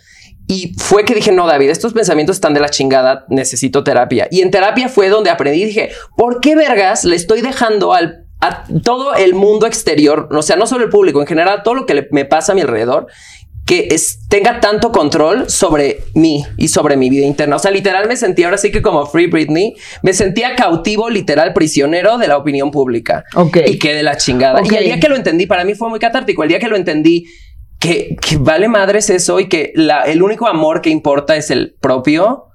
y 0.48 0.74
fue 0.78 1.04
que 1.04 1.14
dije, 1.14 1.34
no, 1.34 1.46
David, 1.48 1.70
estos 1.70 1.92
pensamientos 1.92 2.38
están 2.38 2.54
de 2.54 2.62
la 2.62 2.70
chingada, 2.70 3.26
necesito 3.28 3.84
terapia. 3.84 4.30
Y 4.32 4.40
en 4.40 4.52
terapia 4.52 4.88
fue 4.88 5.10
donde 5.10 5.30
aprendí, 5.30 5.66
dije, 5.66 5.90
¿por 6.16 6.40
qué 6.40 6.56
vergas 6.56 7.04
le 7.04 7.18
estoy 7.18 7.42
dejando 7.42 7.94
al 7.94 8.27
a 8.40 8.64
todo 8.84 9.16
el 9.16 9.34
mundo 9.34 9.66
exterior, 9.66 10.30
o 10.32 10.42
sea, 10.42 10.56
no 10.56 10.68
solo 10.68 10.84
el 10.86 10.90
público, 10.90 11.22
en 11.22 11.28
general, 11.28 11.62
todo 11.64 11.74
lo 11.74 11.86
que 11.86 11.94
le- 11.96 12.08
me 12.12 12.26
pasa 12.26 12.52
a 12.52 12.56
mi 12.56 12.62
alrededor, 12.62 13.08
que 13.66 13.88
es- 13.92 14.20
tenga 14.30 14.60
tanto 14.62 14.92
control 14.92 15.50
sobre 15.50 16.04
mí 16.14 16.46
y 16.56 16.68
sobre 16.70 16.96
mi 16.98 17.10
vida 17.10 17.26
interna. 17.26 17.56
O 17.58 17.60
sea, 17.60 17.72
literal 17.72 18.08
me 18.08 18.16
sentía 18.16 18.46
ahora 18.46 18.58
sí 18.58 18.72
que 18.72 18.82
como 18.82 19.06
Free 19.08 19.28
Britney, 19.28 19.74
me 20.04 20.14
sentía 20.14 20.56
cautivo, 20.56 21.10
literal 21.10 21.52
prisionero 21.54 22.18
de 22.18 22.28
la 22.30 22.38
opinión 22.38 22.72
pública. 22.72 23.26
Ok. 23.36 23.58
Y 23.66 23.78
que 23.80 23.94
de 23.94 24.04
la 24.04 24.16
chingada. 24.18 24.62
Ok. 24.62 24.72
Y 24.72 24.76
el 24.76 24.84
día 24.86 25.00
que 25.00 25.10
lo 25.10 25.16
entendí, 25.18 25.48
para 25.48 25.66
mí 25.66 25.74
fue 25.76 25.90
muy 25.90 26.00
catártico. 26.00 26.44
El 26.44 26.50
día 26.50 26.60
que 26.60 26.68
lo 26.70 26.78
entendí, 26.78 27.26
que, 27.80 28.16
que 28.22 28.38
vale 28.38 28.68
madres 28.70 29.10
eso 29.10 29.40
y 29.40 29.50
que 29.50 29.74
la, 29.76 30.04
el 30.04 30.22
único 30.24 30.48
amor 30.48 30.82
que 30.82 30.90
importa 30.90 31.36
es 31.36 31.52
el 31.52 31.76
propio, 31.82 32.46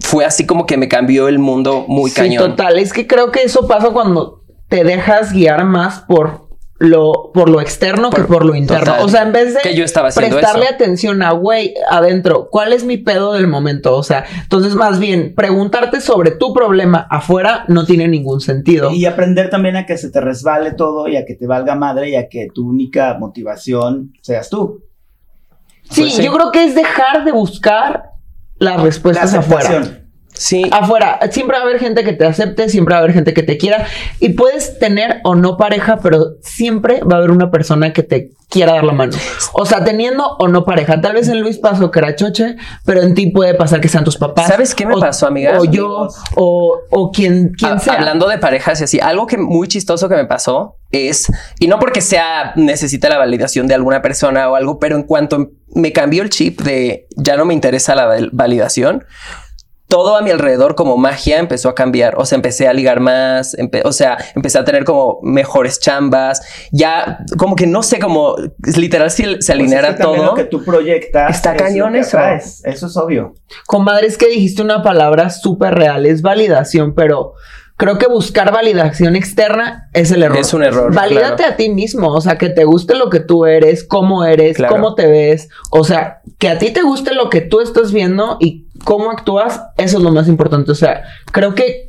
fue 0.00 0.24
así 0.24 0.44
como 0.46 0.66
que 0.66 0.76
me 0.76 0.88
cambió 0.88 1.26
el 1.28 1.38
mundo 1.38 1.84
muy 1.88 2.10
Sí, 2.10 2.16
cañón. 2.16 2.50
total. 2.50 2.78
Es 2.78 2.92
que 2.92 3.06
creo 3.06 3.30
que 3.32 3.42
eso 3.42 3.66
pasa 3.66 3.90
cuando 3.90 4.39
te 4.70 4.82
dejas 4.84 5.32
guiar 5.34 5.64
más 5.66 6.00
por 6.00 6.48
lo, 6.78 7.30
por 7.34 7.50
lo 7.50 7.60
externo 7.60 8.08
que 8.08 8.22
por 8.22 8.42
lo 8.42 8.54
interno. 8.54 8.86
Total. 8.86 9.04
O 9.04 9.08
sea, 9.10 9.22
en 9.24 9.32
vez 9.32 9.52
de 9.52 9.60
Que 9.60 9.74
yo 9.74 9.84
estaba 9.84 10.08
haciendo 10.08 10.38
prestarle 10.38 10.64
eso. 10.64 10.74
atención 10.76 11.22
a, 11.22 11.32
güey, 11.32 11.74
adentro, 11.90 12.48
¿cuál 12.50 12.72
es 12.72 12.84
mi 12.84 12.96
pedo 12.96 13.34
del 13.34 13.46
momento? 13.48 13.94
O 13.94 14.02
sea, 14.02 14.24
entonces 14.42 14.74
más 14.74 14.98
bien, 14.98 15.34
preguntarte 15.36 16.00
sobre 16.00 16.30
tu 16.30 16.54
problema 16.54 17.06
afuera 17.10 17.66
no 17.68 17.84
tiene 17.84 18.08
ningún 18.08 18.40
sentido. 18.40 18.92
Y 18.92 19.04
aprender 19.04 19.50
también 19.50 19.76
a 19.76 19.84
que 19.84 19.98
se 19.98 20.08
te 20.10 20.22
resbale 20.22 20.72
todo 20.72 21.06
y 21.06 21.16
a 21.16 21.26
que 21.26 21.34
te 21.34 21.46
valga 21.46 21.74
madre 21.74 22.08
y 22.08 22.16
a 22.16 22.30
que 22.30 22.48
tu 22.54 22.66
única 22.70 23.14
motivación 23.18 24.14
seas 24.22 24.48
tú. 24.48 24.82
sí, 25.90 26.00
Pues 26.02 26.14
sí. 26.14 26.22
yo 26.22 26.32
creo 26.32 26.50
que 26.50 26.64
es 26.64 26.74
dejar 26.74 27.26
de 27.26 27.32
buscar 27.32 28.04
las 28.56 28.76
La 28.78 28.82
respuestas 28.84 29.34
afuera. 29.34 29.99
Sí. 30.42 30.64
Afuera, 30.72 31.18
siempre 31.30 31.58
va 31.58 31.64
a 31.64 31.66
haber 31.66 31.78
gente 31.78 32.02
que 32.02 32.14
te 32.14 32.24
acepte, 32.24 32.70
siempre 32.70 32.94
va 32.94 33.00
a 33.00 33.02
haber 33.02 33.12
gente 33.12 33.34
que 33.34 33.42
te 33.42 33.58
quiera 33.58 33.86
y 34.20 34.30
puedes 34.30 34.78
tener 34.78 35.20
o 35.22 35.34
no 35.34 35.58
pareja, 35.58 35.98
pero 36.02 36.36
siempre 36.40 37.00
va 37.02 37.16
a 37.16 37.18
haber 37.18 37.30
una 37.30 37.50
persona 37.50 37.92
que 37.92 38.02
te 38.02 38.30
quiera 38.48 38.72
dar 38.72 38.84
la 38.84 38.94
mano. 38.94 39.12
O 39.52 39.66
sea, 39.66 39.84
teniendo 39.84 40.26
o 40.38 40.48
no 40.48 40.64
pareja. 40.64 40.98
Tal 41.02 41.12
vez 41.12 41.28
en 41.28 41.40
Luis 41.42 41.58
pasó 41.58 41.90
que 41.90 41.98
era 41.98 42.16
choche, 42.16 42.56
pero 42.86 43.02
en 43.02 43.14
ti 43.14 43.26
puede 43.30 43.52
pasar 43.54 43.82
que 43.82 43.88
sean 43.88 44.02
tus 44.02 44.16
papás. 44.16 44.46
¿Sabes 44.48 44.74
qué 44.74 44.86
me 44.86 44.94
o- 44.94 44.98
pasó, 45.00 45.26
amiga? 45.26 45.58
O 45.60 45.64
yo, 45.66 46.08
o, 46.36 46.78
o 46.90 47.12
quien, 47.12 47.52
quien 47.52 47.72
Ha- 47.72 47.78
sea. 47.78 47.92
Hablando 47.92 48.26
de 48.26 48.38
parejas 48.38 48.80
y 48.80 48.84
así, 48.84 48.98
algo 48.98 49.26
que 49.26 49.36
muy 49.36 49.68
chistoso 49.68 50.08
que 50.08 50.14
me 50.16 50.24
pasó 50.24 50.76
es, 50.90 51.30
y 51.58 51.68
no 51.68 51.78
porque 51.78 52.00
sea, 52.00 52.54
necesita 52.56 53.10
la 53.10 53.18
validación 53.18 53.66
de 53.66 53.74
alguna 53.74 54.00
persona 54.00 54.48
o 54.48 54.54
algo, 54.56 54.78
pero 54.78 54.96
en 54.96 55.02
cuanto 55.02 55.50
me 55.74 55.92
cambió 55.92 56.22
el 56.22 56.30
chip 56.30 56.62
de 56.62 57.06
ya 57.14 57.36
no 57.36 57.44
me 57.44 57.52
interesa 57.52 57.94
la 57.94 58.06
val- 58.06 58.30
validación, 58.32 59.04
todo 59.90 60.16
a 60.16 60.22
mi 60.22 60.30
alrededor 60.30 60.74
como 60.74 60.96
magia 60.96 61.38
empezó 61.38 61.68
a 61.68 61.74
cambiar. 61.74 62.14
O 62.16 62.24
sea, 62.24 62.36
empecé 62.36 62.66
a 62.66 62.72
ligar 62.72 63.00
más, 63.00 63.54
o 63.84 63.92
sea, 63.92 64.16
empecé 64.34 64.58
a 64.58 64.64
tener 64.64 64.84
como 64.84 65.18
mejores 65.22 65.78
chambas, 65.80 66.40
ya 66.72 67.18
como 67.36 67.56
que 67.56 67.66
no 67.66 67.82
sé, 67.82 67.98
como 67.98 68.36
literal 68.76 69.10
si 69.10 69.24
se 69.24 69.30
Pues 69.34 69.50
alineara 69.50 69.88
es 69.90 69.96
que 69.96 70.02
también 70.02 70.22
todo. 70.22 70.30
Lo 70.30 70.36
que 70.36 70.44
tú 70.44 70.64
proyectas. 70.64 71.36
Está 71.36 71.54
es 71.54 71.62
cañón 71.62 71.96
eso. 71.96 72.16
atraes. 72.16 72.62
Eso 72.64 72.86
es 72.86 72.96
obvio. 72.96 73.34
Comadre, 73.66 74.06
es 74.06 74.16
que 74.16 74.28
dijiste 74.28 74.62
una 74.62 74.82
palabra 74.82 75.28
súper 75.28 75.74
real, 75.74 76.06
es 76.06 76.22
validación, 76.22 76.94
pero 76.94 77.34
creo 77.76 77.98
que 77.98 78.06
buscar 78.06 78.52
validación 78.52 79.16
externa 79.16 79.88
es 79.94 80.10
el 80.12 80.22
error. 80.22 80.38
Es 80.38 80.52
un 80.54 80.62
error, 80.62 80.94
Valídate 80.94 81.36
claro. 81.36 81.52
a 81.52 81.56
ti 81.56 81.70
mismo, 81.70 82.12
o 82.12 82.20
sea, 82.20 82.38
que 82.38 82.50
te 82.50 82.64
guste 82.64 82.94
lo 82.94 83.08
que 83.10 83.20
tú 83.20 83.46
eres, 83.46 83.84
cómo 83.84 84.24
eres, 84.24 84.56
Claro. 84.56 84.74
cómo 84.74 84.94
te 84.94 85.06
ves, 85.06 85.48
o 85.70 85.82
sea, 85.82 86.20
que 86.38 86.48
a 86.48 86.58
ti 86.58 86.70
te 86.70 86.82
guste 86.82 87.14
lo 87.14 87.28
que 87.30 87.40
tú 87.40 87.60
estás 87.60 87.90
viendo 87.92 88.36
y 88.38 88.59
cómo 88.84 89.10
actúas, 89.10 89.60
eso 89.76 89.98
es 89.98 90.02
lo 90.02 90.10
más 90.12 90.28
importante, 90.28 90.70
o 90.72 90.74
sea, 90.74 91.02
creo 91.32 91.54
que 91.54 91.88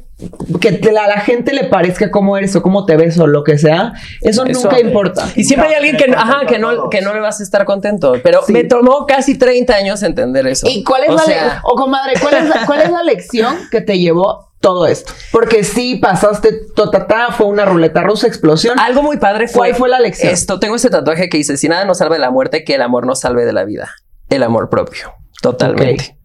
que 0.60 0.72
te- 0.74 0.96
a 0.96 1.08
la 1.08 1.20
gente 1.22 1.52
le 1.52 1.64
parezca 1.64 2.12
cómo 2.12 2.38
eres 2.38 2.56
o 2.56 2.62
cómo 2.62 2.86
te 2.86 2.96
ves 2.96 3.18
o 3.18 3.26
lo 3.26 3.44
que 3.44 3.58
sea, 3.58 3.94
eso, 4.22 4.46
Eso- 4.46 4.66
nunca 4.70 4.80
importa. 4.80 5.28
Y 5.36 5.44
siempre 5.46 5.70
hay 5.70 5.74
alguien 5.74 5.98
que, 5.98 6.14
ajá, 6.16 6.46
que, 6.46 6.60
no, 6.60 6.92
que 6.92 7.02
no 7.02 7.12
le 7.16 7.20
vas 7.22 7.40
a 7.40 7.44
estar 7.44 7.66
contento. 7.66 8.14
Pero 8.24 8.42
Sí. 8.46 8.54
me 8.54 8.64
tomó 8.66 9.08
casi 9.08 9.36
30 9.40 9.74
años 9.74 10.04
entender 10.04 10.46
eso. 10.46 10.68
¿Y 10.70 10.84
cuál 10.84 11.06
es 11.06 11.10
O 11.10 11.14
la 11.16 11.24
sea, 11.24 11.46
le- 11.46 11.52
o 11.64 11.74
comadre, 11.74 12.14
cuál 12.22 12.36
es 12.36 12.48
la, 12.50 12.66
cuál 12.68 12.82
es 12.82 12.92
la 12.92 13.02
lección 13.02 13.56
que 13.72 13.82
te 13.82 13.98
llevó 13.98 14.52
todo 14.60 14.86
esto? 14.86 15.12
Porque 15.32 15.64
sí 15.64 15.96
pasaste, 15.96 16.52
totata, 16.76 17.32
fue 17.32 17.48
una 17.48 17.66
ruleta 17.66 18.04
rusa, 18.04 18.28
explosión. 18.28 18.80
Algo 18.80 19.02
muy 19.02 19.18
padre 19.18 19.48
fue. 19.48 19.70
¿Cuál 19.70 19.76
fue 19.76 19.90
la 19.90 20.00
lección? 20.00 20.32
Esto, 20.32 20.60
tengo 20.60 20.76
ese 20.76 20.92
tatuaje 20.92 21.30
que 21.30 21.38
dice: 21.38 21.58
Si 21.58 21.68
nada 21.68 21.84
nos 21.86 21.98
salva 21.98 22.14
de 22.14 22.22
la 22.22 22.30
muerte, 22.30 22.64
que 22.64 22.76
el 22.76 22.84
amor 22.84 23.08
nos 23.08 23.22
salve 23.22 23.44
de 23.44 23.54
la 23.54 23.64
vida. 23.64 23.90
El 24.30 24.44
amor 24.44 24.70
propio. 24.70 25.14
Totalmente. 25.42 26.16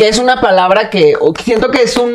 Que 0.00 0.08
es 0.08 0.18
una 0.18 0.40
palabra 0.40 0.88
que 0.88 1.12
siento 1.44 1.70
que 1.70 1.82
es 1.82 1.96
un, 1.98 2.14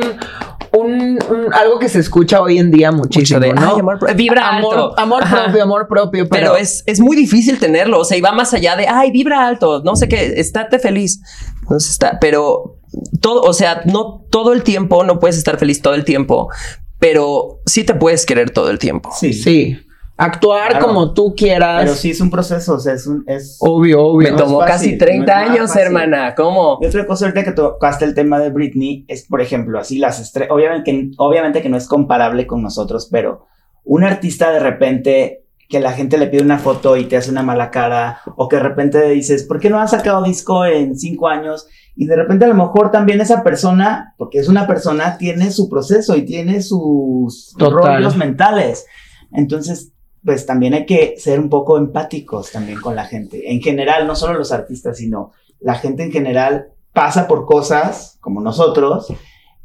un- 0.74 1.20
un- 1.30 1.54
algo 1.54 1.78
que 1.78 1.88
se 1.88 2.00
escucha 2.00 2.42
hoy 2.42 2.58
en 2.58 2.72
día 2.72 2.92
muchísimo, 2.92 3.40
Mucho 3.40 3.54
de, 3.54 3.62
¿no? 3.62 3.74
"Ay, 3.76 3.80
amor 3.80 4.00
pro- 4.00 4.16
vibra 4.16 4.50
amor, 4.50 4.74
alto". 4.76 5.00
amor 5.00 5.24
Ajá. 5.24 5.44
propio, 5.44 5.62
amor 5.64 5.88
propio, 5.88 6.28
pero, 6.28 6.54
Pero, 6.54 6.58
es, 6.58 6.84
es 6.88 7.00
muy 7.00 7.16
difícil 7.16 7.60
tenerlo. 7.60 8.00
O 8.00 8.04
sea, 8.06 8.18
y 8.18 8.22
va 8.22 8.32
más 8.32 8.54
allá 8.56 8.76
de 8.76 8.88
ay, 8.88 9.12
vibra 9.12 9.46
alto, 9.48 9.84
no 9.84 9.96
sé 9.96 10.08
qué, 10.08 10.34
estate 10.40 10.80
feliz. 10.80 11.22
Entonces 11.62 11.92
está, 11.92 12.18
pero 12.20 12.80
todo, 13.22 13.42
o 13.44 13.54
sea, 13.54 13.82
no 13.86 14.26
todo 14.32 14.52
el 14.54 14.64
tiempo, 14.64 15.04
no 15.04 15.20
puedes 15.20 15.38
estar 15.38 15.58
feliz 15.60 15.82
todo 15.84 15.94
el 15.94 16.06
tiempo, 16.06 16.50
pero 16.98 17.60
sí 17.68 17.84
te 17.84 17.94
puedes 17.94 18.26
querer 18.26 18.50
todo 18.50 18.72
el 18.72 18.80
tiempo. 18.80 19.12
Sí. 19.16 19.32
sí, 19.34 19.78
actuar 20.18 20.72
Claro. 20.72 20.86
como 20.88 21.14
tú 21.14 21.34
quieras. 21.36 21.84
Pero 21.84 21.96
sí 21.96 22.12
es 22.12 22.22
un 22.22 22.30
proceso. 22.30 22.76
O 22.76 22.80
sea, 22.80 22.94
es 22.94 23.06
un. 23.08 23.24
Es... 23.28 23.58
Obvio, 23.60 24.02
obvio. 24.02 24.32
Me 24.32 24.38
tomó 24.38 24.60
fácil, 24.60 24.92
casi 24.92 24.98
30 24.98 25.18
no 25.18 25.22
es 25.24 25.28
nada 25.48 25.54
años, 25.54 25.76
hermana. 25.76 26.36
¿Cómo? 26.36 26.80
Y 26.82 26.86
otra 26.86 27.06
cosa 27.06 27.26
ahorita 27.26 27.44
que 27.44 27.52
tocaste 27.52 28.06
el 28.06 28.14
tema 28.14 28.40
de 28.40 28.50
Britney 28.50 29.06
es, 29.08 29.26
por 29.28 29.42
ejemplo, 29.42 29.80
así 29.80 29.98
las 29.98 30.20
estrellas, 30.20 30.52
obviamente 30.52 30.92
que, 30.92 31.12
obviamente 31.18 31.62
que 31.62 31.70
no 31.70 31.78
es 31.78 31.88
comparable 31.88 32.48
con 32.48 32.62
nosotros, 32.62 33.08
pero 33.12 33.46
un 33.84 34.04
artista 34.04 34.52
de 34.52 34.60
repente 34.60 35.42
que 35.68 35.80
la 35.80 35.94
gente 35.94 36.20
le 36.20 36.28
pide 36.28 36.44
una 36.44 36.60
foto 36.60 36.96
y 36.96 37.06
te 37.06 37.18
hace 37.18 37.32
una 37.32 37.42
mala 37.42 37.72
cara, 37.72 38.20
o 38.36 38.48
que 38.48 38.58
de 38.58 38.62
repente 38.64 39.10
dices, 39.10 39.44
¿por 39.46 39.60
qué 39.60 39.72
no 39.72 39.80
has 39.80 39.92
sacado 39.92 40.24
disco 40.24 40.64
en 40.64 40.96
cinco 40.96 41.28
años? 41.28 41.68
Y 41.96 42.06
de 42.06 42.16
repente 42.16 42.46
a 42.46 42.50
lo 42.50 42.54
mejor 42.54 42.92
también 42.92 43.20
esa 43.20 43.44
persona, 43.44 44.14
porque 44.18 44.38
es 44.38 44.48
una 44.48 44.68
persona, 44.68 45.18
tiene 45.18 45.50
su 45.52 45.68
proceso 45.68 46.16
y 46.16 46.22
tiene 46.24 46.62
sus 46.62 47.56
Total. 47.58 47.96
rollos 47.96 48.16
mentales. 48.16 48.86
Entonces, 49.32 49.92
pues 50.26 50.46
también 50.46 50.74
hay 50.74 50.86
que 50.86 51.16
ser 51.18 51.40
un 51.40 51.50
poco 51.50 51.78
empáticos 51.78 52.52
también 52.52 52.82
con 52.82 52.96
la 52.96 53.06
gente. 53.06 53.52
En 53.52 53.62
general, 53.62 54.08
no 54.08 54.16
solo 54.16 54.34
los 54.34 54.52
artistas, 54.52 54.98
sino 54.98 55.32
la 55.60 55.76
gente 55.76 56.04
en 56.04 56.12
general 56.12 56.70
pasa 56.94 57.28
por 57.28 57.46
cosas 57.46 58.18
como 58.22 58.42
nosotros 58.42 59.08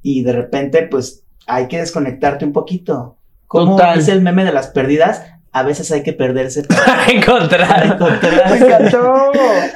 y 0.02 0.22
de 0.22 0.32
repente 0.32 0.82
pues 0.82 1.24
hay 1.46 1.66
que 1.68 1.78
desconectarte 1.78 2.44
un 2.44 2.52
poquito. 2.52 3.16
Como 3.46 3.80
dice 3.94 4.12
el 4.12 4.20
meme 4.20 4.44
de 4.44 4.52
las 4.52 4.68
perdidas, 4.68 5.22
a 5.52 5.62
veces 5.62 5.90
hay 5.90 6.02
que 6.02 6.12
perderse 6.12 6.62
para 6.68 7.06
encontrar. 7.06 7.86
encontrar. 7.86 8.50
Me 8.50 8.56
encantó. 8.58 9.32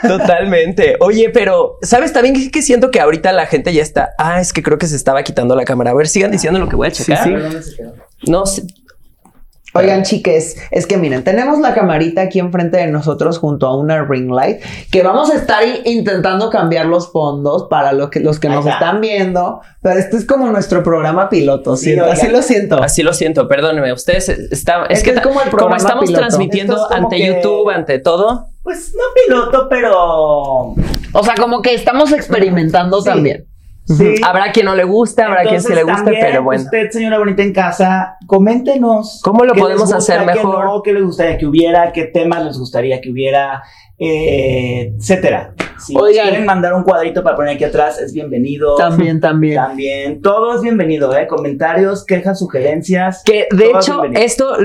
Totalmente. 0.06 0.96
Oye, 1.00 1.30
pero 1.30 1.78
¿sabes 1.82 2.12
también 2.12 2.34
que, 2.34 2.50
que 2.50 2.62
siento 2.62 2.90
que 2.90 3.00
ahorita 3.00 3.32
la 3.32 3.46
gente 3.46 3.72
ya 3.72 3.82
está? 3.82 4.10
Ah, 4.18 4.40
es 4.40 4.52
que 4.52 4.62
creo 4.62 4.78
que 4.78 4.86
se 4.86 4.96
estaba 4.96 5.22
quitando 5.22 5.56
la 5.56 5.64
cámara. 5.64 5.90
A 5.90 5.94
ver, 5.94 6.06
sigan 6.06 6.30
diciendo 6.30 6.60
lo 6.60 6.68
que 6.68 6.76
voy 6.76 6.88
a 6.88 6.92
checar. 6.92 7.24
sí. 7.24 7.32
¿Dónde 7.32 7.62
se 7.62 7.76
quedó? 7.76 7.94
No 8.28 8.46
sé. 8.46 8.62
Oigan, 9.76 10.04
chiques, 10.04 10.56
es 10.70 10.86
que 10.86 10.96
miren, 10.96 11.24
tenemos 11.24 11.58
la 11.58 11.74
camarita 11.74 12.22
aquí 12.22 12.38
enfrente 12.38 12.76
de 12.76 12.86
nosotros 12.86 13.38
junto 13.38 13.66
a 13.66 13.76
una 13.76 14.04
ring 14.04 14.30
light 14.30 14.60
que 14.92 15.02
vamos 15.02 15.30
a 15.30 15.36
estar 15.36 15.62
intentando 15.84 16.48
cambiar 16.48 16.86
los 16.86 17.10
fondos 17.10 17.64
para 17.68 17.92
lo 17.92 18.08
que, 18.08 18.20
los 18.20 18.38
que 18.38 18.48
nos 18.48 18.58
está. 18.64 18.74
están 18.74 19.00
viendo, 19.00 19.60
pero 19.82 19.98
este 19.98 20.16
es 20.16 20.26
como 20.26 20.46
nuestro 20.50 20.82
programa 20.84 21.28
piloto, 21.28 21.76
Sí, 21.76 21.90
oigan. 21.92 22.10
así 22.10 22.28
lo 22.28 22.40
siento. 22.42 22.82
Así 22.82 23.02
lo 23.02 23.12
siento, 23.12 23.48
perdónenme. 23.48 23.92
Ustedes 23.92 24.28
están. 24.28 24.84
Es 24.90 24.98
Este 24.98 25.10
que 25.12 25.16
es 25.18 25.22
como 25.24 25.40
el 25.40 25.50
como 25.50 25.74
estamos 25.74 26.04
piloto. 26.04 26.20
transmitiendo 26.20 26.76
es 26.76 26.96
ante 26.96 27.16
que- 27.16 27.26
YouTube, 27.26 27.68
ante 27.70 27.98
todo. 27.98 28.46
Pues 28.62 28.94
no 28.96 29.02
piloto, 29.26 29.66
pero 29.68 30.74
O 31.16 31.22
sea, 31.22 31.34
como 31.34 31.62
que 31.62 31.74
estamos 31.74 32.12
experimentando 32.12 33.00
Sí. 33.02 33.08
también. 33.10 33.44
Sí. 33.84 34.14
Habrá 34.24 34.52
quien 34.52 34.66
no 34.66 34.74
le 34.74 34.84
guste, 34.84 35.22
habrá 35.22 35.42
quien 35.42 35.60
sí 35.60 35.72
le 35.72 35.80
Entonces, 35.80 35.84
guste, 35.84 36.04
también, 36.04 36.26
pero 36.32 36.42
bueno. 36.42 36.62
Usted, 36.64 36.90
señora 36.90 37.18
bonita 37.18 37.42
en 37.42 37.52
casa, 37.52 38.16
coméntenos. 38.26 39.20
¿Cómo 39.22 39.44
lo 39.44 39.54
qué 39.54 39.60
podemos 39.60 39.82
gusta, 39.82 39.96
hacer 39.98 40.20
qué 40.20 40.26
mejor? 40.26 40.64
no, 40.64 40.82
¿Qué 40.82 40.92
les 40.92 41.04
gustaría 41.04 41.38
que 41.38 41.46
hubiera? 41.46 41.92
¿Qué 41.92 42.04
temas 42.04 42.44
les 42.44 42.58
gustaría 42.58 43.00
que 43.00 43.10
hubiera? 43.10 43.62
Eh, 44.06 44.92
etcétera. 44.98 45.54
Si 45.78 45.94
Oigan. 45.96 46.28
quieren 46.28 46.46
mandar 46.46 46.72
un 46.72 46.82
cuadrito 46.82 47.22
para 47.22 47.36
poner 47.36 47.56
aquí 47.56 47.64
atrás, 47.64 47.98
es 48.00 48.12
bienvenido. 48.14 48.76
También, 48.76 49.20
también. 49.20 49.56
También. 49.56 50.22
Todo 50.22 50.54
es 50.54 50.62
bienvenido, 50.62 51.14
¿eh? 51.16 51.26
Comentarios, 51.26 52.04
quejas, 52.06 52.38
sugerencias. 52.38 53.22
Que 53.24 53.48
de 53.50 53.70
es 53.70 53.76
hecho, 53.76 54.02
esto 54.14 54.56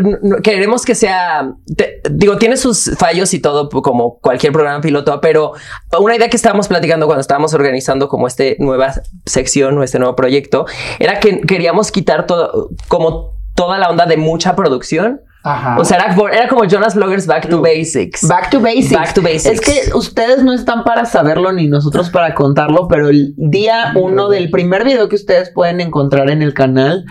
queremos 0.44 0.86
que 0.86 0.96
sea, 0.96 1.52
te- 1.76 2.02
digo, 2.12 2.38
tiene 2.38 2.56
sus 2.58 2.96
fallos 2.98 3.34
y 3.34 3.40
todo, 3.40 3.68
como 3.70 4.20
cualquier 4.20 4.54
programa 4.54 4.80
piloto, 4.82 5.20
pero 5.20 5.54
una 6.00 6.16
idea 6.16 6.30
que 6.30 6.38
estábamos 6.38 6.68
platicando 6.70 7.06
cuando 7.08 7.22
estábamos 7.22 7.54
organizando 7.54 8.08
como 8.08 8.28
este 8.28 8.56
nueva 8.60 8.94
sección 9.26 9.78
o 9.78 9.84
este 9.84 10.00
nuevo 10.00 10.16
proyecto, 10.16 10.66
era 11.00 11.20
que 11.20 11.42
queríamos 11.42 11.92
quitar 11.92 12.28
todo, 12.28 12.70
como 12.88 13.38
toda 13.56 13.78
la 13.78 13.90
onda 13.90 14.06
de 14.06 14.16
mucha 14.16 14.56
producción. 14.56 15.22
Ajá. 15.44 15.78
O 15.80 15.86
sea, 15.86 15.98
era, 15.98 16.16
era 16.34 16.48
como 16.50 16.66
Jonas 16.66 16.96
Vloggers 16.96 17.26
Back 17.26 17.50
to 17.50 17.62
Basics. 17.62 18.28
Back 18.28 18.50
to 18.50 18.60
basics. 18.60 18.92
Back 18.92 19.14
to 19.14 19.22
basics. 19.22 19.46
Es 19.46 19.62
que 19.62 19.96
ustedes 19.96 20.44
no 20.44 20.54
están 20.54 20.84
para 20.84 21.06
saberlo 21.06 21.52
ni 21.54 21.68
nosotros 21.68 22.10
para 22.10 22.36
contarlo, 22.36 22.88
pero 22.90 23.08
el 23.10 23.34
día 23.38 23.94
uno 23.96 24.28
del 24.28 24.50
primer 24.50 24.84
video 24.84 25.08
que 25.08 25.16
ustedes 25.16 25.50
pueden 25.50 25.80
encontrar 25.80 26.30
en 26.30 26.42
el 26.42 26.54
canal 26.54 27.06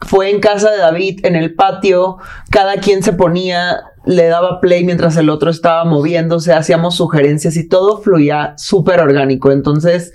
fue 0.00 0.30
en 0.30 0.40
casa 0.40 0.70
de 0.70 0.78
David, 0.78 1.20
en 1.24 1.36
el 1.36 1.54
patio. 1.54 2.18
Cada 2.50 2.76
quien 2.76 3.02
se 3.02 3.12
ponía, 3.12 3.82
le 4.06 4.26
daba 4.26 4.60
play 4.60 4.84
mientras 4.84 5.16
el 5.16 5.28
otro 5.28 5.50
estaba 5.50 5.84
moviéndose, 5.84 6.52
hacíamos 6.52 6.96
sugerencias 6.96 7.56
y 7.56 7.68
todo 7.68 8.00
fluía 8.00 8.54
súper 8.56 9.00
orgánico. 9.00 9.50
Entonces, 9.50 10.12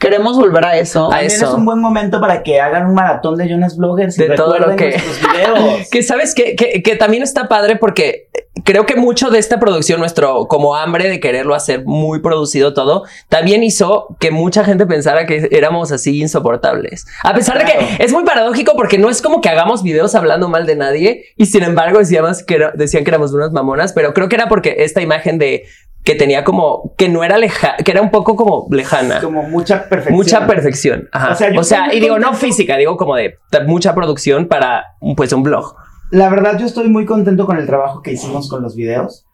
Queremos 0.00 0.36
volver 0.38 0.64
a 0.64 0.76
eso. 0.78 1.06
A 1.06 1.10
También 1.10 1.30
eso. 1.30 1.44
es 1.46 1.52
un 1.52 1.64
buen 1.66 1.78
momento 1.78 2.20
para 2.20 2.42
que 2.42 2.58
hagan 2.58 2.86
un 2.86 2.94
maratón 2.94 3.36
de 3.36 3.48
Jonas 3.48 3.76
Bloggers 3.76 4.18
y 4.18 4.22
De 4.22 4.34
todo 4.34 4.58
lo 4.58 4.66
recuerden 4.70 4.76
que- 4.78 4.98
nuestros 5.06 5.20
videos. 5.32 5.88
Que 5.90 6.02
sabes 6.02 6.34
que, 6.34 6.56
que, 6.56 6.82
que 6.82 6.96
también 6.96 7.22
está 7.22 7.48
padre 7.48 7.76
porque 7.76 8.28
creo 8.64 8.86
que 8.86 8.96
mucho 8.96 9.28
de 9.30 9.38
esta 9.38 9.60
producción, 9.60 10.00
nuestro 10.00 10.46
como 10.48 10.74
hambre 10.74 11.08
de 11.10 11.20
quererlo 11.20 11.54
hacer 11.54 11.84
muy 11.84 12.20
producido 12.20 12.72
todo, 12.72 13.04
también 13.28 13.62
hizo 13.62 14.16
que 14.18 14.30
mucha 14.30 14.64
gente 14.64 14.86
pensara 14.86 15.26
que 15.26 15.48
éramos 15.52 15.92
así 15.92 16.18
insoportables. 16.22 17.04
A 17.22 17.34
pesar 17.34 17.58
de 17.58 17.64
que 17.70 18.02
es 18.02 18.10
muy 18.12 18.24
paradójico 18.24 18.72
porque 18.76 18.96
no 18.98 19.10
es 19.10 19.20
como 19.20 19.42
que 19.42 19.50
hagamos 19.50 19.82
videos 19.82 20.14
hablando 20.14 20.48
mal 20.48 20.64
de 20.64 20.76
nadie 20.76 21.24
y 21.36 21.44
sin 21.46 21.62
embargo 21.62 21.98
decíamos 21.98 22.42
que 22.42 22.54
era- 22.54 22.72
decían 22.74 23.04
que 23.04 23.10
éramos 23.10 23.34
unas 23.34 23.52
mamonas, 23.52 23.92
pero 23.92 24.14
creo 24.14 24.30
que 24.30 24.36
era 24.36 24.48
porque 24.48 24.76
esta 24.78 25.02
imagen 25.02 25.38
de 25.38 25.64
que 26.04 26.14
tenía 26.14 26.44
como 26.44 26.94
que 26.96 27.08
no 27.08 27.24
era 27.24 27.36
lejana, 27.38 27.76
que 27.76 27.90
era 27.90 28.02
un 28.02 28.10
poco 28.10 28.36
como 28.36 28.66
lejana. 28.70 29.20
Como 29.20 29.42
mucha 29.42 29.88
perfección. 29.88 30.16
Mucha 30.16 30.46
perfección. 30.46 31.08
Ajá. 31.12 31.32
O 31.32 31.34
sea, 31.34 31.52
o 31.58 31.64
sea 31.64 31.94
y 31.94 32.00
digo, 32.00 32.18
no 32.18 32.28
contento. 32.28 32.46
física, 32.46 32.76
digo 32.76 32.96
como 32.96 33.16
de 33.16 33.38
mucha 33.66 33.94
producción 33.94 34.48
para 34.48 34.84
pues 35.16 35.32
un 35.32 35.42
blog. 35.42 35.74
La 36.10 36.28
verdad, 36.28 36.58
yo 36.58 36.66
estoy 36.66 36.88
muy 36.88 37.06
contento 37.06 37.46
con 37.46 37.58
el 37.58 37.66
trabajo 37.66 38.02
que 38.02 38.12
hicimos 38.12 38.48
con 38.48 38.62
los 38.62 38.74
videos, 38.74 39.26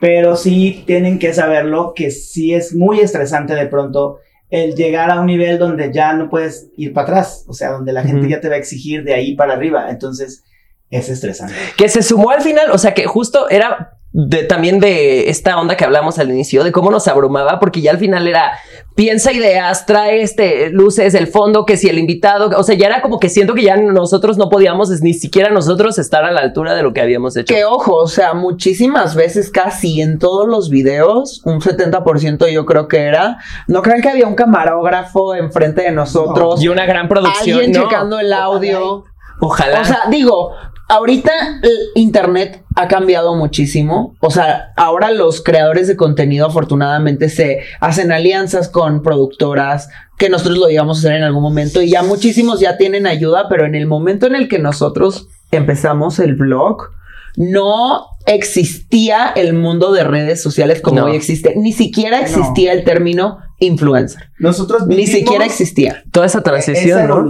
pero 0.00 0.36
sí 0.36 0.82
tienen 0.86 1.18
que 1.18 1.32
saberlo 1.32 1.92
que 1.94 2.10
sí 2.10 2.54
es 2.54 2.74
muy 2.74 3.00
estresante 3.00 3.54
de 3.54 3.66
pronto 3.66 4.18
el 4.50 4.74
llegar 4.74 5.10
a 5.10 5.20
un 5.20 5.26
nivel 5.26 5.58
donde 5.58 5.92
ya 5.92 6.12
no 6.14 6.28
puedes 6.28 6.70
ir 6.76 6.92
para 6.92 7.08
atrás, 7.08 7.44
o 7.48 7.52
sea, 7.52 7.72
donde 7.72 7.92
la 7.92 8.02
gente 8.02 8.28
ya 8.28 8.40
te 8.40 8.48
va 8.48 8.54
a 8.54 8.58
exigir 8.58 9.04
de 9.04 9.14
ahí 9.14 9.34
para 9.34 9.54
arriba, 9.54 9.90
entonces 9.90 10.44
es 10.90 11.08
estresante. 11.08 11.54
que 11.76 11.88
se 11.88 12.02
sumó 12.02 12.30
al 12.30 12.42
final, 12.42 12.70
o 12.70 12.78
sea 12.78 12.94
que 12.94 13.06
justo 13.06 13.48
era 13.50 13.95
de, 14.18 14.44
también 14.44 14.80
de 14.80 15.28
esta 15.28 15.60
onda 15.60 15.76
que 15.76 15.84
hablamos 15.84 16.18
al 16.18 16.30
inicio, 16.30 16.64
de 16.64 16.72
cómo 16.72 16.90
nos 16.90 17.06
abrumaba, 17.06 17.60
porque 17.60 17.82
ya 17.82 17.90
al 17.90 17.98
final 17.98 18.26
era, 18.26 18.52
piensa 18.94 19.30
ideas, 19.30 19.84
trae 19.84 20.22
este, 20.22 20.70
luces, 20.70 21.12
el 21.12 21.26
fondo, 21.26 21.66
que 21.66 21.76
si 21.76 21.90
el 21.90 21.98
invitado, 21.98 22.48
o 22.58 22.62
sea, 22.62 22.74
ya 22.74 22.86
era 22.86 23.02
como 23.02 23.20
que 23.20 23.28
siento 23.28 23.52
que 23.52 23.62
ya 23.62 23.76
nosotros 23.76 24.38
no 24.38 24.48
podíamos, 24.48 24.88
ni 25.02 25.12
siquiera 25.12 25.50
nosotros 25.50 25.98
estar 25.98 26.24
a 26.24 26.30
la 26.32 26.40
altura 26.40 26.74
de 26.74 26.82
lo 26.82 26.94
que 26.94 27.02
habíamos 27.02 27.36
hecho. 27.36 27.54
Que 27.54 27.66
ojo, 27.66 27.94
o 27.94 28.06
sea, 28.06 28.32
muchísimas 28.32 29.14
veces, 29.14 29.50
casi 29.50 30.00
en 30.00 30.18
todos 30.18 30.48
los 30.48 30.70
videos, 30.70 31.42
un 31.44 31.60
70% 31.60 32.50
yo 32.50 32.64
creo 32.64 32.88
que 32.88 33.02
era, 33.02 33.36
no 33.68 33.82
crean 33.82 34.00
que 34.00 34.08
había 34.08 34.26
un 34.26 34.34
camarógrafo 34.34 35.34
enfrente 35.34 35.82
de 35.82 35.92
nosotros, 35.92 36.62
Y 36.62 36.68
una 36.68 36.86
gran 36.86 37.08
producción. 37.10 37.58
alguien 37.58 37.72
¿no? 37.72 37.82
checando 37.82 38.18
el 38.18 38.32
audio. 38.32 39.04
Ojalá. 39.40 39.82
O 39.82 39.84
sea, 39.84 40.00
digo, 40.10 40.54
ahorita 40.88 41.32
el 41.62 41.76
internet 41.94 42.62
ha 42.74 42.88
cambiado 42.88 43.34
muchísimo. 43.34 44.16
O 44.20 44.30
sea, 44.30 44.72
ahora 44.76 45.10
los 45.10 45.42
creadores 45.42 45.88
de 45.88 45.96
contenido 45.96 46.46
afortunadamente 46.46 47.28
se 47.28 47.60
hacen 47.80 48.12
alianzas 48.12 48.68
con 48.68 49.02
productoras 49.02 49.88
que 50.18 50.28
nosotros 50.28 50.58
lo 50.58 50.70
íbamos 50.70 50.98
a 50.98 51.00
hacer 51.00 51.12
en 51.14 51.22
algún 51.24 51.42
momento 51.42 51.82
y 51.82 51.90
ya 51.90 52.02
muchísimos 52.02 52.60
ya 52.60 52.76
tienen 52.76 53.06
ayuda, 53.06 53.48
pero 53.48 53.66
en 53.66 53.74
el 53.74 53.86
momento 53.86 54.26
en 54.26 54.34
el 54.34 54.48
que 54.48 54.58
nosotros 54.58 55.28
empezamos 55.50 56.18
el 56.18 56.34
blog, 56.34 56.90
no 57.36 58.06
existía 58.26 59.28
el 59.28 59.52
mundo 59.52 59.92
de 59.92 60.04
redes 60.04 60.42
sociales 60.42 60.80
como 60.80 61.00
No. 61.00 61.04
hoy 61.06 61.16
existe. 61.16 61.54
Ni 61.56 61.72
siquiera 61.72 62.20
existía 62.20 62.72
el 62.72 62.82
término 62.84 63.38
influencer. 63.58 64.30
Nosotros 64.38 64.86
Ni 64.86 65.06
siquiera 65.06 65.44
existía. 65.44 66.02
Toda 66.12 66.26
esa 66.26 66.38
esa 66.38 66.44
transición, 66.44 67.06
¿no? 67.08 67.28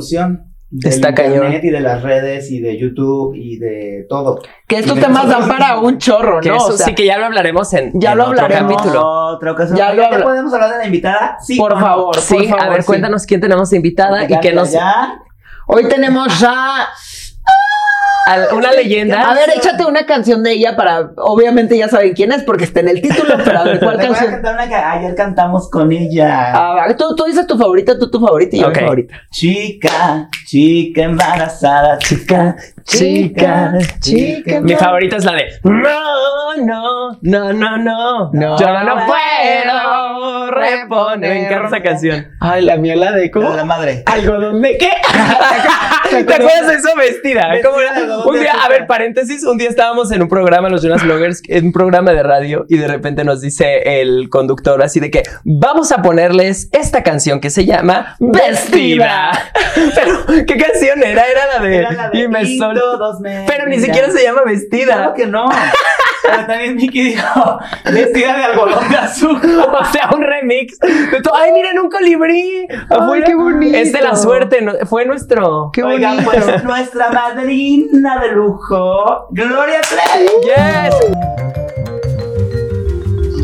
Del 0.68 0.92
Está 0.92 1.11
internet 1.11 1.40
cañón. 1.42 1.61
y 1.64 1.70
de 1.70 1.81
las 1.81 2.02
redes 2.02 2.50
y 2.50 2.61
de 2.61 2.76
YouTube 2.76 3.35
y 3.37 3.57
de 3.59 4.05
todo. 4.09 4.40
Que 4.66 4.79
estos 4.79 4.98
temas 4.98 5.29
dan 5.29 5.46
para 5.48 5.79
un 5.79 5.98
chorro, 5.98 6.40
Que 6.40 6.48
¿no? 6.48 6.57
eso 6.57 6.66
O 6.68 6.72
sea, 6.76 6.87
sí 6.87 6.94
que 6.94 7.07
ya 7.07 7.18
lo 7.18 7.26
hablaremos 7.26 7.72
en, 7.74 7.92
ya 7.94 8.12
en 8.12 8.18
lo 8.18 8.24
otro 8.29 8.42
hablaremos. 8.42 8.72
capítulo. 8.76 9.07
Otra 9.35 9.52
ocasión. 9.52 9.79
Ya 9.79 9.94
Ya, 9.94 10.11
lo 10.18 10.24
podemos 10.24 10.52
hablar 10.52 10.70
de 10.72 10.79
la 10.79 10.87
invitada. 10.87 11.37
Sí. 11.40 11.57
Por 11.57 11.74
no? 11.74 11.81
favor. 11.81 12.16
Sí, 12.18 12.35
por 12.35 12.46
favor, 12.48 12.61
a 12.64 12.68
ver, 12.70 12.83
sí. 12.83 12.87
cuéntanos 12.87 13.26
quién 13.26 13.40
tenemos 13.40 13.72
invitada 13.72 14.24
y 14.24 14.29
Ya, 14.29 14.40
ya, 14.40 14.52
nos... 14.52 14.72
ya. 14.72 15.18
Hoy 15.68 15.85
tenemos 15.88 16.42
a... 16.46 16.88
a- 18.26 18.54
una 18.54 18.72
leyenda. 18.72 19.30
A 19.30 19.34
ver, 19.34 19.48
échate 19.56 19.86
una 19.86 20.04
canción 20.04 20.42
de 20.42 20.52
ella 20.52 20.76
para... 20.76 21.10
Obviamente 21.16 21.78
ya 21.78 21.88
saben 21.88 22.12
quién 22.12 22.32
es 22.32 22.42
porque 22.42 22.64
está 22.64 22.80
en 22.80 22.88
el 22.88 23.00
título, 23.00 23.36
pero 23.44 23.58
a 23.60 23.64
ver, 23.64 23.80
¿cuál 23.80 23.96
Les 23.96 24.06
voy 24.08 24.16
a 24.16 24.18
canción? 24.18 24.30
cantar 24.34 24.54
una 24.54 24.68
que 24.68 24.74
ayer 24.74 25.14
cantamos 25.14 25.70
con 25.70 25.90
ella. 25.92 26.52
Ah, 26.52 26.74
va, 26.74 26.96
tú, 26.96 27.14
tú 27.16 27.24
dices 27.24 27.46
tu 27.46 27.56
favorita, 27.56 27.98
tú 27.98 28.10
tu 28.10 28.20
favorita 28.20 28.56
y 28.56 28.60
yo 28.60 28.68
Ok. 28.68 28.74
mi 28.76 28.80
favorita. 28.82 29.14
Chica, 29.30 30.28
chica 30.46 31.02
embarazada, 31.02 31.98
chica, 31.98 32.56
chica, 32.87 33.75
chica. 34.01 34.61
Mi 34.61 34.75
favorita 34.75 35.16
es 35.16 35.25
la 35.25 35.33
de 35.33 35.46
No, 35.64 36.57
no, 36.57 37.18
no, 37.20 37.53
no, 37.53 37.77
no. 37.79 38.31
No. 38.33 38.59
Yo 38.59 38.85
no 38.85 39.07
puedo 39.07 40.51
reponer. 40.51 41.31
Me 41.31 41.46
encanta 41.46 41.66
esa 41.68 41.83
canción. 41.83 42.29
Ay, 42.40 42.64
la 42.64 42.77
mía 42.77 42.96
la 42.96 43.12
de 43.12 43.31
¿cómo? 43.31 43.55
la 43.55 43.64
madre. 43.64 44.03
¿Algodón 44.07 44.62
de 44.62 44.79
qué? 44.79 44.90
¿Te 46.11 46.35
acuerdas 46.35 46.68
de 46.68 46.75
eso 46.75 46.88
vestida? 46.96 47.51
¿Cómo 47.62 47.81
era? 47.81 48.25
Un 48.25 48.40
día, 48.40 48.53
a 48.64 48.68
ver, 48.68 48.87
paréntesis, 48.87 49.44
un 49.44 49.59
día 49.59 49.68
estábamos 49.68 50.12
en 50.12 50.22
un 50.22 50.29
programa, 50.29 50.68
los 50.68 50.83
Jonas 50.83 51.03
Bloggers, 51.03 51.42
en 51.49 51.66
un 51.66 51.72
programa 51.72 52.12
de 52.12 52.22
radio, 52.22 52.64
y 52.68 52.79
de 52.79 52.88
repente 52.88 53.25
nos 53.25 53.40
dice 53.40 54.01
el 54.01 54.29
conductor 54.31 54.83
así 54.83 55.01
de 55.01 55.11
que 55.11 55.25
vamos 55.44 55.92
a 55.92 56.03
ponerles 56.03 56.68
esta 56.72 57.03
canción 57.03 57.40
que 57.40 57.51
se 57.51 57.64
llama 57.64 58.16
Vestida. 58.20 59.33
Pero, 59.94 60.46
¿qué 60.46 60.57
canción 60.57 61.03
era? 61.03 61.25
Era 61.27 61.46
la 61.55 61.64
de, 61.64 61.77
Era 61.77 61.92
la 61.92 62.11
de 62.11 62.18
Y 62.18 62.29
me 62.29 62.42
y 62.42 62.59
todos 62.80 63.20
me 63.20 63.44
Pero 63.46 63.66
ni 63.66 63.78
siquiera 63.80 64.10
se 64.10 64.22
llama 64.22 64.42
Vestida. 64.44 64.94
Claro 64.94 65.14
que 65.14 65.26
no. 65.26 65.48
Pero 66.22 66.46
también 66.46 66.74
Miki 66.74 67.02
dijo, 67.10 67.58
vestida 67.84 68.36
de 68.36 68.44
algodón 68.44 68.88
de 68.88 68.96
azúcar. 68.96 69.50
O 69.80 69.84
sea, 69.92 70.10
un 70.14 70.22
remix. 70.22 70.76
Ay, 70.82 71.52
miren, 71.52 71.78
un 71.78 71.88
colibrí. 71.88 72.66
Afuera. 72.90 73.26
qué 73.26 73.34
bonito. 73.36 73.76
Es 73.76 73.92
de 73.92 74.00
la 74.00 74.16
suerte. 74.16 74.60
no- 74.60 74.72
Fue 74.86 75.04
nuestro. 75.04 75.70
Qué 75.72 75.84
Oigan, 75.84 76.24
bonito. 76.24 76.44
pues 76.46 76.64
nuestra 76.64 77.10
madrina 77.10 78.18
de 78.20 78.32
lujo, 78.32 79.26
Gloria 79.30 79.80
Trevi. 79.82 80.28
Yes. 80.42 81.65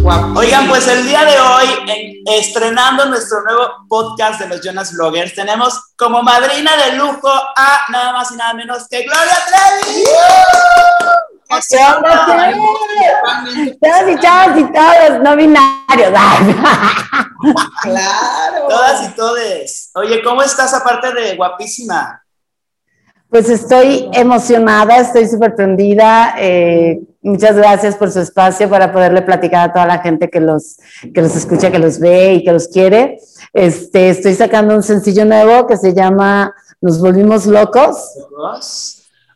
Oigan, 0.05 0.69
pues 0.69 0.89
el 0.89 1.07
día 1.07 1.25
de 1.25 1.39
hoy, 1.41 1.67
en- 1.87 2.23
estrenando 2.27 3.05
nuestro 3.07 3.41
nuevo 3.45 3.69
podcast 3.89 4.41
de 4.41 4.49
los 4.49 4.61
Jonas 4.61 4.93
Bloggers, 4.93 5.33
tenemos 5.35 5.93
como 5.97 6.23
madrina 6.25 6.73
de 6.77 6.97
lujo 6.97 7.29
a 7.29 7.79
nada 7.89 8.13
más 8.13 8.33
y 8.33 8.37
nada 8.37 8.53
menos 8.55 8.89
que 8.89 9.03
Gloria 9.05 9.37
Trevi. 9.47 10.05
Todos 13.81 14.11
y 14.11 14.17
todos 14.17 14.59
y 14.59 14.73
todos, 14.73 15.21
no 15.23 15.37
binarios. 15.37 16.13
Claro. 17.83 18.69
Todas 18.69 19.03
y 19.09 19.13
todes. 19.17 19.91
Oye, 19.95 20.23
¿cómo 20.23 20.43
estás 20.43 20.73
aparte 20.75 21.13
de 21.13 21.35
guapísima? 21.35 22.23
Pues 23.29 23.49
estoy 23.49 24.09
emocionada, 24.13 24.97
estoy 24.99 25.29
súper 25.29 25.55
prendida. 25.57 26.35
eh, 26.39 27.01
muchas 27.23 27.57
gracias 27.57 27.95
por 27.97 28.11
su 28.11 28.21
espacio 28.21 28.69
para 28.69 28.93
poderle 28.93 29.23
platicar 29.23 29.71
a 29.71 29.73
toda 29.73 29.87
la 29.87 29.99
gente 30.01 30.29
que 30.29 30.41
los, 30.41 30.77
que 31.15 31.23
los 31.23 31.35
escucha, 31.37 31.71
que 31.71 31.79
los 31.79 31.99
ve 31.99 32.35
y 32.35 32.45
que 32.45 32.53
los 32.53 32.69
quiere. 32.69 33.19
Este, 33.53 34.11
estoy 34.11 34.35
sacando 34.35 34.75
un 34.75 34.83
sencillo 34.83 35.25
nuevo 35.25 35.67
que 35.67 35.77
se 35.77 35.95
llama 35.95 36.55
Nos 36.81 36.99
Volvimos 37.01 37.47
Locos. 37.47 37.97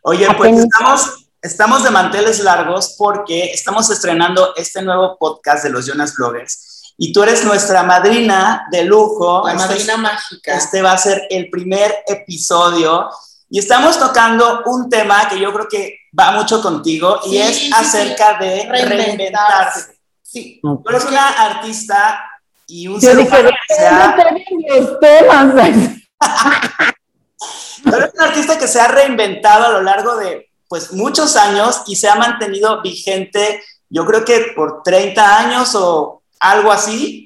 Oye, 0.03 0.27
pues 0.27 0.37
Apenas. 0.53 0.64
estamos, 0.64 1.29
estamos 1.42 1.85
de 1.85 1.90
manteles 1.90 2.40
largos 2.40 2.94
porque 2.96 3.44
estamos 3.53 3.90
estrenando 3.90 4.55
este 4.57 4.83
nuevo 4.83 5.16
podcast 5.18 5.64
de 5.64 5.70
los 5.70 5.87
Jonas 5.87 6.14
Bloggers. 6.16 6.94
Y 6.99 7.12
tú 7.12 7.22
eres 7.22 7.44
nuestra 7.44 7.83
madrina 7.83 8.66
de 8.70 8.85
lujo. 8.85 9.42
La 9.44 9.53
Este- 9.53 9.66
madrina 9.66 9.96
mágica. 9.99 10.55
Este 10.57 10.81
va 10.81 10.92
a 10.92 10.99
ser 10.99 11.22
el 11.29 11.51
primer 11.51 11.94
episodio. 12.07 13.09
Y 13.51 13.59
estamos 13.59 13.99
tocando 13.99 14.62
un 14.66 14.88
tema 14.88 15.29
que 15.29 15.38
yo 15.38 15.53
creo 15.53 15.68
que 15.68 15.94
va 16.18 16.33
mucho 16.33 16.62
contigo 16.62 17.20
y 17.26 17.31
Sí, 17.31 17.38
es 17.42 17.57
sí, 17.59 17.70
acerca 17.74 18.38
de 18.38 18.66
reinventarse. 18.68 18.96
Reinventarse. 19.07 19.98
Sí. 20.22 20.59
Tú 20.62 20.83
eres 20.88 21.05
una 21.05 21.29
artista 21.29 22.20
y 22.66 22.88
un 22.88 22.94
Yo 23.00 23.09
ser 23.11 23.18
humano 23.18 23.50
que 23.68 23.74
se 23.74 23.87
ha- 23.87 24.16
"¿Dónde 24.16 24.44
vienen 24.48 24.83
los 24.83 25.00
temas? 25.00 25.55
tú 27.85 27.94
eres 27.94 28.11
un 28.14 28.22
artista 28.22 28.59
que 28.59 28.68
se 28.68 28.81
ha 28.81 28.88
reinventado 28.88 29.66
a 29.66 29.70
lo 29.70 29.83
largo 29.83 30.16
de 30.16 30.48
pues 30.68 30.92
muchos 30.92 31.37
años 31.37 31.83
y 31.87 31.94
se 31.94 32.09
ha 32.09 32.16
mantenido 32.16 32.83
vigente, 32.83 33.62
yo 33.88 34.05
creo 34.05 34.24
que 34.24 34.52
por 34.57 34.83
30 34.83 35.38
años 35.38 35.74
o 35.76 36.22
algo 36.40 36.72
así. 36.72 37.26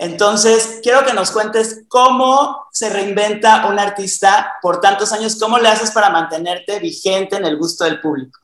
Entonces, 0.00 0.78
quiero 0.80 1.04
que 1.04 1.12
nos 1.12 1.32
cuentes 1.32 1.82
cómo 1.88 2.68
se 2.70 2.88
reinventa 2.88 3.66
un 3.66 3.80
artista 3.80 4.52
por 4.62 4.80
tantos 4.80 5.12
años, 5.12 5.36
cómo 5.40 5.58
le 5.58 5.68
haces 5.68 5.90
para 5.90 6.08
mantenerte 6.08 6.78
vigente 6.78 7.34
en 7.36 7.44
el 7.44 7.58
gusto 7.58 7.84
del 7.84 8.00
público. 8.00 8.38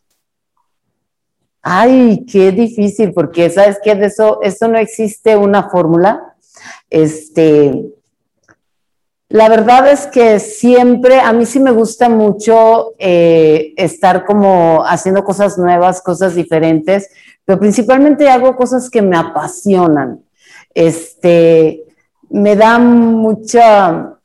Ay, 1.62 2.26
qué 2.26 2.50
difícil, 2.50 3.12
porque 3.14 3.50
sabes 3.50 3.78
que 3.82 3.94
de 3.94 4.06
eso, 4.06 4.40
eso 4.42 4.66
no 4.66 4.78
existe 4.78 5.36
una 5.36 5.70
fórmula. 5.70 6.34
Este, 6.90 7.84
la 9.28 9.48
verdad 9.48 9.88
es 9.88 10.08
que 10.08 10.40
siempre, 10.40 11.20
a 11.20 11.32
mí 11.32 11.46
sí 11.46 11.60
me 11.60 11.70
gusta 11.70 12.08
mucho 12.08 12.94
eh, 12.98 13.72
estar 13.76 14.24
como 14.24 14.84
haciendo 14.84 15.22
cosas 15.22 15.56
nuevas, 15.56 16.02
cosas 16.02 16.34
diferentes, 16.34 17.08
pero 17.44 17.60
principalmente 17.60 18.28
hago 18.28 18.56
cosas 18.56 18.90
que 18.90 19.02
me 19.02 19.16
apasionan. 19.16 20.23
Este, 20.74 21.84
me 22.30 22.56
da 22.56 22.78
mucha, 22.78 24.16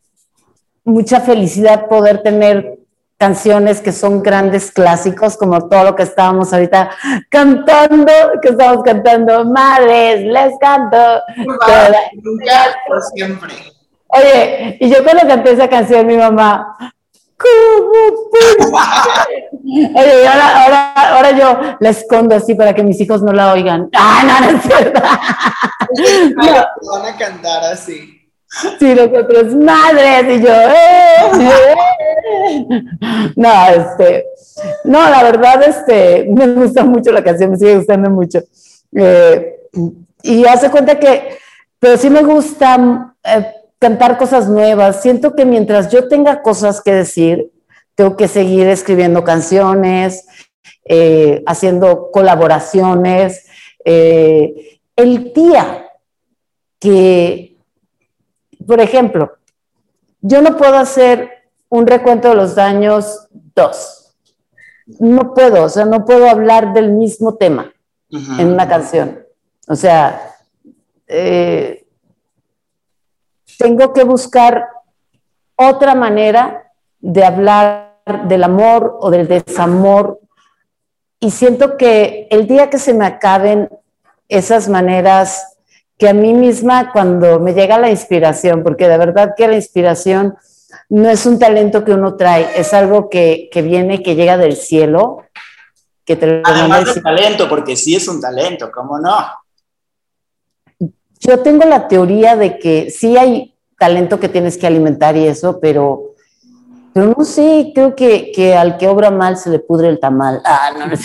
mucha 0.83 1.21
felicidad 1.21 1.87
poder 1.87 2.23
tener 2.23 2.79
canciones 3.19 3.81
que 3.81 3.91
son 3.91 4.23
grandes 4.23 4.71
clásicos, 4.71 5.35
como 5.35 5.67
todo 5.67 5.83
lo 5.83 5.95
que 5.95 6.03
estábamos 6.03 6.53
ahorita 6.53 6.89
cantando, 7.29 8.11
que 8.41 8.49
estamos 8.49 8.81
cantando, 8.83 9.43
madres, 9.43 10.21
les 10.21 10.57
canto. 10.59 10.97
Nunca 11.35 12.75
por 12.87 13.01
siempre. 13.13 13.53
Oye, 14.07 14.77
y 14.79 14.89
yo 14.89 15.03
cuando 15.03 15.27
canté 15.27 15.51
esa 15.51 15.67
canción, 15.67 16.07
mi 16.07 16.15
mamá, 16.15 16.93
¿cómo 17.39 18.79
Oye, 19.95 20.27
ahora, 20.27 20.63
ahora, 20.63 20.91
ahora 21.15 21.31
yo 21.31 21.77
la 21.79 21.89
escondo 21.89 22.35
así 22.35 22.55
para 22.55 22.73
que 22.73 22.83
mis 22.83 22.99
hijos 23.01 23.21
no 23.21 23.31
la 23.31 23.53
oigan. 23.53 23.89
Ah, 23.95 24.23
no, 24.25 24.51
no 24.51 24.57
es 24.57 24.63
cierto. 24.63 25.01
No. 26.35 26.43
Van 26.91 27.13
a 27.13 27.17
cantar 27.17 27.63
así. 27.63 28.19
Sí, 28.79 28.95
nosotros, 28.95 29.55
madres, 29.55 30.39
y 30.39 30.41
yo, 30.43 30.53
eh, 30.53 31.15
eh. 31.39 31.75
No, 33.35 33.67
este, 33.67 34.25
no, 34.83 35.07
la 35.07 35.23
verdad, 35.23 35.61
este, 35.63 36.25
me 36.29 36.47
gusta 36.47 36.83
mucho 36.83 37.11
la 37.11 37.23
canción, 37.23 37.51
me 37.51 37.57
sigue 37.57 37.77
gustando 37.77 38.09
mucho. 38.09 38.39
Eh, 38.95 39.55
y 40.23 40.45
hace 40.45 40.69
cuenta 40.71 40.99
que, 40.99 41.37
pero 41.79 41.97
sí 41.97 42.09
me 42.09 42.23
gusta 42.23 43.13
eh, 43.23 43.53
cantar 43.79 44.17
cosas 44.17 44.47
nuevas. 44.49 45.01
Siento 45.01 45.35
que 45.35 45.45
mientras 45.45 45.91
yo 45.91 46.07
tenga 46.07 46.41
cosas 46.41 46.81
que 46.81 46.93
decir, 46.93 47.51
tengo 47.95 48.15
que 48.15 48.27
seguir 48.27 48.67
escribiendo 48.67 49.23
canciones, 49.23 50.25
eh, 50.85 51.43
haciendo 51.47 52.11
colaboraciones. 52.11 53.47
Eh, 53.83 54.79
el 54.95 55.33
día 55.33 55.89
que, 56.79 57.57
por 58.67 58.81
ejemplo, 58.81 59.37
yo 60.21 60.41
no 60.41 60.57
puedo 60.57 60.77
hacer 60.77 61.29
un 61.69 61.87
recuento 61.87 62.29
de 62.29 62.35
los 62.35 62.55
daños 62.55 63.27
dos. 63.55 64.15
No 64.99 65.33
puedo, 65.33 65.63
o 65.63 65.69
sea, 65.69 65.85
no 65.85 66.03
puedo 66.03 66.29
hablar 66.29 66.73
del 66.73 66.91
mismo 66.91 67.35
tema 67.35 67.71
en 68.11 68.47
una 68.47 68.67
canción. 68.67 69.23
O 69.67 69.75
sea, 69.75 70.35
eh, 71.07 71.78
tengo 73.59 73.93
que 73.93 74.05
buscar 74.05 74.69
otra 75.55 75.93
manera 75.93 76.71
de 76.99 77.25
hablar 77.25 77.97
del 78.25 78.45
amor 78.45 78.97
o 79.01 79.11
del 79.11 79.27
desamor. 79.27 80.19
Y 81.19 81.31
siento 81.31 81.75
que 81.75 82.27
el 82.31 82.47
día 82.47 82.69
que 82.69 82.79
se 82.79 82.93
me 82.93 83.05
acaben 83.05 83.69
esas 84.29 84.69
maneras, 84.69 85.57
que 85.97 86.07
a 86.07 86.13
mí 86.13 86.33
misma 86.33 86.93
cuando 86.93 87.41
me 87.41 87.53
llega 87.53 87.77
la 87.77 87.89
inspiración, 87.89 88.63
porque 88.63 88.87
de 88.87 88.97
verdad 88.97 89.33
que 89.35 89.49
la 89.49 89.55
inspiración 89.55 90.37
no 90.87 91.09
es 91.09 91.25
un 91.25 91.37
talento 91.37 91.83
que 91.83 91.91
uno 91.91 92.15
trae, 92.15 92.47
es 92.55 92.73
algo 92.73 93.09
que, 93.09 93.49
que 93.51 93.61
viene, 93.61 94.01
que 94.01 94.15
llega 94.15 94.37
del 94.37 94.55
cielo. 94.55 95.23
Que 96.05 96.15
te 96.15 96.41
Además 96.45 96.95
de 96.95 97.01
talento, 97.01 97.49
porque 97.49 97.75
sí 97.75 97.93
es 97.97 98.07
un 98.07 98.21
talento, 98.21 98.71
¿cómo 98.71 98.97
no? 98.97 99.17
Yo 101.19 101.39
tengo 101.39 101.65
la 101.65 101.87
teoría 101.87 102.35
de 102.35 102.59
que 102.59 102.91
sí 102.91 103.17
hay 103.17 103.55
talento 103.77 104.19
que 104.19 104.29
tienes 104.29 104.57
que 104.57 104.67
alimentar 104.67 105.15
y 105.17 105.27
eso, 105.27 105.59
pero, 105.59 106.13
pero 106.93 107.13
no 107.17 107.25
sé, 107.25 107.71
creo 107.73 107.95
que, 107.95 108.31
que 108.33 108.55
al 108.55 108.77
que 108.77 108.87
obra 108.87 109.11
mal 109.11 109.37
se 109.37 109.49
le 109.49 109.59
pudre 109.59 109.89
el 109.89 109.99
tamal. 109.99 110.41
Ah, 110.45 110.71
no, 110.77 110.87
no, 110.87 110.95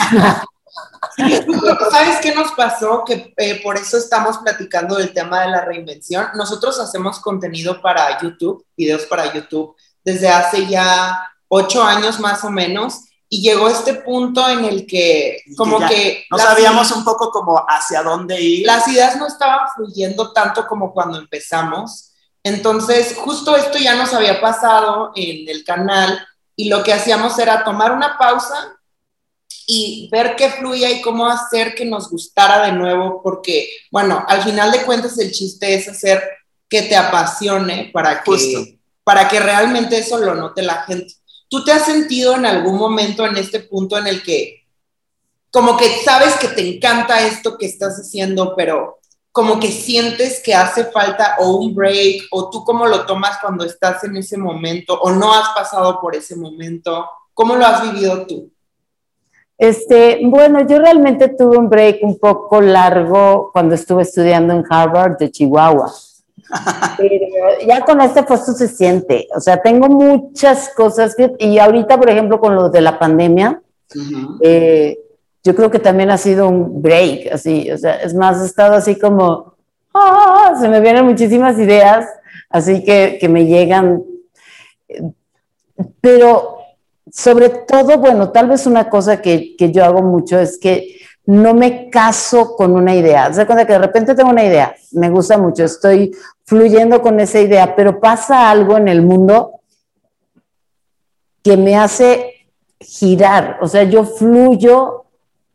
¿Sabes 1.91 2.19
qué 2.23 2.35
nos 2.35 2.53
pasó? 2.53 3.05
Que 3.05 3.33
eh, 3.37 3.61
por 3.63 3.77
eso 3.77 3.97
estamos 3.97 4.39
platicando 4.39 4.97
del 4.97 5.13
tema 5.13 5.43
de 5.43 5.51
la 5.51 5.65
reinvención. 5.65 6.27
Nosotros 6.35 6.81
hacemos 6.81 7.21
contenido 7.21 7.81
para 7.81 8.21
YouTube, 8.21 8.65
videos 8.77 9.05
para 9.07 9.33
YouTube, 9.33 9.77
desde 10.05 10.29
hace 10.29 10.67
ya 10.67 11.31
ocho 11.49 11.83
años 11.83 12.19
más 12.21 12.43
o 12.45 12.51
menos 12.51 13.05
y 13.35 13.43
llegó 13.43 13.69
este 13.69 13.95
punto 13.95 14.49
en 14.49 14.65
el 14.65 14.87
que 14.87 15.43
como 15.57 15.81
que, 15.89 16.25
no 16.31 16.39
sabíamos 16.39 16.93
un 16.93 17.03
poco 17.03 17.33
como 17.33 17.59
hacia 17.67 18.01
dónde 18.01 18.41
ir. 18.41 18.65
Las 18.65 18.87
ideas 18.87 19.17
no 19.17 19.27
estaban 19.27 19.67
fluyendo 19.75 20.33
tanto 20.33 20.69
como 20.69 20.93
cuando 20.93 21.19
empezamos. 21.19 22.13
Entonces, 22.45 23.17
justo 23.17 23.57
esto 23.57 23.77
ya 23.79 23.97
nos 23.97 24.15
había 24.15 24.41
pasado 24.41 25.11
en 25.17 25.49
el 25.49 25.65
canal 25.65 26.25
y 26.55 26.69
lo 26.69 26.85
que 26.85 26.93
hacíamos 26.93 27.37
era 27.41 27.65
tomar 27.65 27.91
una 27.91 28.17
pausa 28.17 28.79
y 29.67 30.09
ver 30.13 30.37
qué 30.37 30.51
fluía 30.51 30.93
y 30.93 31.03
cómo 31.03 31.27
hacer 31.27 31.75
que 31.75 31.85
nos 31.85 32.09
gustara 32.09 32.65
de 32.65 32.71
nuevo, 32.71 33.21
porque, 33.21 33.69
bueno, 33.91 34.25
al 34.29 34.45
final 34.45 34.71
de 34.71 34.85
cuentas 34.85 35.19
el 35.19 35.33
chiste 35.33 35.75
es 35.75 35.89
hacer 35.89 36.23
que 36.69 36.83
te 36.83 36.95
apasione 36.95 37.91
para 37.93 38.23
que, 38.23 38.79
para 39.03 39.27
que 39.27 39.41
realmente 39.41 39.99
eso 39.99 40.19
lo 40.19 40.37
note 40.37 40.63
la 40.63 40.85
gente. 40.85 41.15
¿Tú 41.49 41.65
te 41.65 41.73
has 41.73 41.85
sentido 41.85 42.35
en 42.35 42.47
algún 42.47 42.77
momento 42.77 43.27
en 43.27 43.37
este 43.37 43.61
punto 43.61 43.97
en 43.99 44.07
el 44.07 44.23
que 44.23 44.65
como 45.55 45.77
que 45.77 46.03
sabes 46.05 46.35
que 46.35 46.49
te 46.49 46.75
encanta 46.75 47.25
esto 47.25 47.57
que 47.57 47.67
estás 47.67 47.95
haciendo, 47.95 48.57
pero 48.57 48.99
como 49.31 49.61
que 49.61 49.69
sientes 49.69 50.43
que 50.45 50.53
hace 50.53 50.87
falta 50.87 51.37
o 51.39 51.59
un 51.59 51.73
break, 51.73 52.25
o 52.33 52.51
tú 52.51 52.65
cómo 52.65 52.87
lo 52.87 53.07
tomas 53.07 53.39
cuando 53.41 53.65
estás 53.65 54.03
en 54.03 54.17
ese 54.17 54.37
momento, 54.37 54.99
o 55.01 55.13
no 55.13 55.33
has 55.33 55.51
pasado 55.51 56.01
por 56.01 56.17
ese 56.17 56.35
momento? 56.35 57.09
¿Cómo 57.33 57.55
lo 57.55 57.65
has 57.65 57.83
vivido 57.83 58.27
tú? 58.27 58.51
Este, 59.57 60.21
bueno, 60.25 60.67
yo 60.67 60.81
realmente 60.81 61.29
tuve 61.29 61.57
un 61.57 61.69
break 61.69 61.99
un 62.03 62.19
poco 62.19 62.61
largo 62.61 63.51
cuando 63.53 63.77
estuve 63.77 64.03
estudiando 64.03 64.55
en 64.55 64.65
Harvard 64.69 65.19
de 65.19 65.31
Chihuahua. 65.31 65.93
Pero 66.97 67.27
ya 67.67 67.85
con 67.85 68.01
este 68.01 68.23
puesto 68.23 68.53
se 68.53 68.69
siente, 68.69 69.29
o 69.35 69.41
sea, 69.41 69.61
tengo 69.61 69.89
muchas 69.89 70.71
cosas 70.71 71.17
y 71.39 71.59
ahorita, 71.59 71.99
por 71.99 72.11
ejemplo, 72.11 72.41
con 72.41 72.55
lo 72.55 72.69
de 72.69 72.81
la 72.81 72.99
pandemia, 72.99 73.61
eh, 74.43 74.99
yo 75.43 75.55
creo 75.55 75.71
que 75.71 75.79
también 75.79 76.11
ha 76.11 76.19
sido 76.19 76.49
un 76.49 76.83
break, 76.83 77.33
así, 77.33 77.71
o 77.71 77.79
sea, 77.79 77.97
es 77.97 78.15
más, 78.15 78.43
he 78.43 78.47
estado 78.47 78.75
así 78.75 78.99
como, 78.99 79.55
ah, 79.95 80.57
se 80.61 80.69
me 80.69 80.81
vienen 80.81 81.05
muchísimas 81.05 81.59
ideas, 81.59 82.07
así 82.51 82.85
que, 82.85 83.19
que 83.21 83.29
me 83.29 83.47
llegan, 83.47 84.03
pero 86.01 86.59
sobre 87.11 87.49
todo, 87.49 87.99
bueno, 87.99 88.31
tal 88.31 88.49
vez 88.49 88.67
una 88.67 88.89
cosa 88.89 89.21
que, 89.21 89.57
que 89.57 89.71
yo 89.71 89.85
hago 89.85 90.03
mucho 90.03 90.39
es 90.39 90.59
que 90.59 91.04
no 91.27 91.55
me 91.55 91.89
caso 91.91 92.55
con 92.55 92.73
una 92.73 92.95
idea. 92.95 93.33
Se 93.33 93.47
cuenta 93.47 93.67
que 93.67 93.73
de 93.73 93.79
repente 93.79 94.15
tengo 94.15 94.31
una 94.31 94.45
idea, 94.45 94.75
me 94.93 95.11
gusta 95.11 95.39
mucho, 95.39 95.65
estoy 95.65 96.15
fluyendo 96.45 97.01
con 97.01 97.19
esa 97.21 97.41
idea, 97.41 97.75
pero 97.75 98.01
pasa 98.01 98.51
algo 98.51 98.77
en 98.77 98.89
el 98.89 99.03
mundo 99.03 99.61
que 101.43 101.57
me 101.57 101.77
hace 101.77 102.47
girar, 102.81 103.59
o 103.61 103.69
sea, 103.69 103.85
yo 103.85 104.05
fluyo 104.05 105.05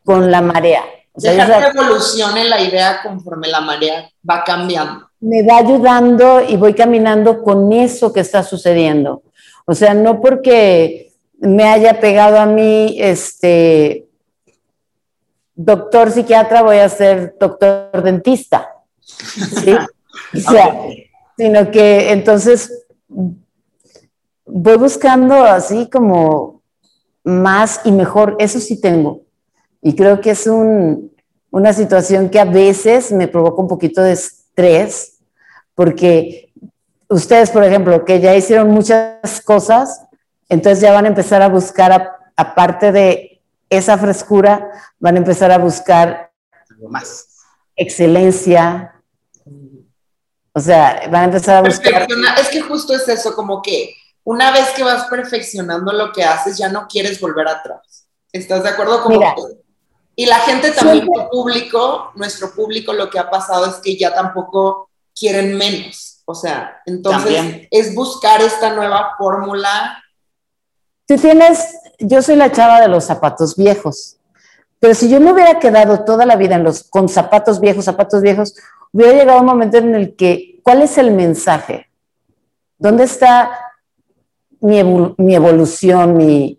con 0.04 0.30
la 0.30 0.40
marea. 0.40 0.82
O 1.12 1.20
sea, 1.20 1.32
Dejar 1.32 1.72
que 1.72 1.78
evolucione 1.78 2.44
la 2.44 2.60
idea 2.60 3.00
conforme 3.02 3.48
la 3.48 3.60
marea 3.60 4.10
va 4.28 4.42
cambiando. 4.44 5.08
Me 5.20 5.42
va 5.42 5.58
ayudando 5.58 6.40
y 6.40 6.56
voy 6.56 6.74
caminando 6.74 7.42
con 7.42 7.72
eso 7.72 8.12
que 8.12 8.20
está 8.20 8.42
sucediendo. 8.42 9.22
O 9.66 9.74
sea, 9.74 9.92
no 9.94 10.20
porque 10.20 11.12
me 11.38 11.64
haya 11.64 12.00
pegado 12.00 12.38
a 12.38 12.46
mí, 12.46 12.96
este, 12.98 14.06
doctor 15.64 16.10
psiquiatra, 16.10 16.62
voy 16.62 16.78
a 16.78 16.88
ser 16.88 17.36
doctor 17.38 18.02
dentista. 18.02 18.68
¿sí? 19.00 19.74
O 20.32 20.38
sea, 20.38 20.76
sino 21.36 21.70
que 21.70 22.12
entonces 22.12 22.86
voy 24.44 24.76
buscando 24.76 25.42
así 25.44 25.88
como 25.88 26.62
más 27.24 27.80
y 27.84 27.90
mejor, 27.90 28.36
eso 28.38 28.60
sí 28.60 28.80
tengo. 28.80 29.22
Y 29.82 29.96
creo 29.96 30.20
que 30.20 30.30
es 30.30 30.46
un, 30.46 31.12
una 31.50 31.72
situación 31.72 32.28
que 32.28 32.38
a 32.38 32.44
veces 32.44 33.12
me 33.12 33.28
provoca 33.28 33.62
un 33.62 33.68
poquito 33.68 34.02
de 34.02 34.12
estrés, 34.12 35.18
porque 35.74 36.52
ustedes, 37.08 37.50
por 37.50 37.64
ejemplo, 37.64 38.04
que 38.04 38.20
ya 38.20 38.36
hicieron 38.36 38.70
muchas 38.70 39.40
cosas, 39.44 40.02
entonces 40.48 40.80
ya 40.80 40.92
van 40.92 41.06
a 41.06 41.08
empezar 41.08 41.42
a 41.42 41.48
buscar, 41.48 42.12
aparte 42.36 42.92
de 42.92 43.29
esa 43.70 43.96
frescura, 43.96 44.70
van 44.98 45.14
a 45.14 45.18
empezar 45.18 45.50
a 45.52 45.58
buscar 45.58 46.32
más. 46.88 47.28
excelencia, 47.76 48.94
o 50.52 50.60
sea, 50.60 51.08
van 51.10 51.22
a 51.22 51.24
empezar 51.24 51.56
a 51.56 51.62
buscar. 51.62 52.06
Es 52.38 52.48
que 52.48 52.60
justo 52.60 52.94
es 52.94 53.08
eso, 53.08 53.34
como 53.34 53.62
que 53.62 53.94
una 54.24 54.50
vez 54.50 54.70
que 54.70 54.82
vas 54.82 55.04
perfeccionando 55.04 55.92
lo 55.92 56.12
que 56.12 56.24
haces, 56.24 56.58
ya 56.58 56.68
no 56.68 56.86
quieres 56.88 57.20
volver 57.20 57.48
atrás. 57.48 58.06
¿Estás 58.32 58.62
de 58.62 58.68
acuerdo? 58.68 59.02
Como 59.02 59.20
y 60.20 60.26
la 60.26 60.38
gente 60.40 60.72
también, 60.72 61.06
tu 61.06 61.30
público, 61.30 62.12
nuestro 62.14 62.52
público, 62.54 62.92
lo 62.92 63.08
que 63.08 63.18
ha 63.18 63.30
pasado 63.30 63.66
es 63.66 63.76
que 63.76 63.96
ya 63.96 64.12
tampoco 64.12 64.90
quieren 65.18 65.56
menos. 65.56 66.22
O 66.26 66.34
sea, 66.34 66.82
entonces 66.84 67.66
es 67.70 67.94
buscar 67.94 68.42
esta 68.42 68.74
nueva 68.74 69.14
fórmula. 69.16 70.04
Tú 71.06 71.16
tienes, 71.16 71.74
yo 72.00 72.22
soy 72.22 72.36
la 72.36 72.50
chava 72.50 72.80
de 72.80 72.88
los 72.88 73.04
zapatos 73.04 73.56
viejos, 73.56 74.16
pero 74.80 74.94
si 74.94 75.10
yo 75.10 75.20
me 75.20 75.32
hubiera 75.32 75.58
quedado 75.58 76.04
toda 76.04 76.24
la 76.24 76.36
vida 76.36 76.56
en 76.56 76.64
los, 76.64 76.84
con 76.84 77.08
zapatos 77.08 77.60
viejos, 77.60 77.84
zapatos 77.84 78.22
viejos, 78.22 78.54
hubiera 78.92 79.12
llegado 79.12 79.40
un 79.40 79.46
momento 79.46 79.76
en 79.76 79.94
el 79.94 80.16
que, 80.16 80.60
¿cuál 80.62 80.82
es 80.82 80.96
el 80.96 81.12
mensaje? 81.12 81.90
¿Dónde 82.78 83.04
está 83.04 83.50
mi, 84.60 84.78
evolución, 84.78 86.16
mi, 86.16 86.58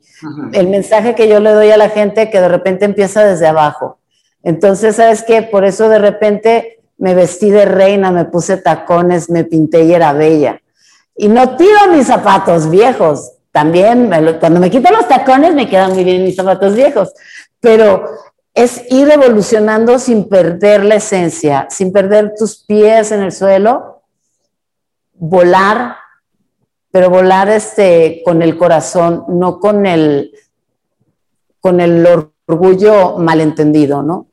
el 0.54 0.68
mensaje 0.68 1.16
que 1.16 1.28
yo 1.28 1.40
le 1.40 1.52
doy 1.52 1.72
a 1.72 1.78
la 1.78 1.90
gente 1.90 2.30
que 2.30 2.40
de 2.40 2.48
repente 2.48 2.86
empieza 2.86 3.26
desde 3.26 3.48
abajo? 3.48 3.98
Entonces, 4.44 4.98
¿sabes 4.98 5.24
qué? 5.24 5.42
Por 5.42 5.66
eso 5.66 5.90
de 5.90 6.00
repente 6.00 6.84
me 6.98 7.16
vestí 7.16 7.50
de 7.50 7.66
reina, 7.66 8.12
me 8.12 8.26
puse 8.26 8.58
tacones, 8.58 9.32
me 9.32 9.44
pinté 9.44 9.84
y 9.84 9.94
era 9.94 10.14
bella. 10.14 10.62
Y 11.16 11.28
no 11.28 11.56
tiro 11.58 11.88
mis 11.92 12.06
zapatos 12.06 12.70
viejos. 12.70 13.32
También 13.52 14.10
cuando 14.40 14.60
me 14.60 14.72
quito 14.72 14.92
los 14.92 15.08
tacones 15.08 15.54
me 15.54 15.68
quedan 15.68 15.94
muy 15.94 16.04
bien 16.04 16.24
mis 16.24 16.36
zapatos 16.36 16.76
viejos. 16.76 17.14
Pero 17.60 18.06
es 18.54 18.84
ir 18.90 19.10
evolucionando 19.10 20.00
sin 20.00 20.28
perder 20.28 20.86
la 20.86 20.96
esencia, 20.96 21.68
sin 21.70 21.92
perder 21.92 22.34
tus 22.38 22.64
pies 22.64 23.12
en 23.12 23.22
el 23.22 23.32
suelo, 23.32 24.04
volar, 25.14 25.98
pero 26.92 27.10
volar 27.10 27.50
este, 27.50 28.22
con 28.26 28.42
el 28.42 28.58
corazón, 28.58 29.26
no 29.28 29.60
con 29.60 29.86
el, 29.86 30.32
con 31.60 31.80
el 31.80 32.06
orgullo 32.48 33.18
malentendido, 33.18 34.02
¿no? 34.02 34.28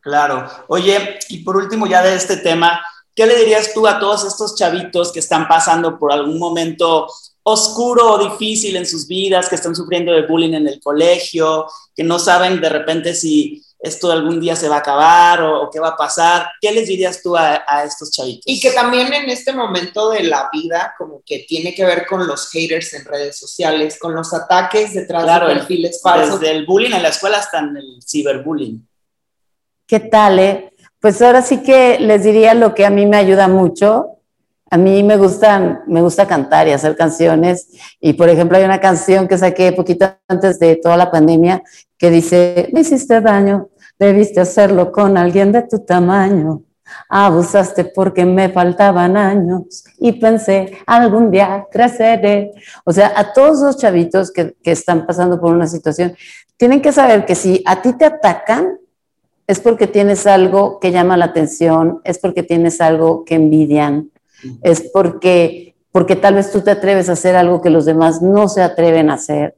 Claro. 0.00 0.48
Oye, 0.68 1.18
y 1.28 1.42
por 1.42 1.56
último 1.56 1.86
ya 1.86 2.02
de 2.02 2.14
este 2.14 2.36
tema, 2.36 2.80
¿qué 3.14 3.26
le 3.26 3.36
dirías 3.36 3.72
tú 3.72 3.86
a 3.86 3.98
todos 3.98 4.24
estos 4.24 4.56
chavitos 4.56 5.12
que 5.12 5.20
están 5.20 5.48
pasando 5.48 5.98
por 5.98 6.12
algún 6.12 6.38
momento 6.38 7.06
oscuro 7.44 8.12
o 8.12 8.30
difícil 8.30 8.74
en 8.76 8.86
sus 8.86 9.06
vidas, 9.06 9.48
que 9.48 9.54
están 9.54 9.76
sufriendo 9.76 10.12
de 10.12 10.26
bullying 10.26 10.54
en 10.54 10.66
el 10.66 10.80
colegio, 10.80 11.66
que 11.94 12.02
no 12.02 12.18
saben 12.18 12.60
de 12.60 12.68
repente 12.68 13.14
si 13.14 13.62
esto 13.78 14.10
algún 14.10 14.40
día 14.40 14.56
se 14.56 14.66
va 14.66 14.76
a 14.76 14.78
acabar 14.78 15.42
o, 15.42 15.68
qué 15.70 15.78
va 15.78 15.88
a 15.88 15.96
pasar. 15.96 16.50
¿Qué 16.58 16.72
les 16.72 16.88
dirías 16.88 17.22
tú 17.22 17.36
a, 17.36 17.62
estos 17.84 18.10
chavitos? 18.10 18.42
Y 18.46 18.58
que 18.58 18.70
también 18.70 19.12
en 19.12 19.28
este 19.28 19.52
momento 19.52 20.08
de 20.08 20.22
la 20.22 20.48
vida, 20.50 20.94
como 20.96 21.22
que 21.24 21.44
tiene 21.46 21.74
que 21.74 21.84
ver 21.84 22.06
con 22.06 22.26
los 22.26 22.50
haters 22.50 22.94
en 22.94 23.04
redes 23.04 23.36
sociales, 23.36 23.98
con 23.98 24.14
los 24.14 24.32
ataques 24.32 24.94
detrás 24.94 25.26
de 25.26 25.46
perfiles 25.54 26.00
falsos. 26.02 26.40
Desde 26.40 26.56
el 26.56 26.64
bullying 26.64 26.92
en 26.92 27.02
la 27.02 27.10
escuela 27.10 27.38
hasta 27.38 27.58
en 27.58 27.76
el 27.76 27.98
ciberbullying. 28.02 28.88
¿Qué 29.86 30.00
tal? 30.00 30.38
Eh? 30.38 30.72
Pues 30.98 31.20
ahora 31.20 31.42
sí 31.42 31.62
que 31.62 31.98
les 32.00 32.24
diría 32.24 32.54
lo 32.54 32.74
que 32.74 32.86
a 32.86 32.90
mí 32.90 33.04
me 33.04 33.18
ayuda 33.18 33.48
mucho. 33.48 34.13
A 34.74 34.76
mí 34.76 35.04
me 35.04 35.16
gustan, 35.16 35.84
me 35.86 36.02
gusta 36.02 36.26
cantar 36.26 36.66
y 36.66 36.72
hacer 36.72 36.96
canciones. 36.96 37.68
Y 38.00 38.14
por 38.14 38.28
ejemplo, 38.28 38.58
hay 38.58 38.64
una 38.64 38.80
canción 38.80 39.28
que 39.28 39.38
saqué 39.38 39.70
poquito 39.70 40.16
antes 40.26 40.58
de 40.58 40.74
toda 40.74 40.96
la 40.96 41.12
pandemia 41.12 41.62
que 41.96 42.10
dice: 42.10 42.70
Me 42.72 42.80
hiciste 42.80 43.20
daño, 43.20 43.68
debiste 44.00 44.40
hacerlo 44.40 44.90
con 44.90 45.16
alguien 45.16 45.52
de 45.52 45.62
tu 45.62 45.84
tamaño. 45.84 46.64
Abusaste 47.08 47.84
porque 47.84 48.24
me 48.24 48.48
faltaban 48.48 49.16
años 49.16 49.84
y 49.98 50.10
pensé 50.10 50.78
algún 50.86 51.30
día 51.30 51.68
creceré. 51.70 52.50
O 52.84 52.92
sea, 52.92 53.12
a 53.14 53.32
todos 53.32 53.60
los 53.60 53.76
chavitos 53.76 54.32
que, 54.32 54.56
que 54.60 54.72
están 54.72 55.06
pasando 55.06 55.40
por 55.40 55.54
una 55.54 55.68
situación, 55.68 56.16
tienen 56.56 56.82
que 56.82 56.90
saber 56.90 57.24
que 57.26 57.36
si 57.36 57.62
a 57.64 57.80
ti 57.80 57.92
te 57.92 58.06
atacan, 58.06 58.76
es 59.46 59.60
porque 59.60 59.86
tienes 59.86 60.26
algo 60.26 60.80
que 60.80 60.90
llama 60.90 61.16
la 61.16 61.26
atención, 61.26 62.00
es 62.02 62.18
porque 62.18 62.42
tienes 62.42 62.80
algo 62.80 63.24
que 63.24 63.36
envidian, 63.36 64.10
es 64.62 64.82
porque, 64.92 65.76
porque 65.92 66.16
tal 66.16 66.34
vez 66.34 66.50
tú 66.50 66.60
te 66.60 66.70
atreves 66.70 67.08
a 67.08 67.12
hacer 67.12 67.36
algo 67.36 67.60
que 67.60 67.70
los 67.70 67.84
demás 67.84 68.22
no 68.22 68.48
se 68.48 68.62
atreven 68.62 69.10
a 69.10 69.14
hacer. 69.14 69.56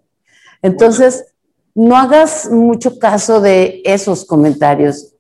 Entonces, 0.63 1.27
no 1.75 1.97
hagas 1.97 2.51
mucho 2.51 2.99
caso 2.99 3.41
de 3.41 3.83
esos 3.85 4.25
comentarios. 4.25 5.13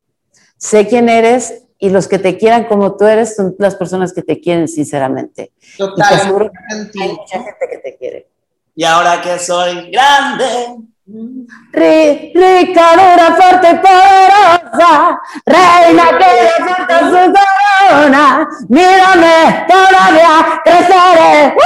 Sé 0.57 0.87
quién 0.87 1.09
eres 1.09 1.65
y 1.79 1.91
los 1.91 2.09
que 2.09 2.19
te 2.19 2.39
quieran 2.39 2.65
como 2.65 2.97
tú 2.97 3.05
eres 3.05 3.37
son 3.37 3.55
las 3.59 3.75
personas 3.75 4.13
que 4.13 4.23
te 4.23 4.41
quieren 4.41 4.67
sinceramente. 4.67 5.53
Total. 5.77 6.15
hay 6.15 7.09
mucha 7.09 7.43
gente 7.43 7.69
que 7.71 7.79
te 7.79 7.97
quiere. 7.99 8.29
Y 8.75 8.85
ahora 8.85 9.21
que 9.21 9.39
soy 9.39 9.91
grande, 9.91 10.89
rica, 11.07 12.91
dura, 12.93 13.37
fuerte 13.37 13.81
poderosa, 13.81 15.21
reina 15.45 16.19
que 16.19 16.27
levanta 16.27 16.99
su 17.01 17.33
corona, 17.33 18.49
mírame, 18.69 19.67
todavía 19.69 20.61
creceré. 20.65 21.57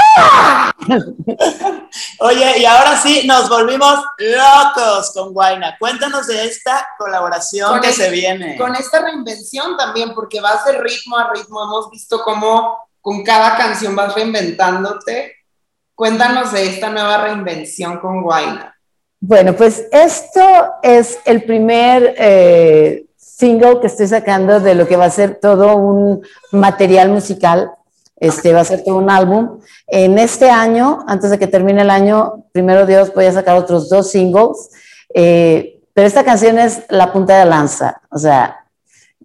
Oye, 2.18 2.58
y 2.58 2.64
ahora 2.66 3.00
sí, 3.00 3.26
nos 3.26 3.48
volvimos 3.48 4.04
locos 4.18 5.12
con 5.14 5.32
Guaina. 5.32 5.76
Cuéntanos 5.78 6.26
de 6.26 6.44
esta 6.44 6.86
colaboración 6.98 7.80
que 7.80 7.92
se 7.92 8.10
viene. 8.10 8.58
Con 8.58 8.74
esta 8.74 9.00
reinvención 9.00 9.76
también, 9.76 10.12
porque 10.14 10.40
vas 10.40 10.64
de 10.66 10.78
ritmo 10.78 11.16
a 11.16 11.32
ritmo. 11.32 11.62
Hemos 11.62 11.90
visto 11.90 12.22
cómo 12.22 12.90
con 13.00 13.24
cada 13.24 13.56
canción 13.56 13.96
vas 13.96 14.14
reinventándote. 14.14 15.36
Cuéntanos 15.94 16.52
de 16.52 16.66
esta 16.66 16.90
nueva 16.90 17.18
reinvención 17.18 17.98
con 17.98 18.22
Guaina. 18.22 18.79
Bueno, 19.22 19.54
pues 19.54 19.86
esto 19.92 20.40
es 20.82 21.18
el 21.26 21.44
primer 21.44 22.14
eh, 22.16 23.04
single 23.16 23.78
que 23.78 23.86
estoy 23.86 24.06
sacando 24.06 24.60
de 24.60 24.74
lo 24.74 24.88
que 24.88 24.96
va 24.96 25.04
a 25.04 25.10
ser 25.10 25.34
todo 25.34 25.76
un 25.76 26.22
material 26.52 27.10
musical. 27.10 27.70
Este 28.16 28.54
va 28.54 28.60
a 28.60 28.64
ser 28.64 28.82
todo 28.82 28.96
un 28.96 29.10
álbum. 29.10 29.60
En 29.86 30.18
este 30.18 30.48
año, 30.48 31.04
antes 31.06 31.30
de 31.30 31.38
que 31.38 31.46
termine 31.46 31.82
el 31.82 31.90
año, 31.90 32.44
primero 32.52 32.86
Dios, 32.86 33.12
voy 33.14 33.26
a 33.26 33.32
sacar 33.32 33.56
otros 33.56 33.90
dos 33.90 34.10
singles. 34.10 34.70
Eh, 35.14 35.80
pero 35.92 36.06
esta 36.06 36.24
canción 36.24 36.58
es 36.58 36.84
la 36.88 37.12
punta 37.12 37.38
de 37.38 37.44
lanza. 37.44 38.00
O 38.10 38.18
sea, 38.18 38.64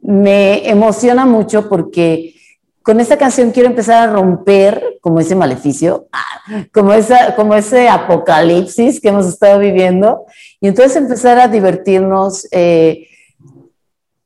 me 0.02 0.70
emociona 0.70 1.26
mucho 1.26 1.70
porque 1.70 2.35
con 2.86 3.00
esta 3.00 3.18
canción 3.18 3.50
quiero 3.50 3.68
empezar 3.68 4.08
a 4.08 4.14
romper 4.14 5.00
como 5.02 5.20
ese 5.20 5.34
maleficio, 5.34 6.08
ah, 6.14 6.68
como, 6.72 6.94
ese 6.94 7.90
apocalipsis 7.90 9.02
que 9.02 9.08
hemos 9.08 9.26
estado 9.26 9.58
viviendo 9.58 10.26
y 10.62 10.68
entonces 10.68 10.96
empezar 10.96 11.40
a 11.40 11.48
divertirnos. 11.48 12.48
Eh, 12.52 13.08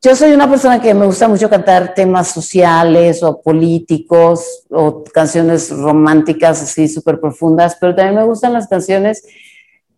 yo 0.02 0.14
soy 0.14 0.34
una 0.34 0.50
persona 0.50 0.82
que 0.82 0.94
me 0.94 1.06
gusta 1.06 1.30
mucho 1.30 1.50
cantar 1.50 1.94
temas 1.94 2.28
sociales 2.28 3.24
o 3.24 3.42
políticos 3.42 4.66
o 4.70 5.06
canciones 5.06 5.72
románticas 5.72 6.62
así 6.62 6.90
súper 6.90 7.18
profundas, 7.18 7.78
pero 7.80 7.96
también 7.96 8.18
me 8.18 8.26
gustan 8.26 8.52
las 8.52 8.68
canciones 8.68 9.24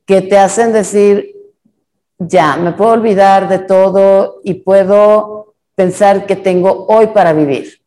que 0.05 0.21
te 0.21 0.37
hacen 0.37 0.71
decir, 0.71 1.31
ya, 2.19 2.57
me 2.57 2.73
puedo 2.73 2.91
olvidar 2.91 3.49
de 3.49 3.57
todo 3.57 4.39
y 4.43 4.53
puedo 4.53 5.55
pensar 5.73 6.27
que 6.27 6.35
tengo 6.35 6.85
hoy 6.87 7.07
para 7.07 7.33
vivir. 7.33 7.80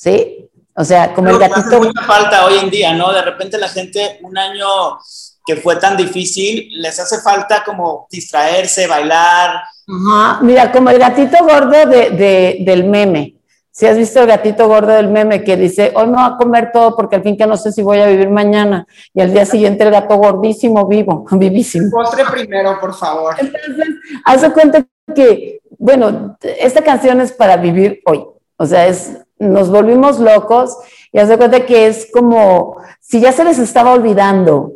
¿Sí? 0.00 0.50
O 0.74 0.84
sea, 0.84 1.12
como 1.12 1.28
el 1.28 1.38
gatito. 1.38 1.60
Hace 1.60 1.78
mucha 1.78 2.02
falta 2.02 2.46
hoy 2.46 2.54
en 2.58 2.70
día, 2.70 2.94
¿no? 2.94 3.12
De 3.12 3.20
repente 3.20 3.58
la 3.58 3.68
gente, 3.68 4.18
un 4.22 4.36
año 4.38 4.66
que 5.44 5.56
fue 5.56 5.76
tan 5.76 5.96
difícil, 5.96 6.70
les 6.80 6.98
hace 6.98 7.20
falta 7.20 7.62
como 7.64 8.06
distraerse, 8.10 8.86
bailar. 8.86 9.62
Ajá. 9.86 10.38
Mira, 10.42 10.72
como 10.72 10.88
el 10.88 10.98
gatito 10.98 11.36
gordo 11.44 11.86
de, 11.86 12.58
del 12.60 12.84
meme. 12.84 13.34
Si 13.72 13.86
has 13.86 13.96
visto 13.96 14.20
el 14.20 14.26
gatito 14.26 14.68
gordo 14.68 14.92
del 14.92 15.08
meme 15.08 15.44
que 15.44 15.56
dice, 15.56 15.92
hoy 15.94 16.06
me 16.06 16.14
voy 16.14 16.24
a 16.24 16.36
comer 16.38 16.70
todo 16.72 16.96
porque 16.96 17.16
al 17.16 17.22
fin 17.22 17.36
que 17.36 17.46
no 17.46 17.56
sé 17.56 17.70
si 17.70 17.82
voy 17.82 18.00
a 18.00 18.06
vivir 18.06 18.30
mañana. 18.30 18.86
Y 19.12 19.20
al 19.20 19.32
día 19.32 19.44
siguiente 19.44 19.84
el 19.84 19.90
gato 19.90 20.16
gordísimo, 20.16 20.86
vivo, 20.86 21.26
vivísimo. 21.32 21.90
Postre 21.90 22.24
primero, 22.24 22.80
por 22.80 22.94
favor. 22.94 23.36
Entonces, 23.38 23.86
haz 24.24 24.50
cuenta 24.52 24.86
que, 25.14 25.60
bueno, 25.78 26.38
esta 26.42 26.82
canción 26.82 27.20
es 27.20 27.32
para 27.32 27.58
vivir 27.58 28.00
hoy. 28.06 28.24
O 28.60 28.66
sea, 28.66 28.86
es 28.88 29.16
nos 29.38 29.70
volvimos 29.70 30.20
locos 30.20 30.76
y 31.10 31.18
haz 31.18 31.30
de 31.30 31.38
cuenta 31.38 31.64
que 31.64 31.86
es 31.86 32.06
como 32.12 32.76
si 33.00 33.18
ya 33.18 33.32
se 33.32 33.42
les 33.42 33.58
estaba 33.58 33.92
olvidando 33.94 34.74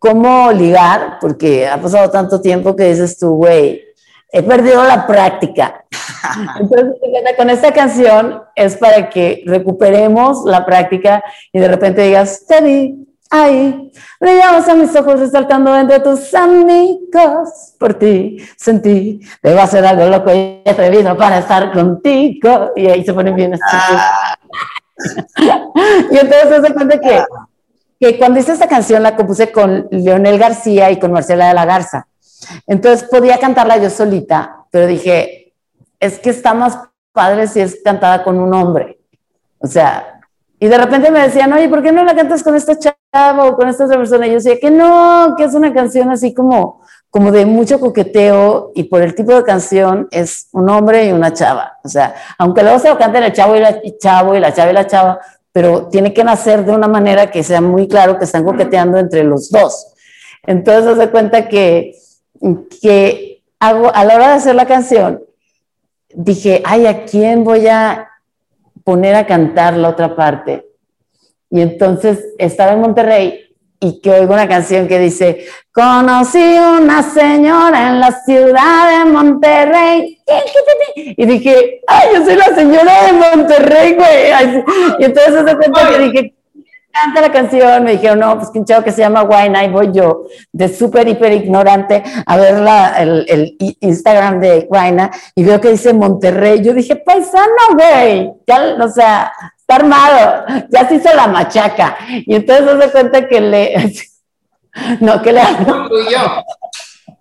cómo 0.00 0.50
ligar, 0.50 1.18
porque 1.20 1.68
ha 1.68 1.80
pasado 1.80 2.10
tanto 2.10 2.40
tiempo 2.40 2.74
que 2.74 2.88
dices 2.88 3.16
tú, 3.20 3.36
güey, 3.36 3.84
he 4.32 4.42
perdido 4.42 4.82
la 4.82 5.06
práctica. 5.06 5.84
Entonces, 6.60 6.96
con 7.36 7.50
esta 7.50 7.72
canción 7.72 8.42
es 8.56 8.76
para 8.76 9.08
que 9.08 9.44
recuperemos 9.46 10.44
la 10.44 10.66
práctica 10.66 11.22
y 11.52 11.60
de 11.60 11.68
repente 11.68 12.02
digas, 12.02 12.46
te 12.48 12.60
vi, 12.60 13.09
ahí, 13.30 13.92
brillamos 14.20 14.68
a 14.68 14.74
mis 14.74 14.94
ojos 14.96 15.20
resaltando 15.20 15.76
entre 15.76 16.00
tus 16.00 16.34
amigos. 16.34 17.74
Por 17.78 17.94
ti 17.94 18.38
sentí, 18.56 19.20
debo 19.42 19.60
hacer 19.60 19.86
algo 19.86 20.06
loco 20.06 20.32
y 20.34 20.62
atrevido 20.68 21.16
para 21.16 21.38
estar 21.38 21.72
contigo. 21.72 22.72
Y 22.76 22.88
ahí 22.88 23.04
se 23.04 23.14
ponen 23.14 23.36
bien. 23.36 23.58
Ah. 23.72 24.36
y 26.10 26.18
entonces 26.18 26.66
se 26.66 26.74
cuenta 26.74 27.00
que, 27.00 27.24
que 27.98 28.18
cuando 28.18 28.40
hice 28.40 28.52
esta 28.52 28.68
canción 28.68 29.02
la 29.02 29.16
compuse 29.16 29.50
con 29.50 29.88
Leonel 29.90 30.38
García 30.38 30.90
y 30.90 30.98
con 30.98 31.12
Marcela 31.12 31.48
de 31.48 31.54
la 31.54 31.64
Garza. 31.64 32.06
Entonces 32.66 33.08
podía 33.08 33.38
cantarla 33.38 33.76
yo 33.76 33.90
solita, 33.90 34.64
pero 34.70 34.86
dije, 34.86 35.54
es 35.98 36.18
que 36.18 36.30
está 36.30 36.52
más 36.54 36.78
padre 37.12 37.46
si 37.46 37.60
es 37.60 37.80
cantada 37.84 38.24
con 38.24 38.38
un 38.38 38.52
hombre. 38.54 38.98
O 39.58 39.66
sea, 39.66 40.20
y 40.58 40.68
de 40.68 40.78
repente 40.78 41.10
me 41.10 41.20
decían, 41.20 41.52
oye, 41.52 41.68
¿por 41.68 41.82
qué 41.82 41.92
no 41.92 42.04
la 42.04 42.14
cantas 42.14 42.42
con 42.42 42.54
esta 42.54 42.78
chava 42.78 42.99
o 43.12 43.56
con 43.56 43.68
esta 43.68 43.84
otra 43.84 43.96
persona? 43.96 44.26
Yo 44.26 44.34
decía 44.34 44.58
que 44.60 44.70
no, 44.70 45.34
que 45.36 45.44
es 45.44 45.54
una 45.54 45.72
canción 45.72 46.10
así 46.10 46.32
como, 46.32 46.82
como 47.10 47.32
de 47.32 47.44
mucho 47.44 47.80
coqueteo 47.80 48.72
y 48.74 48.84
por 48.84 49.02
el 49.02 49.14
tipo 49.14 49.34
de 49.34 49.42
canción 49.42 50.08
es 50.10 50.48
un 50.52 50.70
hombre 50.70 51.06
y 51.06 51.12
una 51.12 51.32
chava. 51.32 51.78
O 51.82 51.88
sea, 51.88 52.14
aunque 52.38 52.62
luego 52.62 52.78
se 52.78 52.88
lo 52.88 52.98
canten 52.98 53.24
el 53.24 53.32
chavo 53.32 53.56
y 53.56 53.60
la 53.60 53.80
chavo 53.98 54.34
y 54.34 54.40
la 54.40 54.52
chava 54.52 54.70
y 54.70 54.74
la 54.74 54.86
chava, 54.86 55.20
pero 55.52 55.88
tiene 55.88 56.14
que 56.14 56.22
nacer 56.22 56.64
de 56.64 56.72
una 56.72 56.86
manera 56.86 57.30
que 57.30 57.42
sea 57.42 57.60
muy 57.60 57.88
claro 57.88 58.18
que 58.18 58.24
están 58.24 58.44
coqueteando 58.44 58.98
entre 58.98 59.24
los 59.24 59.50
dos. 59.50 59.94
Entonces, 60.44 60.96
se 60.96 61.10
cuenta 61.10 61.48
que, 61.48 61.96
que 62.80 63.42
hago, 63.58 63.92
a 63.92 64.04
la 64.04 64.14
hora 64.14 64.28
de 64.28 64.34
hacer 64.34 64.54
la 64.54 64.66
canción, 64.66 65.22
dije, 66.14 66.62
ay, 66.64 66.86
¿a 66.86 67.04
quién 67.04 67.42
voy 67.42 67.66
a 67.66 68.08
poner 68.84 69.16
a 69.16 69.26
cantar 69.26 69.74
la 69.74 69.88
otra 69.88 70.14
parte? 70.14 70.69
Y 71.50 71.60
entonces 71.60 72.24
estaba 72.38 72.72
en 72.72 72.80
Monterrey 72.80 73.50
y 73.80 74.00
que 74.00 74.10
oigo 74.10 74.34
una 74.34 74.46
canción 74.46 74.86
que 74.86 74.98
dice, 74.98 75.46
conocí 75.72 76.38
una 76.38 77.02
señora 77.02 77.88
en 77.88 78.00
la 78.00 78.12
ciudad 78.12 79.04
de 79.04 79.10
Monterrey. 79.10 80.18
Y 80.94 81.26
dije, 81.26 81.80
ay, 81.86 82.08
yo 82.14 82.24
soy 82.24 82.36
la 82.36 82.54
señora 82.54 83.06
de 83.06 83.12
Monterrey, 83.14 83.94
güey. 83.94 84.64
Y 84.98 85.04
entonces 85.04 85.44
se 85.46 85.56
cuenta 85.56 85.88
que 85.88 85.98
dije, 85.98 86.34
canta 86.92 87.20
la 87.20 87.32
canción, 87.32 87.84
me 87.84 87.92
dijeron, 87.92 88.18
no, 88.18 88.36
pues 88.38 88.50
que 88.50 88.58
un 88.58 88.64
chavo 88.64 88.84
que 88.84 88.92
se 88.92 89.00
llama 89.00 89.22
Wine, 89.22 89.64
y 89.64 89.68
voy 89.68 89.90
yo, 89.92 90.26
de 90.52 90.68
súper, 90.68 91.08
hiper 91.08 91.32
ignorante, 91.32 92.02
a 92.26 92.36
ver 92.36 92.60
la, 92.60 93.00
el, 93.00 93.24
el, 93.28 93.56
Instagram 93.80 94.40
de 94.40 94.66
Wine, 94.68 95.10
y 95.34 95.44
veo 95.44 95.60
que 95.60 95.70
dice 95.70 95.92
Monterrey, 95.92 96.62
yo 96.62 96.74
dije, 96.74 96.96
paisano, 96.96 97.74
güey, 97.74 98.32
ya, 98.46 98.76
o 98.80 98.88
sea, 98.88 99.32
está 99.56 99.76
armado, 99.76 100.44
ya 100.70 100.88
se 100.88 100.96
hizo 100.96 101.14
la 101.14 101.26
machaca, 101.26 101.96
y 102.08 102.34
entonces 102.34 102.84
se 102.84 102.90
cuenta 102.90 103.28
que 103.28 103.40
le, 103.40 103.92
no, 105.00 105.22
que 105.22 105.32
le 105.32 105.42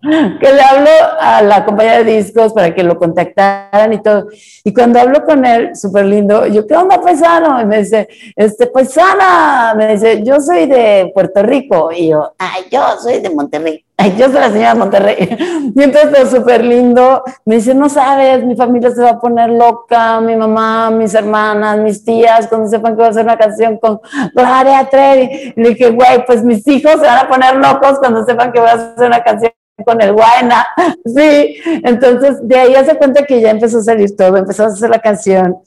que 0.01 0.53
le 0.53 0.61
hablo 0.61 0.89
a 1.19 1.41
la 1.41 1.65
compañía 1.65 2.03
de 2.03 2.17
discos 2.17 2.53
para 2.53 2.73
que 2.73 2.83
lo 2.83 2.97
contactaran 2.97 3.93
y 3.93 4.01
todo. 4.01 4.27
Y 4.63 4.73
cuando 4.73 4.99
hablo 4.99 5.23
con 5.23 5.45
él, 5.45 5.75
súper 5.75 6.05
lindo, 6.05 6.45
yo, 6.47 6.65
¿qué 6.65 6.75
onda, 6.75 7.01
paisano? 7.01 7.61
Y 7.61 7.65
me 7.65 7.79
dice, 7.79 8.07
este, 8.35 8.67
paisana, 8.67 9.73
me 9.75 9.93
dice, 9.93 10.23
yo 10.23 10.39
soy 10.39 10.65
de 10.65 11.11
Puerto 11.13 11.43
Rico. 11.43 11.91
Y 11.91 12.09
yo, 12.09 12.33
ay, 12.37 12.63
yo 12.71 12.81
soy 12.99 13.19
de 13.19 13.29
Monterrey. 13.29 13.85
Ay, 14.01 14.15
yo 14.17 14.27
soy 14.27 14.35
la 14.35 14.49
señora 14.49 14.73
de 14.73 14.79
Monterrey. 14.79 15.37
Y 15.75 15.83
entonces, 15.83 16.29
súper 16.29 16.63
lindo, 16.63 17.21
me 17.45 17.55
dice, 17.55 17.75
no 17.75 17.89
sabes, 17.89 18.43
mi 18.43 18.55
familia 18.55 18.91
se 18.91 19.01
va 19.01 19.11
a 19.11 19.19
poner 19.19 19.49
loca, 19.49 20.19
mi 20.19 20.35
mamá, 20.35 20.89
mis 20.89 21.13
hermanas, 21.13 21.77
mis 21.77 22.03
tías, 22.03 22.47
cuando 22.47 22.67
sepan 22.67 22.93
que 22.93 22.97
voy 22.97 23.05
a 23.05 23.09
hacer 23.09 23.23
una 23.23 23.37
canción 23.37 23.77
con 23.77 23.99
Gloria 24.33 24.87
Trevi. 24.89 25.53
Y 25.55 25.61
le 25.61 25.69
dije, 25.69 25.91
güey, 25.91 26.25
pues 26.25 26.43
mis 26.43 26.65
hijos 26.67 26.93
se 26.93 27.05
van 27.05 27.25
a 27.25 27.27
poner 27.27 27.55
locos 27.57 27.99
cuando 27.99 28.25
sepan 28.25 28.51
que 28.51 28.59
voy 28.59 28.69
a 28.69 28.73
hacer 28.73 29.07
una 29.07 29.23
canción 29.23 29.51
con 29.85 30.01
el 30.01 30.13
guayna, 30.13 30.67
sí, 31.05 31.55
entonces 31.83 32.37
de 32.41 32.57
ahí 32.57 32.75
hace 32.75 32.95
cuenta 32.95 33.25
que 33.25 33.41
ya 33.41 33.51
empezó 33.51 33.79
a 33.79 33.83
salir 33.83 34.15
todo, 34.15 34.37
empezó 34.37 34.63
a 34.63 34.67
hacer 34.67 34.89
la 34.89 34.99
canción 34.99 35.57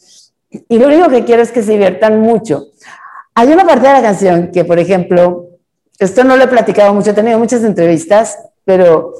y 0.68 0.78
lo 0.78 0.86
único 0.86 1.08
que 1.08 1.24
quiero 1.24 1.42
es 1.42 1.50
que 1.50 1.62
se 1.62 1.72
diviertan 1.72 2.20
mucho. 2.20 2.66
Hay 3.34 3.48
una 3.48 3.64
parte 3.64 3.86
de 3.86 3.94
la 3.94 4.02
canción 4.02 4.50
que, 4.52 4.64
por 4.64 4.78
ejemplo, 4.78 5.46
esto 5.98 6.24
no 6.24 6.36
lo 6.36 6.44
he 6.44 6.48
platicado 6.48 6.92
mucho, 6.92 7.10
he 7.10 7.14
tenido 7.14 7.38
muchas 7.38 7.64
entrevistas, 7.64 8.38
pero 8.64 9.14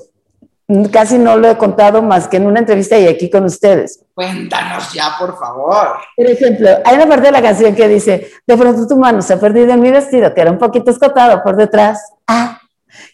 casi 0.91 1.19
no 1.19 1.37
lo 1.37 1.51
he 1.51 1.57
contado 1.57 2.03
más 2.03 2.29
que 2.29 2.37
en 2.37 2.47
una 2.47 2.61
entrevista 2.61 2.99
y 2.99 3.07
aquí 3.07 3.31
con 3.31 3.45
ustedes. 3.45 4.01
Cuéntanos 4.15 4.93
ya, 4.93 5.15
por 5.19 5.39
favor. 5.39 5.97
Por 6.17 6.27
ejemplo, 6.27 6.69
hay 6.85 6.97
una 6.97 7.07
parte 7.07 7.27
de 7.27 7.33
la 7.33 7.43
canción 7.43 7.75
que 7.75 7.89
dice, 7.89 8.31
de 8.47 8.57
pronto 8.57 8.87
tu 8.87 8.97
mano 8.97 9.23
se 9.23 9.35
ha 9.35 9.41
perdido 9.41 9.73
en 9.73 9.81
mi 9.81 9.91
vestido, 9.91 10.33
que 10.35 10.41
era 10.41 10.51
un 10.51 10.59
poquito 10.59 10.91
escotado 10.91 11.43
por 11.43 11.57
detrás. 11.57 12.13
Ah, 12.27 12.59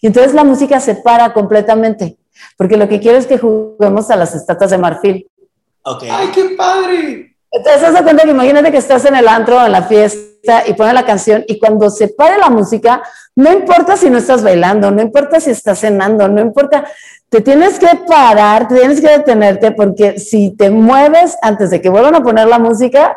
y 0.00 0.06
entonces 0.06 0.34
la 0.34 0.44
música 0.44 0.80
se 0.80 0.94
para 0.94 1.32
completamente, 1.32 2.16
porque 2.56 2.76
lo 2.76 2.88
que 2.88 3.00
quiero 3.00 3.18
es 3.18 3.26
que 3.26 3.38
juguemos 3.38 4.10
a 4.10 4.16
las 4.16 4.34
estatuas 4.34 4.70
de 4.70 4.78
marfil. 4.78 5.26
Okay. 5.82 6.08
¡Ay, 6.10 6.28
qué 6.34 6.44
padre! 6.56 7.36
Entonces, 7.50 7.82
haz 7.82 8.02
cuenta 8.02 8.24
que 8.24 8.30
imagínate 8.30 8.70
que 8.70 8.76
estás 8.76 9.04
en 9.06 9.16
el 9.16 9.26
antro, 9.26 9.64
en 9.64 9.72
la 9.72 9.82
fiesta, 9.82 10.64
y 10.66 10.74
pone 10.74 10.92
la 10.92 11.04
canción, 11.04 11.44
y 11.46 11.58
cuando 11.58 11.90
se 11.90 12.08
pare 12.08 12.38
la 12.38 12.50
música, 12.50 13.02
no 13.34 13.52
importa 13.52 13.96
si 13.96 14.10
no 14.10 14.18
estás 14.18 14.42
bailando, 14.42 14.90
no 14.90 15.02
importa 15.02 15.40
si 15.40 15.50
estás 15.50 15.80
cenando, 15.80 16.28
no 16.28 16.40
importa, 16.40 16.84
te 17.28 17.40
tienes 17.40 17.78
que 17.78 17.88
parar, 18.06 18.68
te 18.68 18.76
tienes 18.76 19.00
que 19.00 19.08
detenerte, 19.08 19.72
porque 19.72 20.18
si 20.18 20.54
te 20.56 20.70
mueves 20.70 21.36
antes 21.42 21.70
de 21.70 21.80
que 21.80 21.88
vuelvan 21.88 22.14
a 22.14 22.22
poner 22.22 22.46
la 22.48 22.58
música, 22.58 23.16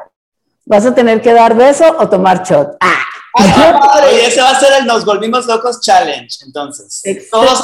vas 0.65 0.85
a 0.85 0.95
tener 0.95 1.21
que 1.21 1.33
dar 1.33 1.55
beso 1.55 1.85
o 1.99 2.09
tomar 2.09 2.43
shot. 2.43 2.77
¡Ah! 2.79 3.10
Oye, 3.33 4.27
ese 4.27 4.41
va 4.41 4.49
a 4.49 4.59
ser 4.59 4.73
el 4.79 4.85
Nos 4.85 5.05
Volvimos 5.05 5.45
Locos 5.45 5.79
Challenge, 5.81 6.37
entonces. 6.45 7.01
Todos. 7.31 7.63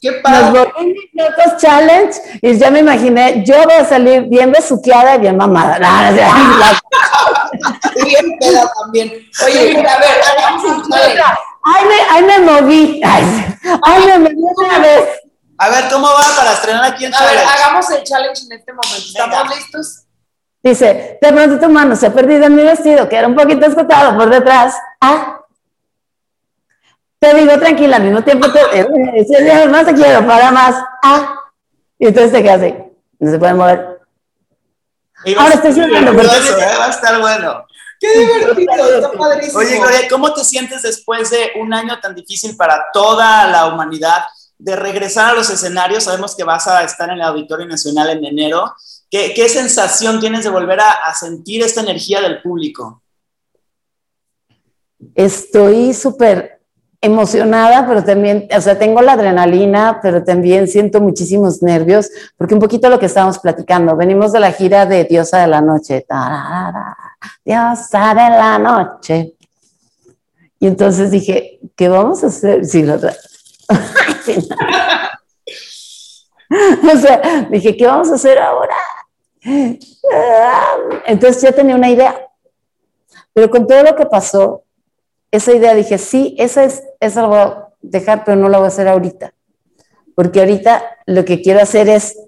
¡Qué 0.00 0.12
padre! 0.12 0.40
Nos 0.40 0.52
Volvimos 0.52 1.04
Locos 1.12 1.56
Challenge, 1.60 2.18
y 2.40 2.58
ya 2.58 2.70
me 2.70 2.78
imaginé, 2.80 3.44
yo 3.44 3.62
voy 3.64 3.74
a 3.74 3.84
salir 3.84 4.22
bien 4.22 4.50
besuqueada 4.52 5.16
y 5.16 5.18
bien 5.18 5.36
mamada. 5.36 5.78
bien 8.04 8.38
peda 8.38 8.72
también. 8.80 9.12
Oye, 9.44 9.76
a 9.76 9.98
ver, 9.98 10.20
hagamos 10.36 10.64
un 10.64 10.90
challenge. 10.90 11.22
Ay, 11.62 11.84
me, 11.84 11.94
ay, 12.10 12.22
me 12.22 12.38
moví. 12.38 13.00
Ay, 13.04 13.56
ay, 13.82 14.06
me 14.06 14.18
moví 14.18 14.34
una 14.56 14.78
vez. 14.78 15.20
A 15.58 15.68
ver, 15.68 15.90
¿cómo 15.90 16.08
va 16.08 16.24
para 16.36 16.52
estrenar 16.54 16.84
aquí 16.84 17.04
en 17.04 17.14
A 17.14 17.22
ver, 17.22 17.38
hagamos 17.38 17.90
el 17.90 18.02
challenge 18.02 18.44
en 18.46 18.52
este 18.58 18.72
momento. 18.72 18.96
¿Estamos 18.96 19.56
listos? 19.56 20.04
Dice, 20.62 21.18
de 21.20 21.32
pronto 21.32 21.58
tu 21.58 21.72
mano 21.72 21.96
se 21.96 22.06
ha 22.06 22.12
perdido 22.12 22.44
en 22.44 22.54
mi 22.54 22.62
vestido, 22.62 23.08
que 23.08 23.16
era 23.16 23.26
un 23.26 23.34
poquito 23.34 23.64
escotado 23.66 24.16
por 24.16 24.28
detrás. 24.28 24.74
Ah, 25.00 25.40
te 27.18 27.34
digo 27.34 27.58
tranquila, 27.58 27.96
al 27.96 28.02
mismo 28.02 28.22
tiempo 28.22 28.48
te 28.52 28.60
dice, 29.14 29.66
no 29.66 29.84
te 29.84 29.94
quiero, 29.94 30.26
para 30.26 30.50
más. 30.50 30.74
Ah, 31.02 31.34
y 31.98 32.08
entonces 32.08 32.32
te 32.32 32.42
quedas 32.42 32.60
así, 32.60 32.74
no 33.18 33.30
se 33.30 33.38
puede 33.38 33.54
mover. 33.54 34.00
Ahora 35.38 35.54
estoy 35.54 35.72
sintiendo, 35.72 36.12
pero 36.14 36.28
eso, 36.28 36.58
¿eh? 36.58 36.76
va 36.78 36.86
a 36.86 36.90
estar 36.90 37.20
bueno. 37.20 37.66
¡Qué 37.98 38.18
divertido! 38.18 38.96
Está 38.96 39.12
padrísimo. 39.12 39.58
Oye, 39.58 39.78
Gloria, 39.78 40.08
¿cómo 40.08 40.32
te 40.32 40.44
sientes 40.44 40.82
después 40.82 41.30
de 41.30 41.52
un 41.60 41.72
año 41.74 41.98
tan 42.00 42.14
difícil 42.14 42.56
para 42.56 42.86
toda 42.92 43.46
la 43.46 43.66
humanidad 43.66 44.24
de 44.58 44.76
regresar 44.76 45.30
a 45.30 45.34
los 45.34 45.50
escenarios? 45.50 46.04
Sabemos 46.04 46.34
que 46.34 46.44
vas 46.44 46.66
a 46.66 46.82
estar 46.84 47.08
en 47.10 47.16
el 47.16 47.22
Auditorio 47.22 47.66
Nacional 47.66 48.10
en 48.10 48.24
enero 48.24 48.74
¿Qué, 49.10 49.48
sensación 49.48 50.20
tienes 50.20 50.44
de 50.44 50.50
volver 50.50 50.78
a, 50.80 51.12
sentir 51.14 51.62
esta 51.64 51.80
energía 51.80 52.20
del 52.20 52.40
público? 52.40 53.02
Estoy 55.16 55.92
súper 55.94 56.60
emocionada, 57.00 57.88
pero 57.88 58.04
también, 58.04 58.46
o 58.56 58.60
sea, 58.60 58.78
tengo 58.78 59.02
la 59.02 59.14
adrenalina, 59.14 59.98
pero 60.00 60.22
también 60.22 60.68
siento 60.68 61.00
muchísimos 61.00 61.60
nervios, 61.60 62.08
porque 62.36 62.54
un 62.54 62.60
poquito 62.60 62.88
lo 62.88 63.00
que 63.00 63.06
estábamos 63.06 63.40
platicando, 63.40 63.96
venimos 63.96 64.30
de 64.32 64.40
la 64.40 64.52
gira 64.52 64.86
de 64.86 65.02
Diosa 65.04 65.38
de 65.38 65.46
la 65.48 65.60
Noche, 65.60 66.06
Diosa 67.44 68.14
de 68.14 68.30
la 68.30 68.58
Noche. 68.58 69.34
Y 70.60 70.68
entonces 70.68 71.10
dije, 71.10 71.58
¿qué 71.74 71.88
vamos 71.88 72.22
a 72.22 72.28
hacer? 72.28 72.64
Sí, 72.64 72.84
lo... 72.84 72.94
o 72.96 73.00
sea, 77.00 77.48
dije, 77.50 77.76
¿qué 77.76 77.86
vamos 77.86 78.10
a 78.10 78.14
hacer 78.14 78.38
ahora? 78.38 78.76
Entonces 81.06 81.42
ya 81.42 81.52
tenía 81.52 81.74
una 81.74 81.90
idea. 81.90 82.26
Pero 83.32 83.50
con 83.50 83.66
todo 83.66 83.82
lo 83.82 83.96
que 83.96 84.06
pasó, 84.06 84.64
esa 85.30 85.52
idea 85.52 85.74
dije, 85.74 85.98
sí, 85.98 86.34
esa 86.38 86.64
es, 86.64 86.82
esa 86.98 87.26
voy 87.26 87.38
a 87.38 87.68
dejar, 87.80 88.24
pero 88.24 88.36
no 88.36 88.48
la 88.48 88.58
voy 88.58 88.66
a 88.66 88.68
hacer 88.68 88.88
ahorita. 88.88 89.32
Porque 90.14 90.40
ahorita 90.40 90.82
lo 91.06 91.24
que 91.24 91.40
quiero 91.40 91.60
hacer 91.60 91.88
es 91.88 92.18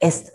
esto. 0.00 0.32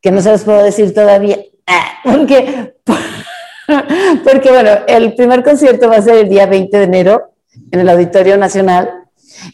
Que 0.00 0.10
no 0.10 0.20
se 0.20 0.30
los 0.30 0.42
puedo 0.42 0.62
decir 0.62 0.92
todavía. 0.92 1.38
Porque, 2.04 2.74
porque 4.24 4.50
bueno, 4.50 4.70
el 4.88 5.14
primer 5.14 5.44
concierto 5.44 5.88
va 5.88 5.98
a 5.98 6.02
ser 6.02 6.16
el 6.16 6.28
día 6.28 6.46
20 6.46 6.76
de 6.76 6.82
enero 6.82 7.32
en 7.70 7.78
el 7.78 7.88
Auditorio 7.88 8.36
Nacional. 8.36 9.04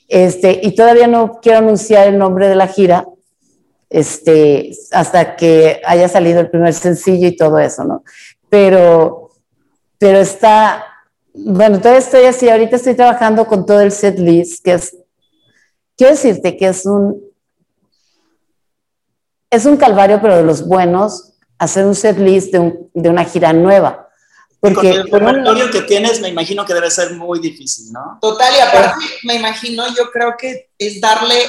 Este, 0.08 0.58
y 0.62 0.74
todavía 0.74 1.06
no 1.06 1.40
quiero 1.42 1.58
anunciar 1.58 2.08
el 2.08 2.16
nombre 2.16 2.48
de 2.48 2.54
la 2.54 2.66
gira, 2.66 3.06
este, 3.90 4.70
hasta 4.92 5.36
que 5.36 5.80
haya 5.84 6.08
salido 6.08 6.40
el 6.40 6.50
primer 6.50 6.74
sencillo 6.74 7.26
y 7.28 7.36
todo 7.36 7.58
eso, 7.58 7.84
¿no? 7.84 8.04
Pero, 8.48 9.30
pero 9.98 10.18
está, 10.18 10.84
bueno, 11.32 11.78
todavía 11.78 12.00
estoy 12.00 12.24
así, 12.24 12.48
ahorita 12.48 12.76
estoy 12.76 12.94
trabajando 12.94 13.46
con 13.46 13.64
todo 13.64 13.80
el 13.80 13.92
set 13.92 14.18
list, 14.18 14.64
que 14.64 14.74
es, 14.74 14.96
quiero 15.96 16.12
decirte 16.12 16.56
que 16.56 16.68
es 16.68 16.84
un, 16.86 17.22
es 19.50 19.64
un 19.64 19.76
calvario, 19.76 20.20
pero 20.20 20.36
de 20.36 20.42
los 20.42 20.66
buenos, 20.66 21.34
hacer 21.58 21.86
un 21.86 21.94
set 21.94 22.18
list 22.18 22.52
de, 22.52 22.58
un, 22.58 22.90
de 22.92 23.08
una 23.08 23.24
gira 23.24 23.52
nueva. 23.52 24.08
Porque 24.60 24.90
el 24.90 25.08
repertorio 25.08 25.70
que 25.70 25.82
tienes, 25.82 26.20
me 26.20 26.28
imagino 26.28 26.64
que 26.64 26.74
debe 26.74 26.90
ser 26.90 27.12
muy 27.14 27.38
difícil, 27.38 27.92
¿no? 27.92 28.18
Total, 28.20 28.52
y 28.54 28.58
aparte, 28.58 29.04
me 29.22 29.36
imagino, 29.36 29.84
yo 29.96 30.10
creo 30.10 30.34
que 30.36 30.70
es 30.76 31.00
darle 31.00 31.40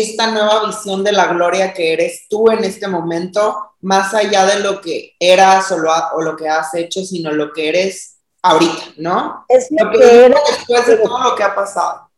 esta 0.00 0.30
nueva 0.30 0.66
visión 0.66 1.04
de 1.04 1.12
la 1.12 1.26
gloria 1.26 1.72
que 1.72 1.92
eres 1.92 2.26
tú 2.28 2.50
en 2.50 2.64
este 2.64 2.88
momento, 2.88 3.56
más 3.80 4.14
allá 4.14 4.46
de 4.46 4.60
lo 4.60 4.80
que 4.80 5.14
eras 5.18 5.70
o 5.72 5.78
lo, 6.20 6.36
que 6.36 6.48
has 6.48 6.74
hecho, 6.74 7.04
sino 7.04 7.32
lo 7.32 7.52
que 7.52 7.68
eres 7.68 8.18
ahorita, 8.42 8.84
¿no? 8.96 9.44
Es 9.48 9.68
lo, 9.70 9.90
que, 9.90 10.24
eres 10.26 10.40
después 10.48 10.86
de 10.86 10.96
todo 10.96 11.22
lo 11.22 11.34
que 11.34 11.42
ha 11.42 11.54
pasado. 11.54 12.10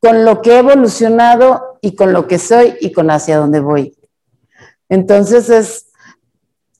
con 0.00 0.24
lo 0.24 0.42
que 0.42 0.52
he 0.52 0.58
evolucionado 0.58 1.78
y 1.80 1.94
con 1.94 2.12
lo 2.12 2.26
que 2.26 2.38
soy 2.38 2.76
y 2.80 2.92
con 2.92 3.10
hacia 3.10 3.38
dónde 3.38 3.60
voy. 3.60 3.96
Entonces 4.88 5.48
es, 5.48 5.86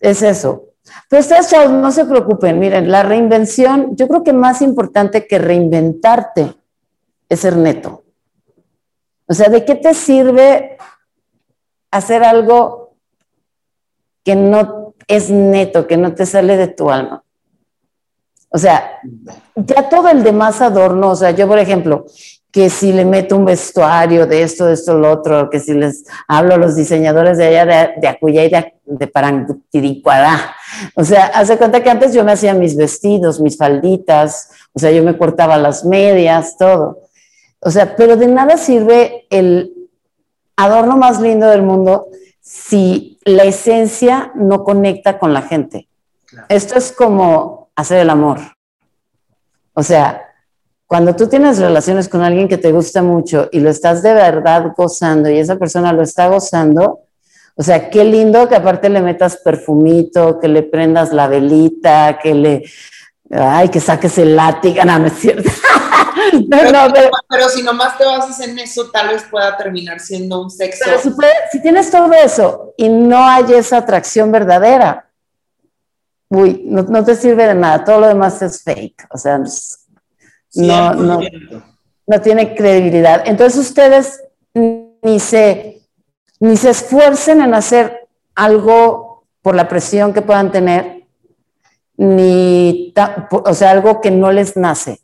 es 0.00 0.22
eso. 0.22 0.64
Pero 1.08 1.20
ustedes, 1.20 1.48
chavos, 1.48 1.70
no 1.70 1.90
se 1.90 2.04
preocupen. 2.04 2.58
Miren, 2.58 2.90
la 2.90 3.02
reinvención, 3.02 3.96
yo 3.96 4.08
creo 4.08 4.22
que 4.22 4.32
más 4.32 4.62
importante 4.62 5.26
que 5.26 5.38
reinventarte 5.38 6.54
es 7.28 7.40
ser 7.40 7.56
neto. 7.56 8.03
O 9.26 9.34
sea, 9.34 9.48
¿de 9.48 9.64
qué 9.64 9.74
te 9.74 9.94
sirve 9.94 10.76
hacer 11.90 12.22
algo 12.22 12.96
que 14.22 14.36
no 14.36 14.94
es 15.06 15.30
neto, 15.30 15.86
que 15.86 15.96
no 15.96 16.14
te 16.14 16.26
sale 16.26 16.56
de 16.56 16.68
tu 16.68 16.90
alma? 16.90 17.22
O 18.50 18.58
sea, 18.58 19.00
ya 19.56 19.88
todo 19.88 20.08
el 20.08 20.22
demás 20.22 20.60
adorno, 20.60 21.10
o 21.10 21.16
sea, 21.16 21.32
yo 21.32 21.48
por 21.48 21.58
ejemplo, 21.58 22.06
que 22.54 22.70
si 22.70 22.92
le 22.92 23.04
meto 23.04 23.36
un 23.36 23.44
vestuario 23.44 24.28
de 24.28 24.44
esto, 24.44 24.66
de 24.66 24.74
esto, 24.74 24.94
lo 24.96 25.10
otro, 25.10 25.50
que 25.50 25.58
si 25.58 25.74
les 25.74 26.04
hablo 26.28 26.54
a 26.54 26.56
los 26.56 26.76
diseñadores 26.76 27.36
de 27.36 27.46
allá 27.46 27.66
de, 27.66 28.00
de 28.00 28.18
y 28.22 28.32
de, 28.32 28.74
de 28.84 30.02
O 30.94 31.02
sea, 31.02 31.26
hace 31.34 31.58
cuenta 31.58 31.82
que 31.82 31.90
antes 31.90 32.14
yo 32.14 32.22
me 32.22 32.30
hacía 32.30 32.54
mis 32.54 32.76
vestidos, 32.76 33.40
mis 33.40 33.56
falditas, 33.56 34.50
o 34.72 34.78
sea, 34.78 34.92
yo 34.92 35.02
me 35.02 35.18
cortaba 35.18 35.56
las 35.56 35.84
medias, 35.84 36.56
todo. 36.56 37.00
O 37.64 37.70
sea, 37.70 37.96
pero 37.96 38.16
de 38.16 38.26
nada 38.26 38.56
sirve 38.58 39.26
el 39.30 39.72
adorno 40.56 40.96
más 40.96 41.20
lindo 41.20 41.48
del 41.48 41.62
mundo 41.62 42.08
si 42.40 43.18
la 43.24 43.44
esencia 43.44 44.30
no 44.34 44.64
conecta 44.64 45.18
con 45.18 45.32
la 45.32 45.42
gente. 45.42 45.88
Esto 46.48 46.76
es 46.76 46.92
como 46.92 47.70
hacer 47.74 48.00
el 48.00 48.10
amor. 48.10 48.38
O 49.72 49.82
sea, 49.82 50.20
cuando 50.86 51.16
tú 51.16 51.26
tienes 51.26 51.58
relaciones 51.58 52.08
con 52.08 52.22
alguien 52.22 52.48
que 52.48 52.58
te 52.58 52.70
gusta 52.70 53.02
mucho 53.02 53.48
y 53.50 53.60
lo 53.60 53.70
estás 53.70 54.02
de 54.02 54.12
verdad 54.12 54.72
gozando 54.76 55.30
y 55.30 55.38
esa 55.38 55.56
persona 55.56 55.92
lo 55.92 56.02
está 56.02 56.28
gozando, 56.28 57.00
o 57.56 57.62
sea, 57.62 57.88
qué 57.88 58.04
lindo 58.04 58.48
que 58.48 58.56
aparte 58.56 58.90
le 58.90 59.00
metas 59.00 59.38
perfumito, 59.38 60.38
que 60.38 60.48
le 60.48 60.64
prendas 60.64 61.12
la 61.12 61.28
velita, 61.28 62.18
que 62.22 62.34
le, 62.34 62.64
ay, 63.30 63.70
que 63.70 63.80
saques 63.80 64.18
el 64.18 64.36
látigo, 64.36 64.84
no, 64.84 64.98
no 64.98 65.06
es 65.06 65.14
cierto. 65.14 65.50
pero, 66.50 66.72
no, 66.72 66.92
pero, 67.28 67.48
si 67.48 67.62
nomás 67.62 67.96
te 67.98 68.04
basas 68.04 68.40
en 68.40 68.58
eso, 68.58 68.90
tal 68.90 69.08
vez 69.08 69.24
pueda 69.30 69.56
terminar 69.56 70.00
siendo 70.00 70.42
un 70.42 70.50
sexo. 70.50 70.84
Pero 70.84 71.00
si, 71.00 71.10
si 71.52 71.62
tienes 71.62 71.90
todo 71.90 72.12
eso 72.12 72.74
y 72.76 72.88
no 72.88 73.26
hay 73.26 73.52
esa 73.52 73.78
atracción 73.78 74.30
verdadera, 74.32 75.08
uy, 76.28 76.62
no, 76.66 76.82
no, 76.82 77.04
te 77.04 77.14
sirve 77.14 77.46
de 77.46 77.54
nada, 77.54 77.84
todo 77.84 78.00
lo 78.00 78.08
demás 78.08 78.40
es 78.42 78.62
fake, 78.62 79.06
o 79.10 79.18
sea, 79.18 79.38
no, 80.54 80.94
no, 80.94 81.20
no 82.06 82.20
tiene 82.20 82.54
credibilidad. 82.54 83.22
Entonces 83.26 83.68
ustedes 83.68 84.22
ni 84.54 85.20
se, 85.20 85.82
ni 86.40 86.56
se 86.56 86.70
esfuercen 86.70 87.40
en 87.40 87.54
hacer 87.54 88.08
algo 88.34 89.24
por 89.42 89.54
la 89.54 89.68
presión 89.68 90.12
que 90.12 90.22
puedan 90.22 90.50
tener, 90.50 91.04
ni, 91.96 92.92
o 93.30 93.54
sea, 93.54 93.70
algo 93.70 94.00
que 94.00 94.10
no 94.10 94.32
les 94.32 94.56
nace, 94.56 95.00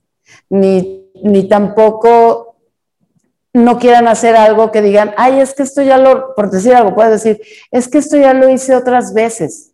ni, 0.48 0.99
ni 1.22 1.48
tampoco 1.48 2.56
no 3.52 3.78
quieran 3.78 4.06
hacer 4.08 4.36
algo 4.36 4.70
que 4.70 4.82
digan, 4.82 5.14
ay, 5.16 5.40
es 5.40 5.54
que 5.54 5.62
esto 5.62 5.82
ya 5.82 5.98
lo, 5.98 6.34
por 6.34 6.50
decir 6.50 6.74
algo, 6.74 6.94
puedes 6.94 7.22
decir, 7.22 7.40
es 7.70 7.88
que 7.88 7.98
esto 7.98 8.16
ya 8.16 8.32
lo 8.32 8.48
hice 8.48 8.76
otras 8.76 9.12
veces, 9.12 9.72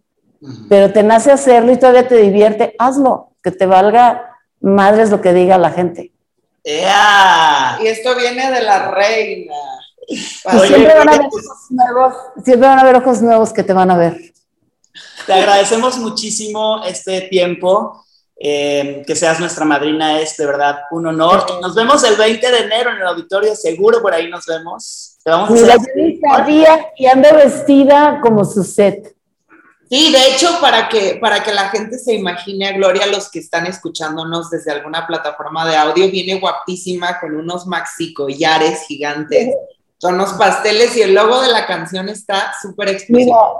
pero 0.69 0.93
te 0.93 1.03
nace 1.03 1.31
hacerlo 1.31 1.73
y 1.73 1.79
todavía 1.79 2.09
te 2.09 2.17
divierte, 2.17 2.75
hazlo, 2.79 3.33
que 3.43 3.51
te 3.51 3.67
valga 3.67 4.37
madre 4.61 5.03
es 5.03 5.11
lo 5.11 5.21
que 5.21 5.33
diga 5.33 5.59
la 5.59 5.71
gente. 5.71 6.13
Y 7.81 7.87
esto 7.87 8.17
viene 8.17 8.51
de 8.51 8.63
la 8.63 8.91
reina. 8.91 9.55
siempre, 10.09 10.95
van 10.95 11.09
a 11.09 11.13
ver 11.13 11.21
ojos 11.21 11.71
nuevos, 11.71 12.15
siempre 12.45 12.69
van 12.69 12.79
a 12.79 12.85
ver 12.85 12.97
ojos 12.97 13.23
nuevos 13.23 13.53
que 13.53 13.63
te 13.63 13.73
van 13.73 13.91
a 13.91 13.97
ver. 13.97 14.33
Te 15.27 15.33
agradecemos 15.33 15.99
muchísimo 15.99 16.83
este 16.85 17.23
tiempo. 17.23 18.05
Eh, 18.39 19.03
que 19.07 19.17
seas 19.17 19.41
nuestra 19.41 19.65
madrina 19.65 20.21
es 20.21 20.37
de 20.37 20.47
verdad 20.47 20.81
un 20.91 21.07
honor. 21.07 21.47
Nos 21.63 21.75
vemos 21.75 22.05
el 22.05 22.17
20 22.17 22.51
de 22.51 22.59
enero 22.59 22.91
en 22.91 22.99
el 22.99 23.07
auditorio, 23.07 23.57
seguro 23.57 24.03
por 24.03 24.13
ahí 24.13 24.29
nos 24.29 24.45
vemos. 24.45 25.17
Te 25.25 25.31
vamos 25.31 25.51
Mira, 25.51 25.75
a 25.75 26.93
y 26.97 27.07
ando 27.07 27.35
vestida 27.35 28.21
como 28.21 28.45
su 28.45 28.63
set. 28.63 29.17
Sí, 29.89 30.13
de 30.13 30.35
hecho, 30.35 30.59
para 30.61 30.89
que, 30.89 31.19
para 31.21 31.43
que 31.45 31.55
la 31.55 31.69
gente 31.69 31.99
se 31.99 32.13
imagine 32.13 32.69
a 32.69 32.73
Gloria, 32.73 33.07
los 33.07 33.31
que 33.31 33.39
están 33.39 33.67
escuchándonos 33.67 34.51
desde 34.51 34.73
alguna 34.73 35.07
plataforma 35.07 35.67
de 35.67 35.77
audio, 35.77 36.11
viene 36.11 36.41
guapísima 36.41 37.21
con 37.21 37.37
unos 37.37 37.67
maxi 37.67 38.13
collares 38.13 38.85
gigantes, 38.87 39.55
son 39.99 40.19
los 40.19 40.33
pasteles 40.35 40.97
y 40.97 41.03
el 41.03 41.15
logo 41.15 41.41
de 41.41 41.53
la 41.53 41.67
canción 41.67 42.09
está 42.09 42.53
súper 42.61 42.89
explícito. 42.89 43.59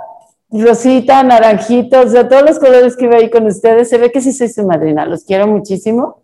Rosita, 0.49 1.23
naranjito, 1.23 2.01
o 2.01 2.07
sea, 2.07 2.27
todos 2.27 2.43
los 2.43 2.59
colores 2.59 2.95
que 2.95 3.07
veo 3.07 3.19
ahí 3.19 3.29
con 3.29 3.45
ustedes, 3.45 3.89
se 3.89 3.97
ve 3.97 4.11
que 4.11 4.21
sí 4.21 4.31
soy 4.31 4.47
su 4.49 4.65
madrina, 4.65 5.05
los 5.05 5.23
quiero 5.23 5.47
muchísimo. 5.47 6.23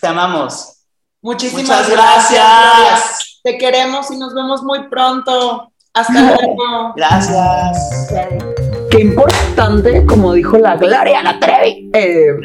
Te 0.00 0.06
amamos. 0.06 0.78
Muchísimas 1.20 1.90
gracias. 1.90 3.40
Te 3.42 3.58
queremos 3.58 4.10
y 4.10 4.18
nos 4.18 4.34
vemos 4.34 4.62
muy 4.62 4.88
pronto. 4.88 5.70
Hasta 5.92 6.12
luego. 6.22 6.94
Gracias. 6.96 8.08
Qué 8.90 9.00
importante, 9.00 10.06
como 10.06 10.32
dijo 10.32 10.58
la 10.58 10.76
Gloria 10.76 11.22
la 11.22 11.38
Trevi, 11.38 11.90
eh, 11.92 12.36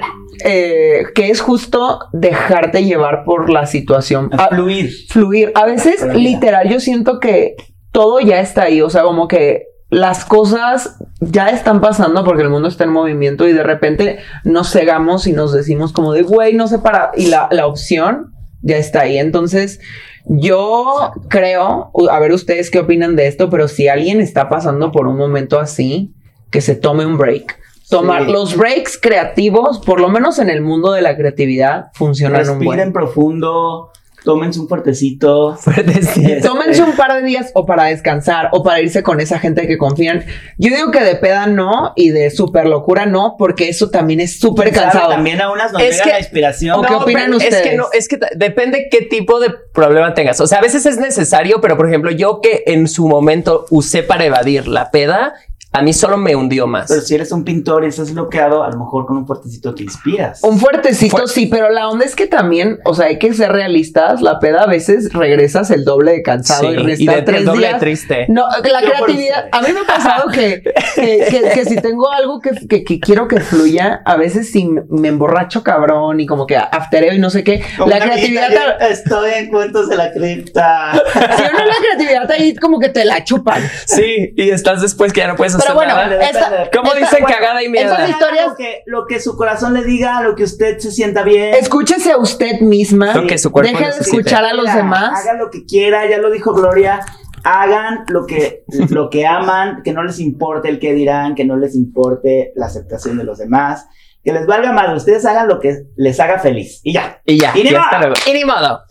eh, 0.43 1.05
que 1.15 1.29
es 1.29 1.39
justo 1.39 1.99
dejarte 2.11 2.83
llevar 2.83 3.23
por 3.23 3.49
la 3.49 3.65
situación. 3.65 4.29
A, 4.33 4.49
fluir. 4.49 4.91
Fluir. 5.09 5.51
A 5.55 5.65
veces, 5.65 6.03
literal, 6.13 6.67
yo 6.67 6.79
siento 6.79 7.19
que 7.19 7.55
todo 7.91 8.19
ya 8.19 8.39
está 8.39 8.63
ahí. 8.63 8.81
O 8.81 8.89
sea, 8.89 9.03
como 9.03 9.27
que 9.27 9.67
las 9.93 10.25
cosas 10.25 10.97
ya 11.19 11.49
están 11.49 11.81
pasando 11.81 12.23
porque 12.23 12.43
el 12.43 12.49
mundo 12.49 12.67
está 12.67 12.83
en 12.83 12.89
movimiento 12.89 13.47
y 13.47 13.53
de 13.53 13.63
repente 13.63 14.19
nos 14.43 14.71
cegamos 14.71 15.27
y 15.27 15.33
nos 15.33 15.53
decimos 15.53 15.93
como 15.93 16.13
de, 16.13 16.23
güey, 16.23 16.53
no 16.53 16.67
sé 16.67 16.79
para... 16.79 17.11
Y 17.15 17.27
la, 17.27 17.47
la 17.51 17.67
opción 17.67 18.33
ya 18.61 18.77
está 18.77 19.01
ahí. 19.01 19.17
Entonces, 19.17 19.79
yo 20.25 21.11
creo, 21.29 21.91
a 22.09 22.19
ver 22.19 22.31
ustedes 22.31 22.71
qué 22.71 22.79
opinan 22.79 23.15
de 23.15 23.27
esto, 23.27 23.49
pero 23.49 23.67
si 23.67 23.87
alguien 23.87 24.19
está 24.19 24.49
pasando 24.49 24.91
por 24.91 25.07
un 25.07 25.17
momento 25.17 25.59
así, 25.59 26.13
que 26.49 26.61
se 26.61 26.75
tome 26.75 27.05
un 27.05 27.17
break. 27.17 27.59
Tomar 27.89 28.23
los 28.23 28.57
breaks 28.57 28.97
creativos, 28.99 29.79
por 29.79 29.99
lo 29.99 30.09
menos 30.09 30.39
en 30.39 30.49
el 30.49 30.61
mundo 30.61 30.93
de 30.93 31.01
la 31.01 31.15
creatividad, 31.15 31.87
funcionan 31.93 32.49
un 32.49 32.59
buen. 32.63 32.91
profundo, 32.91 33.91
tómense 34.23 34.59
un 34.59 34.67
fuertecito. 34.67 35.55
Fuertecito. 35.57 36.47
Tómense 36.47 36.81
un 36.83 36.95
par 36.95 37.13
de 37.13 37.21
días 37.23 37.51
o 37.53 37.65
para 37.65 37.85
descansar 37.85 38.49
o 38.51 38.63
para 38.63 38.81
irse 38.81 39.03
con 39.03 39.19
esa 39.19 39.39
gente 39.39 39.67
que 39.67 39.77
confían. 39.77 40.25
Yo 40.57 40.73
digo 40.75 40.91
que 40.91 41.01
de 41.01 41.15
peda 41.15 41.47
no 41.47 41.93
y 41.95 42.09
de 42.09 42.29
super 42.29 42.65
locura 42.65 43.05
no, 43.05 43.35
porque 43.37 43.69
eso 43.69 43.89
también 43.89 44.19
es 44.19 44.39
súper 44.39 44.71
cansado. 44.71 45.09
También 45.09 45.41
a 45.41 45.51
unas 45.51 45.71
nos 45.71 45.81
llega 45.81 46.05
la 46.05 46.19
inspiración. 46.19 46.79
¿O 46.79 46.81
qué 46.81 46.93
opinan 46.93 47.33
ustedes? 47.33 47.55
Es 47.55 47.61
que 47.61 47.75
no, 47.75 47.87
es 47.91 48.07
que 48.07 48.19
depende 48.35 48.87
qué 48.89 49.01
tipo 49.01 49.39
de 49.39 49.51
problema 49.73 50.13
tengas. 50.13 50.39
O 50.39 50.47
sea, 50.47 50.59
a 50.59 50.61
veces 50.61 50.85
es 50.85 50.97
necesario, 50.97 51.61
pero 51.61 51.77
por 51.77 51.87
ejemplo, 51.87 52.11
yo 52.11 52.39
que 52.41 52.63
en 52.67 52.87
su 52.87 53.07
momento 53.07 53.65
usé 53.69 54.03
para 54.03 54.25
evadir 54.25 54.67
la 54.67 54.91
peda, 54.91 55.33
a 55.75 55.81
mí 55.81 55.91
solo 55.91 56.17
me 56.17 56.35
hundió 56.35 56.67
más. 56.67 56.85
Pero 56.87 57.01
si 57.01 57.15
eres 57.15 57.31
un 57.31 57.43
pintor 57.43 57.83
y 57.83 57.87
estás 57.87 58.13
bloqueado, 58.13 58.63
a 58.63 58.69
lo 58.69 58.77
mejor 58.77 59.07
con 59.07 59.17
un 59.17 59.25
fuertecito 59.25 59.73
te 59.73 59.81
inspiras. 59.81 60.43
Un 60.43 60.59
fuertecito 60.59 61.25
sí, 61.25 61.47
pero 61.47 61.71
la 61.71 61.89
onda 61.89 62.05
es 62.05 62.15
que 62.15 62.27
también, 62.27 62.79
o 62.85 62.93
sea, 62.93 63.07
hay 63.07 63.17
que 63.17 63.33
ser 63.33 63.51
realistas. 63.51 64.21
La 64.21 64.39
peda 64.39 64.63
a 64.63 64.67
veces 64.67 65.11
regresas 65.13 65.71
el 65.71 65.83
doble 65.83 66.11
de 66.11 66.21
cansado 66.21 66.71
y, 66.71 67.05
de 67.07 67.21
tres 67.23 67.43
doble 67.43 67.67
días. 67.67 67.79
triste. 67.79 68.27
No, 68.29 68.45
la 68.63 68.81
creatividad. 68.81 69.47
A 69.51 69.61
mí 69.61 69.69
me 69.73 69.79
ha 69.79 69.83
pasado 69.83 70.29
que, 70.29 70.61
que, 70.95 71.65
si 71.65 71.77
tengo 71.77 72.11
algo 72.11 72.39
que, 72.39 72.83
quiero 72.83 73.27
que 73.27 73.39
fluya, 73.39 74.03
a 74.05 74.15
veces 74.15 74.51
si 74.51 74.69
me 74.89 75.07
emborracho 75.07 75.63
cabrón 75.63 76.19
y 76.19 76.27
como 76.27 76.45
que 76.45 76.55
aftereo 76.55 77.13
y 77.13 77.19
no 77.19 77.31
sé 77.31 77.43
qué. 77.43 77.63
la 77.87 77.99
creatividad. 77.99 78.79
Estoy 78.79 79.31
en 79.37 79.49
cuentos 79.49 79.89
de 79.89 79.95
la 79.95 80.11
cripta. 80.11 80.91
Si 81.13 81.19
uno 81.19 81.65
la 81.65 81.75
creatividad 81.79 82.31
ahí 82.31 82.55
como 82.57 82.79
que 82.79 82.89
te 82.89 83.05
la 83.05 83.23
chupan. 83.23 83.63
Sí, 83.87 84.33
y 84.35 84.51
estás 84.51 84.81
después 84.81 85.11
que 85.11 85.21
ya 85.21 85.27
no 85.27 85.35
puedes 85.35 85.55
pero 85.63 85.75
bueno, 85.75 85.95
como 86.73 86.93
dicen 86.93 87.23
cagada 87.25 87.63
y 87.63 87.69
mierda. 87.69 87.95
Esas 87.95 88.09
historias 88.09 88.47
lo 88.49 88.55
que, 88.55 88.83
lo 88.85 89.05
que 89.07 89.19
su 89.19 89.35
corazón 89.35 89.73
le 89.73 89.83
diga, 89.83 90.21
lo 90.21 90.35
que 90.35 90.43
usted 90.43 90.77
se 90.79 90.91
sienta 90.91 91.23
bien. 91.23 91.53
Escúchese 91.55 92.11
a 92.11 92.17
usted 92.17 92.59
misma. 92.59 93.13
Lo 93.13 93.27
que 93.27 93.37
su 93.37 93.51
cuerpo 93.51 93.77
Deje 93.77 93.91
de 93.91 93.99
escuchar 93.99 94.45
a 94.45 94.53
los 94.53 94.73
demás. 94.73 95.21
Haga 95.21 95.33
lo 95.33 95.49
que 95.49 95.65
quiera, 95.65 96.07
ya 96.09 96.17
lo 96.17 96.31
dijo 96.31 96.53
Gloria. 96.53 97.01
Hagan 97.43 98.05
lo 98.07 98.25
que, 98.25 98.63
lo 98.89 99.09
que 99.09 99.25
aman, 99.25 99.81
que 99.83 99.93
no 99.93 100.03
les 100.03 100.19
importe 100.19 100.69
el 100.69 100.79
que 100.79 100.93
dirán, 100.93 101.35
que 101.35 101.45
no 101.45 101.57
les 101.57 101.75
importe 101.75 102.53
la 102.55 102.67
aceptación 102.67 103.17
de 103.17 103.23
los 103.23 103.37
demás 103.37 103.87
que 104.23 104.31
les 104.31 104.45
valga 104.45 104.71
más. 104.71 104.95
Ustedes 104.95 105.25
hagan 105.25 105.47
lo 105.47 105.59
que 105.59 105.83
les 105.95 106.19
haga 106.19 106.39
feliz. 106.39 106.79
Y 106.83 106.93
ya. 106.93 107.21
Y 107.25 107.39
ya. 107.39 107.51
Y 107.55 107.63
ni, 107.63 107.71
modo. 107.71 108.13
Y 108.25 108.33
ni 108.33 108.45
modo. 108.45 108.81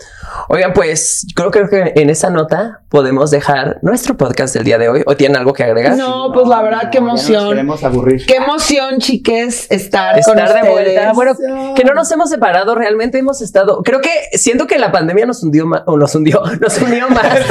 Oigan, 0.48 0.72
pues 0.72 1.26
creo, 1.34 1.50
creo 1.50 1.68
que 1.68 1.92
en 1.96 2.10
esa 2.10 2.30
nota 2.30 2.80
podemos 2.88 3.30
dejar 3.30 3.78
nuestro 3.82 4.16
podcast 4.16 4.54
del 4.54 4.64
día 4.64 4.78
de 4.78 4.88
hoy. 4.88 5.02
¿O 5.06 5.16
tienen 5.16 5.36
algo 5.36 5.52
que 5.52 5.62
agregar? 5.64 5.96
No, 5.96 6.30
pues 6.32 6.46
la 6.48 6.62
verdad, 6.62 6.90
qué 6.90 6.98
ya 6.98 7.04
nos 7.04 7.28
emoción. 7.28 7.48
queremos 7.50 7.84
aburrir. 7.84 8.26
Qué 8.26 8.36
emoción, 8.36 8.98
chiques, 8.98 9.70
estar, 9.70 10.20
con 10.24 10.38
Estar 10.38 10.62
de 10.62 10.70
ustedes. 10.70 10.72
vuelta. 10.72 11.12
Bueno, 11.12 11.74
que 11.74 11.84
no 11.84 11.94
nos 11.94 12.10
hemos 12.12 12.30
separado, 12.30 12.74
realmente 12.74 13.18
hemos 13.18 13.40
estado. 13.42 13.82
Creo 13.82 14.00
que 14.00 14.10
siento 14.38 14.66
que 14.66 14.78
la 14.78 14.92
pandemia 14.92 15.26
nos 15.26 15.42
hundió 15.42 15.66
más, 15.66 15.82
o 15.86 15.96
nos 15.96 16.14
hundió, 16.14 16.42
nos 16.60 16.78
unió 16.80 17.08
más. 17.08 17.22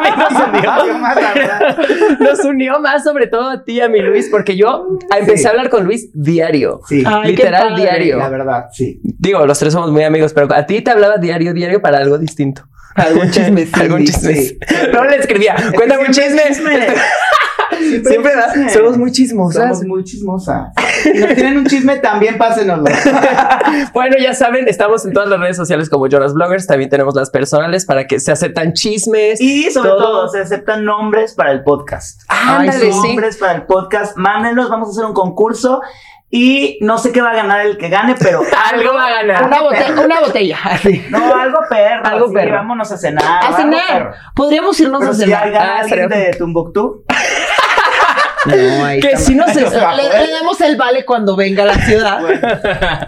Nos 0.00 0.32
unió. 0.48 0.98
Más, 0.98 1.16
la 1.16 1.34
verdad. 1.34 1.76
Nos 2.18 2.44
unió 2.44 2.80
más, 2.80 3.04
sobre 3.04 3.26
todo 3.26 3.48
a 3.50 3.64
ti 3.64 3.72
y 3.74 3.80
a 3.80 3.88
mi 3.88 4.00
Luis, 4.00 4.28
porque 4.30 4.56
yo 4.56 4.86
empecé 5.16 5.38
Sí. 5.38 5.46
a 5.46 5.50
hablar 5.50 5.68
con 5.70 5.84
Luis 5.84 6.10
diario. 6.14 6.80
Sí, 6.88 7.02
Ay, 7.06 7.30
Literal 7.32 7.76
diario. 7.76 8.16
la 8.18 8.28
verdad, 8.28 8.66
sí. 8.72 9.00
Digo, 9.02 9.44
los 9.46 9.58
tres 9.58 9.72
somos 9.72 9.90
muy 9.90 10.02
amigos, 10.04 10.32
pero 10.32 10.48
a 10.54 10.66
ti 10.66 10.80
te 10.80 10.90
hablaba 10.90 11.16
diario, 11.18 11.52
diario 11.52 11.80
para 11.82 11.99
algo 12.00 12.18
distinto. 12.18 12.62
Algún 12.94 13.30
chisme. 13.30 13.68
Algún 13.72 14.04
chisme. 14.04 14.34
sí. 14.34 14.58
No 14.92 15.04
le 15.04 15.16
escribía, 15.16 15.54
cuéntame 15.74 16.06
un 16.06 16.12
chisme. 16.12 16.42
Siempre 16.54 16.94
Siempre 18.04 18.32
chisme. 18.52 18.70
somos 18.70 18.98
muy 18.98 19.12
chismosas. 19.12 19.62
Somos 19.62 19.84
muy 19.84 20.04
chismosas. 20.04 20.72
Si 21.02 21.12
nos 21.14 21.34
tienen 21.34 21.58
un 21.58 21.66
chisme, 21.66 21.96
también 21.98 22.36
pásenoslo. 22.36 22.84
Bueno, 23.94 24.16
ya 24.18 24.34
saben, 24.34 24.68
estamos 24.68 25.04
en 25.06 25.12
todas 25.12 25.28
las 25.28 25.40
redes 25.40 25.56
sociales 25.56 25.88
como 25.88 26.06
Jonas 26.08 26.34
Bloggers. 26.34 26.66
También 26.66 26.90
tenemos 26.90 27.14
las 27.14 27.30
personales 27.30 27.86
para 27.86 28.06
que 28.06 28.20
se 28.20 28.32
aceptan 28.32 28.72
chismes. 28.74 29.40
Y 29.40 29.70
sobre 29.70 29.90
Todo. 29.90 29.98
todo, 29.98 30.28
se 30.28 30.40
aceptan 30.40 30.84
nombres 30.84 31.34
para 31.34 31.52
el 31.52 31.62
podcast. 31.62 32.20
Hay 32.28 32.70
sí. 32.72 32.90
nombres 32.90 33.36
para 33.36 33.54
el 33.54 33.62
podcast. 33.62 34.16
Mándenos, 34.16 34.68
vamos 34.68 34.88
a 34.88 34.90
hacer 34.90 35.04
un 35.04 35.14
concurso. 35.14 35.80
Y 36.32 36.78
no 36.80 36.96
sé 36.96 37.10
qué 37.10 37.20
va 37.20 37.30
a 37.30 37.34
ganar 37.34 37.66
el 37.66 37.76
que 37.76 37.88
gane, 37.88 38.14
pero 38.16 38.40
Algo 38.72 38.94
va 38.94 39.06
a 39.06 39.10
ganar. 39.10 39.44
Una 39.46 39.62
botella, 39.62 40.00
una 40.00 40.20
botella. 40.20 40.58
así. 40.64 41.04
No, 41.10 41.34
algo 41.34 41.58
perro. 41.68 42.04
Algo 42.06 42.24
así, 42.26 42.34
perro. 42.34 42.54
Vámonos 42.54 42.92
a 42.92 42.96
cenar. 42.96 43.24
A 43.44 43.56
cenar. 43.56 43.80
perro. 43.88 44.12
Podríamos 44.36 44.78
irnos 44.78 45.00
Pero 45.00 45.10
a 45.10 45.14
si 45.14 45.20
cenar. 45.22 45.50
gana 45.50 45.76
Ah, 45.76 45.80
alguien 45.80 46.08
de 46.08 46.36
No, 48.46 48.84
ahí 48.84 49.00
Que 49.00 49.16
si 49.16 49.34
no 49.34 49.44
mal. 49.44 49.54
se- 49.54 49.60
le, 49.60 50.26
le 50.26 50.30
damos 50.32 50.60
el 50.60 50.76
vale 50.76 51.04
cuando 51.04 51.34
venga 51.36 51.64
a 51.64 51.66
la 51.66 51.74
ciudad. 51.74 52.20
bueno, 52.22 52.48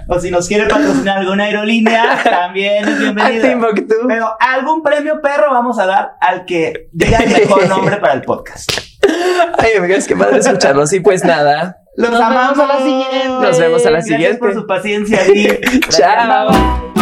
o 0.08 0.18
si 0.18 0.30
nos 0.30 0.46
quiere 0.48 0.66
patrocinar 0.66 1.18
alguna 1.18 1.44
aerolínea, 1.44 2.18
también 2.24 2.86
es 2.88 2.98
bienvenido. 2.98 3.68
Pero 4.08 4.36
algún 4.40 4.82
premio 4.82 5.20
perro 5.22 5.50
vamos 5.50 5.78
a 5.78 5.86
dar 5.86 6.12
al 6.20 6.44
que 6.44 6.88
diga 6.92 7.18
el 7.18 7.30
mejor 7.30 7.68
nombre 7.68 7.96
para 7.98 8.14
el 8.14 8.22
podcast. 8.22 8.70
Ay, 9.58 9.74
amigas, 9.78 10.06
qué 10.08 10.16
padre 10.16 10.38
escucharlos. 10.38 10.92
Y 10.92 11.00
pues 11.00 11.24
nada. 11.24 11.78
Los 11.94 12.10
Nos 12.10 12.20
amamos 12.20 12.56
vemos 12.56 12.70
a 12.70 12.78
la 12.78 12.84
siguiente. 12.84 13.28
Nos 13.28 13.58
vemos 13.58 13.82
a 13.82 13.84
la 13.84 13.90
Gracias 13.98 14.04
siguiente. 14.16 14.38
por 14.38 14.54
su 14.54 14.66
paciencia. 14.66 15.20
Chao. 15.90 17.01